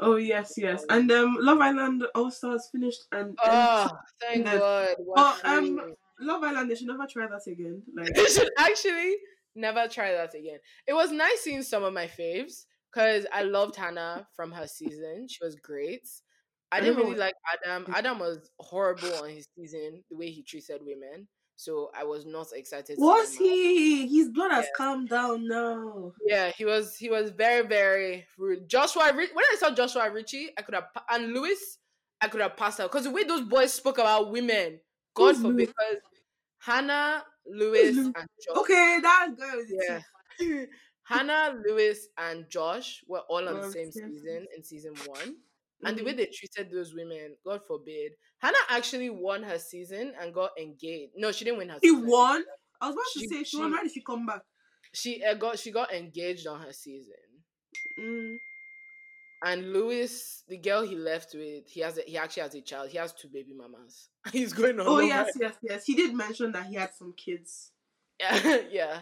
Oh 0.00 0.16
yes, 0.16 0.54
yes. 0.56 0.84
And 0.88 1.10
um 1.12 1.36
Love 1.40 1.60
Island 1.60 2.04
All 2.14 2.30
Stars 2.30 2.68
finished 2.72 3.02
and, 3.12 3.38
Oh, 3.44 3.88
thank 4.20 4.44
the- 4.44 4.58
God. 4.58 4.88
we're 4.98 5.14
Oh, 5.16 5.38
um. 5.44 5.94
Love 6.20 6.42
Island 6.44 6.70
they 6.70 6.74
should 6.76 6.86
never 6.88 7.06
try 7.06 7.26
that 7.26 7.46
again. 7.50 7.82
Like 7.96 8.12
they 8.14 8.24
should 8.26 8.50
actually 8.58 9.16
never 9.54 9.86
try 9.88 10.12
that 10.12 10.34
again. 10.34 10.58
It 10.86 10.94
was 10.94 11.10
nice 11.12 11.40
seeing 11.40 11.62
some 11.62 11.82
of 11.84 11.92
my 11.92 12.06
faves 12.06 12.64
because 12.92 13.26
I 13.32 13.42
loved 13.42 13.76
Hannah 13.76 14.26
from 14.36 14.50
her 14.52 14.66
season. 14.66 15.26
She 15.28 15.38
was 15.44 15.56
great. 15.56 16.08
I 16.72 16.80
didn't 16.80 16.96
really 16.96 17.14
like 17.16 17.34
Adam. 17.64 17.86
Adam 17.94 18.18
was 18.18 18.50
horrible 18.58 19.14
on 19.22 19.28
his 19.30 19.46
season, 19.56 20.02
the 20.10 20.16
way 20.16 20.30
he 20.30 20.42
treated 20.42 20.80
women. 20.82 21.28
So 21.56 21.90
I 21.94 22.04
was 22.04 22.26
not 22.26 22.48
excited. 22.52 22.96
was 22.98 23.28
see 23.28 23.44
him 23.44 23.50
out. 23.52 23.56
he? 23.56 24.18
His 24.18 24.28
blood 24.30 24.50
has 24.52 24.64
Yeah. 24.64 24.70
calmed 24.76 25.08
down 25.08 25.46
now. 25.46 26.12
Yeah, 26.26 26.50
he 26.50 26.64
was. 26.64 26.96
He 26.96 27.08
was 27.10 27.30
very, 27.30 27.66
very 27.66 28.26
rude. 28.36 28.68
Joshua. 28.68 29.12
When 29.14 29.28
I 29.36 29.56
saw 29.58 29.70
Joshua 29.70 30.10
Ritchie, 30.10 30.50
I 30.58 30.62
could 30.62 30.74
have 30.74 30.88
and 31.10 31.32
Lewis, 31.32 31.78
I 32.20 32.28
could 32.28 32.40
have 32.40 32.56
passed 32.56 32.80
out 32.80 32.90
because 32.90 33.04
the 33.04 33.10
way 33.12 33.24
those 33.24 33.42
boys 33.42 33.72
spoke 33.72 33.98
about 33.98 34.30
women, 34.32 34.80
God 35.14 35.34
Who's 35.36 35.42
forbid, 35.42 35.56
Lewis? 35.56 35.68
because 35.68 35.96
Hannah, 36.58 37.24
Lewis, 37.46 37.96
Lewis? 37.96 38.06
and 38.06 38.28
Josh. 38.44 38.56
Okay, 38.56 38.98
that 39.02 39.28
good. 39.38 39.66
Yeah. 40.40 40.64
Hannah, 41.06 41.60
Lewis, 41.66 42.08
and 42.16 42.48
Josh 42.48 43.04
were 43.06 43.20
all 43.28 43.46
on 43.48 43.60
the 43.60 43.70
same 43.70 43.92
season 43.92 44.46
in 44.56 44.62
season 44.64 44.94
one. 45.06 45.36
And 45.82 45.98
the 45.98 46.04
way 46.04 46.12
they 46.14 46.26
treated 46.26 46.70
those 46.72 46.94
women, 46.94 47.36
God 47.44 47.60
forbid. 47.66 48.12
Hannah 48.38 48.56
actually 48.70 49.10
won 49.10 49.42
her 49.42 49.58
season 49.58 50.12
and 50.20 50.32
got 50.32 50.50
engaged. 50.60 51.12
No, 51.16 51.32
she 51.32 51.44
didn't 51.44 51.58
win 51.58 51.68
her 51.70 51.78
He 51.82 51.88
season. 51.88 52.06
won. 52.06 52.44
I 52.80 52.86
was 52.86 52.94
about 52.94 53.04
She- 53.12 53.26
to 53.28 53.34
say 53.34 53.42
she 53.44 53.56
won. 53.58 53.70
she- 53.70 53.76
Why 53.76 53.82
did 53.82 53.92
she 53.92 54.02
come 54.02 54.26
back? 54.26 54.42
She 54.92 55.24
uh, 55.24 55.34
got 55.34 55.58
she 55.58 55.70
got 55.72 55.92
engaged 55.92 56.46
on 56.46 56.60
her 56.60 56.72
season. 56.72 57.14
Mm. 57.98 58.36
And 59.44 59.72
Lewis, 59.72 60.42
the 60.48 60.56
girl 60.56 60.82
he 60.82 60.94
left 60.94 61.34
with, 61.34 61.68
he 61.68 61.80
has 61.80 61.98
a, 61.98 62.02
he 62.02 62.16
actually 62.16 62.44
has 62.44 62.54
a 62.54 62.62
child. 62.62 62.88
He 62.90 62.96
has 62.98 63.12
two 63.12 63.28
baby 63.28 63.52
mamas. 63.54 64.08
He's 64.32 64.52
going 64.52 64.80
on. 64.80 64.86
Oh 64.86 65.00
yes, 65.00 65.32
yes, 65.38 65.54
yes. 65.62 65.84
He 65.84 65.94
did 65.94 66.14
mention 66.14 66.52
that 66.52 66.66
he 66.66 66.76
had 66.76 66.94
some 66.94 67.12
kids. 67.12 67.72
Yeah, 68.20 68.58
yeah, 68.70 69.00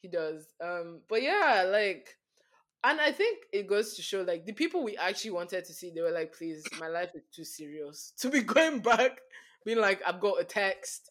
he 0.00 0.08
does. 0.08 0.46
Um, 0.62 1.00
but 1.08 1.22
yeah, 1.22 1.64
like, 1.70 2.08
and 2.84 3.00
I 3.00 3.12
think 3.12 3.38
it 3.52 3.66
goes 3.66 3.94
to 3.94 4.02
show 4.02 4.22
like 4.22 4.46
the 4.46 4.52
people 4.52 4.84
we 4.84 4.96
actually 4.96 5.32
wanted 5.32 5.64
to 5.64 5.72
see, 5.72 5.90
they 5.94 6.02
were 6.02 6.10
like, 6.10 6.34
please, 6.36 6.64
my 6.78 6.88
life 6.88 7.10
is 7.14 7.22
too 7.34 7.44
serious 7.44 8.12
to 8.18 8.30
be 8.30 8.42
going 8.42 8.80
back, 8.80 9.18
being 9.64 9.78
like, 9.78 10.00
I've 10.06 10.20
got 10.20 10.40
a 10.40 10.44
text. 10.44 11.10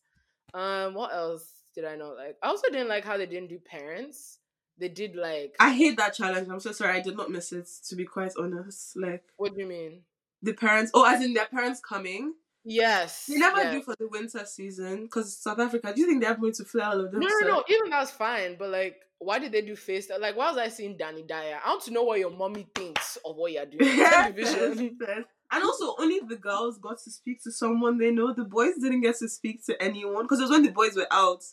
Um, 0.54 0.94
what 0.94 1.14
else 1.14 1.46
did 1.76 1.86
I 1.86 1.96
not 1.96 2.16
like? 2.16 2.38
I 2.44 2.48
also 2.48 2.70
didn't 2.70 2.90
like 2.90 3.04
how 3.04 3.18
they 3.18 3.26
didn't 3.26 3.50
do 3.50 3.60
parents. 3.60 4.40
They 4.78 4.90
did 4.90 5.16
like, 5.16 5.56
I 5.60 5.74
hate 5.74 5.98
that 5.98 6.14
challenge. 6.14 6.48
I'm 6.50 6.60
so 6.60 6.72
sorry. 6.72 6.98
I 6.98 7.02
did 7.02 7.18
not 7.18 7.30
miss 7.30 7.52
it. 7.52 7.70
To 7.90 7.96
be 7.96 8.06
quite 8.06 8.34
honest, 8.40 8.96
like 8.96 9.24
what 9.38 9.54
do 9.54 9.62
you 9.62 9.68
mean? 9.68 10.02
the 10.44 10.54
parents. 10.54 10.92
Oh, 10.94 11.06
as 11.12 11.24
in 11.24 11.34
their 11.34 11.46
parents 11.46 11.80
coming. 11.80 12.36
Yes, 12.66 13.26
They 13.26 13.36
never 13.36 13.58
yes. 13.58 13.74
do 13.74 13.82
for 13.82 13.96
the 14.00 14.08
winter 14.08 14.46
season 14.46 15.04
because 15.04 15.38
South 15.38 15.60
Africa. 15.60 15.92
Do 15.94 16.00
you 16.00 16.08
think 16.08 16.24
they're 16.24 16.36
going 16.36 16.54
to 16.54 16.64
fly 16.64 16.86
all 16.86 17.02
of 17.02 17.12
them? 17.12 17.20
No, 17.20 17.28
no, 17.28 17.48
no. 17.48 17.64
Even 17.68 17.90
that's 17.90 18.12
fine. 18.12 18.56
But 18.58 18.70
like, 18.70 18.96
why 19.20 19.40
did 19.40 19.52
they 19.52 19.62
do 19.62 19.76
face? 19.76 20.10
Like, 20.10 20.38
why 20.38 20.50
was 20.50 20.58
I 20.58 20.70
seeing 20.70 20.96
Danny 20.96 21.24
Dyer? 21.24 21.60
I 21.64 21.70
want 21.70 21.84
to 21.84 21.92
know 21.92 22.04
what 22.04 22.20
your 22.20 22.32
mommy 22.32 22.68
thinks 22.74 23.18
of 23.26 23.36
what 23.36 23.52
you're 23.52 23.66
doing 23.66 24.00
on 24.00 24.10
television. 24.12 24.98
and 25.52 25.64
also, 25.64 25.96
only 26.00 26.22
the 26.26 26.38
girls 26.38 26.78
got 26.78 27.00
to 27.04 27.12
speak 27.12 27.44
to 27.44 27.52
someone 27.52 27.98
they 27.98 28.12
know. 28.12 28.34
The 28.34 28.46
boys 28.46 28.76
didn't 28.82 29.02
get 29.02 29.18
to 29.20 29.28
speak 29.28 29.66
to 29.66 29.82
anyone 29.82 30.24
because 30.24 30.40
it 30.40 30.44
was 30.44 30.52
when 30.52 30.64
the 30.64 30.72
boys 30.72 30.96
were 30.96 31.08
out 31.12 31.44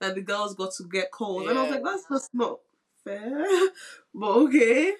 that 0.00 0.14
the 0.14 0.22
girls 0.22 0.54
got 0.54 0.72
to 0.74 0.84
get 0.84 1.10
calls. 1.10 1.48
And 1.48 1.58
I 1.58 1.62
was 1.62 1.70
like, 1.70 1.84
that's 1.84 2.04
just 2.10 2.34
not 2.34 2.58
fair. 3.04 3.46
but 4.14 4.30
okay. 4.30 4.92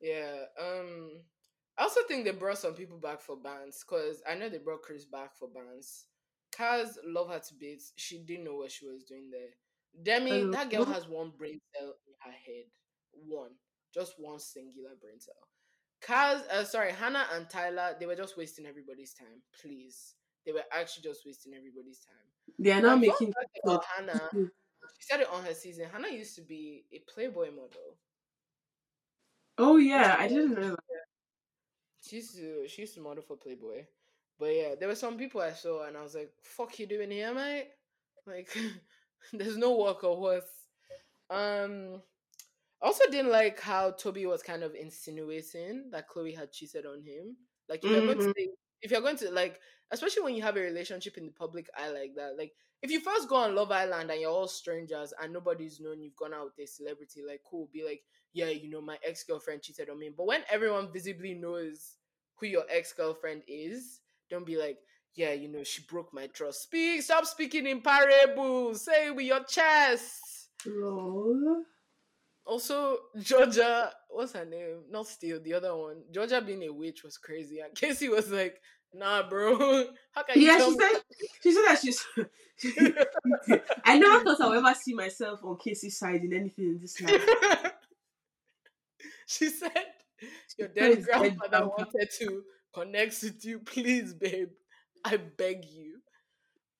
yeah. 0.00 0.32
Um. 0.58 1.10
I 1.78 1.82
also 1.82 2.00
think 2.08 2.24
they 2.24 2.30
brought 2.32 2.58
some 2.58 2.74
people 2.74 2.98
back 2.98 3.20
for 3.20 3.36
bands 3.36 3.84
because 3.86 4.22
I 4.28 4.34
know 4.34 4.48
they 4.48 4.58
brought 4.58 4.82
Chris 4.82 5.04
back 5.04 5.34
for 5.36 5.48
bands. 5.48 6.06
Kaz, 6.56 6.96
love 7.04 7.28
her 7.28 7.38
to 7.38 7.54
bits. 7.54 7.92
She 7.96 8.18
didn't 8.18 8.44
know 8.44 8.54
what 8.56 8.70
she 8.70 8.86
was 8.86 9.04
doing 9.04 9.28
there. 9.30 9.50
Demi, 10.02 10.30
Hello. 10.30 10.52
that 10.52 10.70
girl 10.70 10.84
has 10.86 11.08
one 11.08 11.32
brain 11.36 11.58
cell 11.74 11.94
in 12.06 12.14
her 12.20 12.30
head. 12.30 12.64
One. 13.12 13.50
Just 13.92 14.14
one 14.18 14.38
singular 14.38 14.90
brain 15.00 15.20
cell. 15.20 15.34
Kaz, 16.02 16.42
uh, 16.50 16.64
sorry, 16.64 16.92
Hannah 16.92 17.26
and 17.34 17.48
Tyler, 17.48 17.96
they 17.98 18.06
were 18.06 18.14
just 18.16 18.36
wasting 18.36 18.66
everybody's 18.66 19.12
time. 19.14 19.42
Please. 19.60 20.14
they 20.46 20.52
were 20.52 20.64
actually 20.72 21.02
just 21.02 21.22
wasting 21.26 21.54
everybody's 21.54 22.00
time. 22.00 22.54
They 22.58 22.72
are 22.72 22.80
now 22.80 22.92
And 22.92 23.00
making. 23.02 23.32
about 23.64 23.84
Hannah, 23.96 24.30
she 24.32 25.00
said 25.00 25.20
it 25.20 25.28
on 25.32 25.44
her 25.44 25.54
season. 25.54 25.86
Hannah 25.92 26.08
used 26.12 26.36
to 26.36 26.42
be 26.42 26.84
a 26.92 27.00
Playboy 27.12 27.50
model. 27.50 27.96
Oh 29.58 29.76
yeah, 29.78 30.16
I 30.18 30.28
didn't 30.28 30.54
know 30.54 30.70
that. 30.70 31.05
She 32.06 32.16
used 32.16 32.36
to 32.36 32.68
she 32.68 32.82
used 32.82 32.94
to 32.94 33.00
model 33.00 33.22
for 33.22 33.36
Playboy. 33.36 33.84
But 34.38 34.54
yeah, 34.54 34.74
there 34.78 34.88
were 34.88 34.94
some 34.94 35.16
people 35.16 35.40
I 35.40 35.52
saw 35.52 35.86
and 35.86 35.96
I 35.96 36.02
was 36.02 36.14
like, 36.14 36.30
fuck 36.42 36.78
you 36.78 36.86
doing 36.86 37.10
here, 37.10 37.32
mate? 37.34 37.68
Like 38.26 38.56
there's 39.32 39.56
no 39.56 39.76
work 39.76 40.04
or 40.04 40.20
worth. 40.20 40.50
Um 41.30 42.02
also 42.80 43.04
didn't 43.10 43.32
like 43.32 43.60
how 43.60 43.90
Toby 43.92 44.26
was 44.26 44.42
kind 44.42 44.62
of 44.62 44.74
insinuating 44.74 45.90
that 45.90 46.08
Chloe 46.08 46.32
had 46.32 46.52
cheated 46.52 46.86
on 46.86 47.02
him. 47.02 47.36
Like 47.68 47.84
if 47.84 47.90
you're 47.90 48.06
going 48.06 48.18
to 48.18 48.24
say, 48.24 48.48
if 48.82 48.90
you're 48.90 49.00
going 49.00 49.16
to 49.16 49.30
like 49.30 49.60
especially 49.90 50.22
when 50.22 50.34
you 50.34 50.42
have 50.42 50.56
a 50.56 50.60
relationship 50.60 51.16
in 51.16 51.26
the 51.26 51.32
public 51.32 51.68
eye 51.76 51.90
like 51.90 52.14
that, 52.16 52.36
like 52.38 52.52
if 52.82 52.90
you 52.90 53.00
first 53.00 53.28
go 53.28 53.36
on 53.36 53.54
Love 53.54 53.72
Island 53.72 54.10
and 54.10 54.20
you're 54.20 54.30
all 54.30 54.48
strangers 54.48 55.12
and 55.22 55.32
nobody's 55.32 55.80
known 55.80 56.02
you've 56.02 56.16
gone 56.16 56.34
out 56.34 56.44
with 56.44 56.58
a 56.58 56.66
celebrity, 56.66 57.22
like 57.26 57.40
cool, 57.48 57.68
be 57.72 57.84
like, 57.84 58.02
yeah, 58.32 58.48
you 58.48 58.68
know, 58.70 58.80
my 58.80 58.98
ex 59.06 59.24
girlfriend 59.24 59.62
cheated 59.62 59.88
on 59.88 59.98
me. 59.98 60.10
But 60.14 60.26
when 60.26 60.42
everyone 60.50 60.92
visibly 60.92 61.34
knows 61.34 61.96
who 62.38 62.46
your 62.46 62.64
ex 62.70 62.92
girlfriend 62.92 63.42
is, 63.48 64.00
don't 64.28 64.44
be 64.44 64.56
like, 64.56 64.78
yeah, 65.14 65.32
you 65.32 65.48
know, 65.48 65.64
she 65.64 65.82
broke 65.88 66.12
my 66.12 66.26
trust. 66.26 66.64
Speak, 66.64 67.00
stop 67.02 67.24
speaking 67.24 67.66
in 67.66 67.80
parables. 67.80 68.84
Say 68.84 69.06
it 69.06 69.16
with 69.16 69.24
your 69.24 69.42
chest. 69.44 70.50
Also, 72.44 72.98
Georgia, 73.18 73.90
what's 74.10 74.34
her 74.34 74.44
name? 74.44 74.82
Not 74.90 75.08
Steele, 75.08 75.40
the 75.42 75.54
other 75.54 75.74
one. 75.74 76.02
Georgia 76.12 76.40
being 76.40 76.62
a 76.64 76.72
witch 76.72 77.02
was 77.02 77.16
crazy. 77.16 77.60
And 77.60 77.74
Casey 77.74 78.08
was 78.08 78.30
like, 78.30 78.60
nah, 78.98 79.28
bro. 79.28 79.56
How 80.12 80.22
can 80.22 80.40
you 80.40 80.46
Yeah, 80.46 80.58
she 80.58 80.74
said. 80.74 81.02
She 81.42 81.52
said 81.52 81.62
that 81.66 81.78
she's. 81.80 82.06
I 83.84 83.98
never 83.98 84.24
thought 84.24 84.40
I 84.40 84.48
would 84.48 84.58
ever 84.58 84.74
see 84.74 84.94
myself 84.94 85.44
on 85.44 85.58
Casey's 85.58 85.98
side 85.98 86.24
in 86.24 86.32
anything 86.32 86.64
in 86.66 86.78
this 86.80 87.00
life. 87.00 87.22
she 89.26 89.50
said, 89.50 89.70
Your 90.58 90.68
dead 90.68 90.92
it's 90.92 91.06
dead 91.06 91.36
wanted 91.52 92.08
to 92.18 92.42
connect 92.72 93.22
with 93.22 93.44
you. 93.44 93.58
Please, 93.58 94.14
babe. 94.14 94.48
I 95.04 95.18
beg 95.18 95.66
you. 95.66 95.98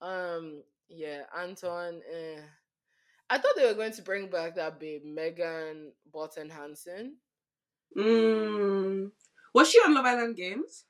Um, 0.00 0.62
yeah, 0.88 1.22
Anton. 1.38 2.00
Eh. 2.10 2.40
I 3.28 3.38
thought 3.38 3.54
they 3.56 3.66
were 3.66 3.74
going 3.74 3.92
to 3.92 4.02
bring 4.02 4.28
back 4.28 4.54
that 4.54 4.78
babe, 4.78 5.02
Megan 5.04 5.92
Barton-Hanson. 6.12 7.16
Mm. 7.96 9.10
Was 9.52 9.70
she 9.70 9.78
on 9.78 9.94
Love 9.94 10.06
Island 10.06 10.36
Games? 10.36 10.84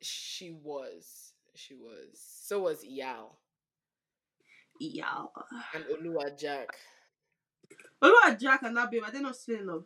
She 0.00 0.50
was. 0.52 1.32
She 1.54 1.74
was. 1.74 2.20
So 2.44 2.60
was 2.60 2.84
Yao 2.84 3.30
Yao. 4.80 5.30
and 5.74 5.84
Olua 5.86 6.38
Jack. 6.38 6.68
About 8.00 8.38
Jack 8.38 8.62
and 8.62 8.76
that 8.76 8.90
babe? 8.90 9.02
Are 9.04 9.10
they 9.10 9.20
not 9.20 9.36
still 9.36 9.58
in 9.58 9.66
love? 9.66 9.84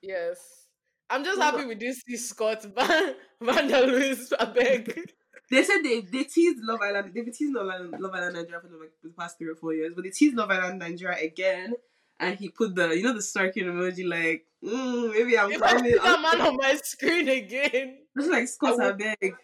Yes. 0.00 0.66
I'm 1.10 1.24
just 1.24 1.38
Olua- 1.38 1.42
happy 1.52 1.66
with 1.66 1.80
this 1.80 2.00
C. 2.06 2.16
Scott 2.16 2.62
Van 2.76 3.14
Van 3.42 3.68
van-der-Sluis. 3.68 4.32
I 4.38 4.44
beg. 4.46 5.10
They 5.50 5.64
said 5.64 5.78
they 5.82 6.00
they 6.02 6.22
teased 6.22 6.58
Love 6.62 6.78
Island. 6.80 7.10
They've 7.12 7.24
been 7.24 7.34
teasing 7.34 7.54
Love 7.54 7.66
Island, 7.68 7.96
Love 7.98 8.14
Island 8.14 8.34
Nigeria 8.36 8.60
for 8.60 8.68
the, 8.68 8.76
like, 8.76 8.92
the 9.02 9.08
past 9.18 9.36
three 9.36 9.48
or 9.48 9.56
four 9.56 9.74
years, 9.74 9.92
but 9.96 10.04
they 10.04 10.10
teased 10.10 10.36
Love 10.36 10.48
Island 10.48 10.78
Nigeria 10.78 11.18
again. 11.20 11.74
And 12.20 12.38
he 12.38 12.50
put 12.50 12.76
the 12.76 12.90
you 12.96 13.02
know 13.02 13.14
the 13.14 13.18
snarky 13.18 13.56
emoji 13.64 14.06
like 14.08 14.46
mm, 14.62 15.10
maybe 15.12 15.36
I'm 15.36 15.50
If 15.50 15.60
I 15.60 15.72
coming. 15.72 15.90
see 15.92 15.98
that 15.98 16.20
man 16.22 16.40
on 16.46 16.56
my 16.56 16.76
screen 16.76 17.28
again. 17.28 17.98
Just 18.16 18.30
like 18.30 18.46
Scott 18.46 18.80
I 18.80 18.90
I 18.90 18.92
beg. 18.92 19.34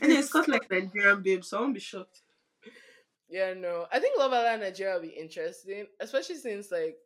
And 0.00 0.12
then 0.12 0.22
Scott 0.24 0.48
like 0.48 0.70
Nigerian 0.70 1.22
babe, 1.22 1.44
so 1.44 1.58
I 1.58 1.60
won't 1.62 1.74
be 1.74 1.80
shocked. 1.80 2.22
Yeah, 3.28 3.54
no. 3.54 3.86
I 3.92 3.98
think 4.00 4.18
Love 4.18 4.32
Island 4.32 4.62
Nigeria 4.62 4.94
will 4.94 5.02
be 5.02 5.08
interesting, 5.08 5.86
especially 6.00 6.36
since 6.36 6.70
like 6.70 6.96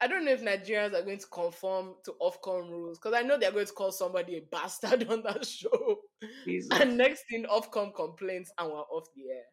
I 0.00 0.08
don't 0.08 0.24
know 0.24 0.32
if 0.32 0.42
Nigerians 0.42 0.94
are 0.94 1.04
going 1.04 1.18
to 1.18 1.26
conform 1.28 1.94
to 2.04 2.14
Ofcom 2.20 2.70
rules 2.70 2.98
because 2.98 3.14
I 3.14 3.22
know 3.22 3.38
they're 3.38 3.52
going 3.52 3.66
to 3.66 3.72
call 3.72 3.92
somebody 3.92 4.36
a 4.36 4.40
bastard 4.40 5.06
on 5.10 5.22
that 5.22 5.46
show. 5.46 5.98
Jesus. 6.44 6.68
And 6.72 6.96
next 6.96 7.24
thing, 7.30 7.44
Ofcom 7.44 7.94
complaints 7.94 8.52
and 8.58 8.68
we're 8.68 8.78
off 8.78 9.06
the 9.14 9.30
air. 9.30 9.44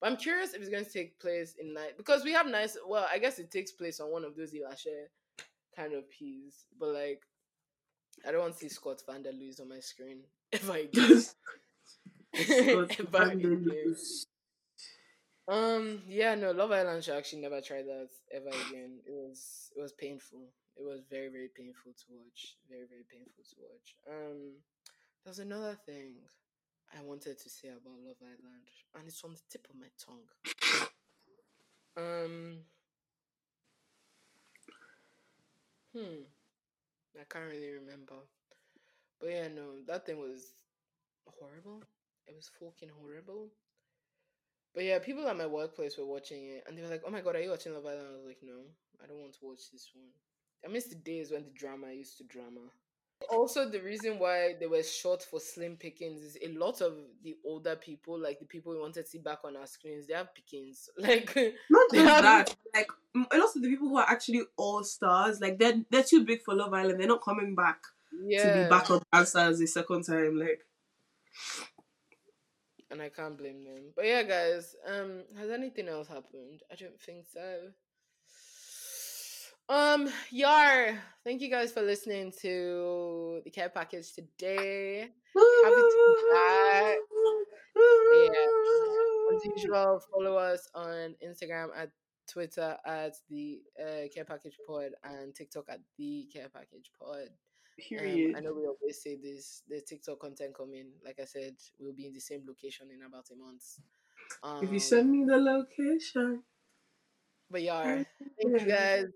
But 0.00 0.10
I'm 0.10 0.16
curious 0.16 0.52
if 0.52 0.60
it's 0.60 0.70
going 0.70 0.84
to 0.84 0.90
take 0.90 1.20
place 1.20 1.54
in 1.60 1.72
night 1.72 1.96
because 1.96 2.24
we 2.24 2.32
have 2.32 2.48
nice. 2.48 2.76
Well, 2.86 3.06
I 3.10 3.18
guess 3.18 3.38
it 3.38 3.52
takes 3.52 3.70
place 3.70 4.00
on 4.00 4.10
one 4.10 4.24
of 4.24 4.34
those 4.34 4.52
Ilashe 4.52 5.06
kind 5.76 5.94
of 5.94 6.10
peas. 6.10 6.66
But 6.78 6.88
like, 6.88 7.22
I 8.26 8.32
don't 8.32 8.40
want 8.40 8.54
to 8.54 8.58
see 8.58 8.68
Scott 8.68 9.00
van-der-Sluis 9.08 9.60
on 9.60 9.68
my 9.68 9.78
screen 9.78 10.22
if 10.52 10.68
I 10.70 10.88
Scott 10.92 11.34
van-der-Sluis. 12.34 14.26
Um. 15.46 16.00
Yeah. 16.08 16.34
No. 16.36 16.52
Love 16.52 16.72
Island 16.72 17.04
should 17.04 17.16
actually 17.16 17.42
never 17.42 17.60
try 17.60 17.82
that 17.82 18.08
ever 18.32 18.48
again. 18.48 19.00
It 19.06 19.12
was. 19.12 19.70
It 19.76 19.80
was 19.82 19.92
painful. 19.92 20.40
It 20.74 20.82
was 20.82 21.02
very, 21.10 21.28
very 21.28 21.50
painful 21.54 21.92
to 21.92 22.04
watch. 22.16 22.56
Very, 22.66 22.86
very 22.88 23.04
painful 23.12 23.44
to 23.44 23.56
watch. 23.60 23.94
Um. 24.08 24.54
There's 25.22 25.40
another 25.40 25.76
thing 25.84 26.14
I 26.96 27.02
wanted 27.02 27.38
to 27.38 27.50
say 27.50 27.68
about 27.68 28.00
Love 28.06 28.16
Island, 28.22 28.64
and 28.94 29.06
it's 29.06 29.22
on 29.22 29.34
the 29.34 29.40
tip 29.50 29.66
of 29.68 29.76
my 29.76 29.88
tongue. 30.00 30.24
Um. 31.96 32.58
Hmm. 35.94 36.24
I 37.20 37.24
can't 37.28 37.50
really 37.50 37.70
remember. 37.70 38.14
But 39.20 39.30
yeah, 39.30 39.48
no, 39.48 39.82
that 39.86 40.06
thing 40.06 40.18
was 40.18 40.54
horrible. 41.26 41.82
It 42.26 42.34
was 42.34 42.50
fucking 42.58 42.90
horrible. 43.00 43.48
But 44.74 44.84
yeah, 44.84 44.98
people 44.98 45.26
at 45.28 45.36
my 45.36 45.46
workplace 45.46 45.96
were 45.96 46.06
watching 46.06 46.44
it 46.46 46.64
and 46.66 46.76
they 46.76 46.82
were 46.82 46.88
like, 46.88 47.02
Oh 47.06 47.10
my 47.10 47.20
god, 47.20 47.36
are 47.36 47.40
you 47.40 47.50
watching 47.50 47.74
Love 47.74 47.86
Island? 47.86 48.08
I 48.10 48.16
was 48.16 48.26
like, 48.26 48.40
No, 48.42 48.62
I 49.02 49.06
don't 49.06 49.20
want 49.20 49.34
to 49.34 49.38
watch 49.42 49.70
this 49.72 49.90
one. 49.94 50.08
I 50.64 50.68
miss 50.68 50.86
the 50.86 50.96
days 50.96 51.30
when 51.30 51.44
the 51.44 51.50
drama 51.50 51.92
used 51.92 52.18
to 52.18 52.24
drama. 52.24 52.60
Also, 53.30 53.68
the 53.68 53.80
reason 53.80 54.18
why 54.18 54.54
they 54.58 54.66
were 54.66 54.82
short 54.82 55.22
for 55.22 55.38
slim 55.38 55.76
pickings 55.76 56.22
is 56.22 56.36
a 56.42 56.52
lot 56.58 56.80
of 56.80 56.94
the 57.22 57.36
older 57.44 57.76
people, 57.76 58.18
like 58.18 58.38
the 58.38 58.44
people 58.44 58.72
we 58.72 58.80
wanted 58.80 59.04
to 59.04 59.10
see 59.10 59.18
back 59.18 59.38
on 59.44 59.56
our 59.56 59.66
screens, 59.66 60.06
they 60.06 60.14
have 60.14 60.34
pickings. 60.34 60.90
Like, 60.98 61.34
Not 61.70 61.90
just 61.92 62.06
have- 62.06 62.22
that, 62.24 62.56
like 62.74 62.88
a 63.14 63.38
lot 63.38 63.56
of 63.56 63.62
the 63.62 63.68
people 63.68 63.88
who 63.88 63.98
are 63.98 64.08
actually 64.08 64.42
all 64.56 64.82
stars, 64.84 65.40
like 65.40 65.58
they're 65.58 65.80
they're 65.90 66.02
too 66.02 66.24
big 66.24 66.42
for 66.42 66.54
Love 66.54 66.74
Island. 66.74 66.98
They're 66.98 67.06
not 67.06 67.22
coming 67.22 67.54
back 67.54 67.78
yeah. 68.26 68.42
to 68.42 68.62
be 68.64 68.68
backup 68.68 69.02
dancers 69.12 69.60
a 69.60 69.66
second 69.66 70.02
time. 70.02 70.36
Like 70.38 70.60
and 72.94 73.02
I 73.02 73.08
can't 73.08 73.36
blame 73.36 73.64
them. 73.64 73.92
But 73.96 74.06
yeah, 74.06 74.22
guys, 74.22 74.76
um, 74.86 75.24
has 75.36 75.50
anything 75.50 75.88
else 75.88 76.06
happened? 76.06 76.62
I 76.70 76.76
don't 76.76 77.00
think 77.00 77.26
so. 77.26 77.72
Um, 79.68 80.08
Yar, 80.30 80.96
thank 81.24 81.40
you 81.40 81.50
guys 81.50 81.72
for 81.72 81.82
listening 81.82 82.32
to 82.42 83.40
the 83.44 83.50
care 83.50 83.68
package 83.68 84.12
today. 84.12 85.00
Happy 85.00 85.74
to 85.74 86.16
be 86.16 86.24
back. 86.32 86.96
Yeah. 87.76 88.28
As 89.34 89.44
usual, 89.56 90.00
follow 90.12 90.36
us 90.36 90.68
on 90.74 91.16
Instagram 91.26 91.70
at 91.76 91.90
Twitter 92.30 92.76
at 92.86 93.14
the 93.28 93.60
uh, 93.80 94.06
care 94.14 94.24
package 94.24 94.56
pod 94.68 94.92
and 95.02 95.34
TikTok 95.34 95.64
at 95.68 95.80
the 95.98 96.28
care 96.32 96.48
package 96.48 96.92
pod. 96.96 97.28
Um, 97.76 97.98
Period. 97.98 98.36
I 98.36 98.40
know 98.40 98.54
we 98.54 98.66
always 98.66 99.02
say 99.02 99.16
this. 99.16 99.62
The 99.68 99.80
TikTok 99.80 100.20
content 100.20 100.54
coming. 100.56 100.92
Like 101.04 101.18
I 101.20 101.24
said, 101.24 101.54
we'll 101.78 101.92
be 101.92 102.06
in 102.06 102.12
the 102.12 102.20
same 102.20 102.42
location 102.46 102.88
in 102.90 103.02
about 103.02 103.26
a 103.32 103.36
month. 103.36 103.64
Um, 104.42 104.64
if 104.64 104.72
you 104.72 104.78
send 104.78 105.10
me 105.10 105.24
the 105.24 105.36
location, 105.36 106.42
but 107.50 107.62
yeah, 107.62 108.02
thank 108.42 108.60
you 108.60 108.66
guys. 108.66 109.06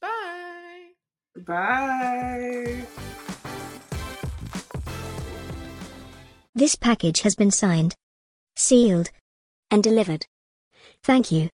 Bye. 0.00 0.88
bye. 1.46 2.84
This 6.54 6.74
package 6.74 7.20
has 7.20 7.36
been 7.36 7.52
signed, 7.52 7.94
sealed, 8.56 9.10
and 9.70 9.82
delivered. 9.82 10.26
Thank 11.02 11.30
you. 11.30 11.50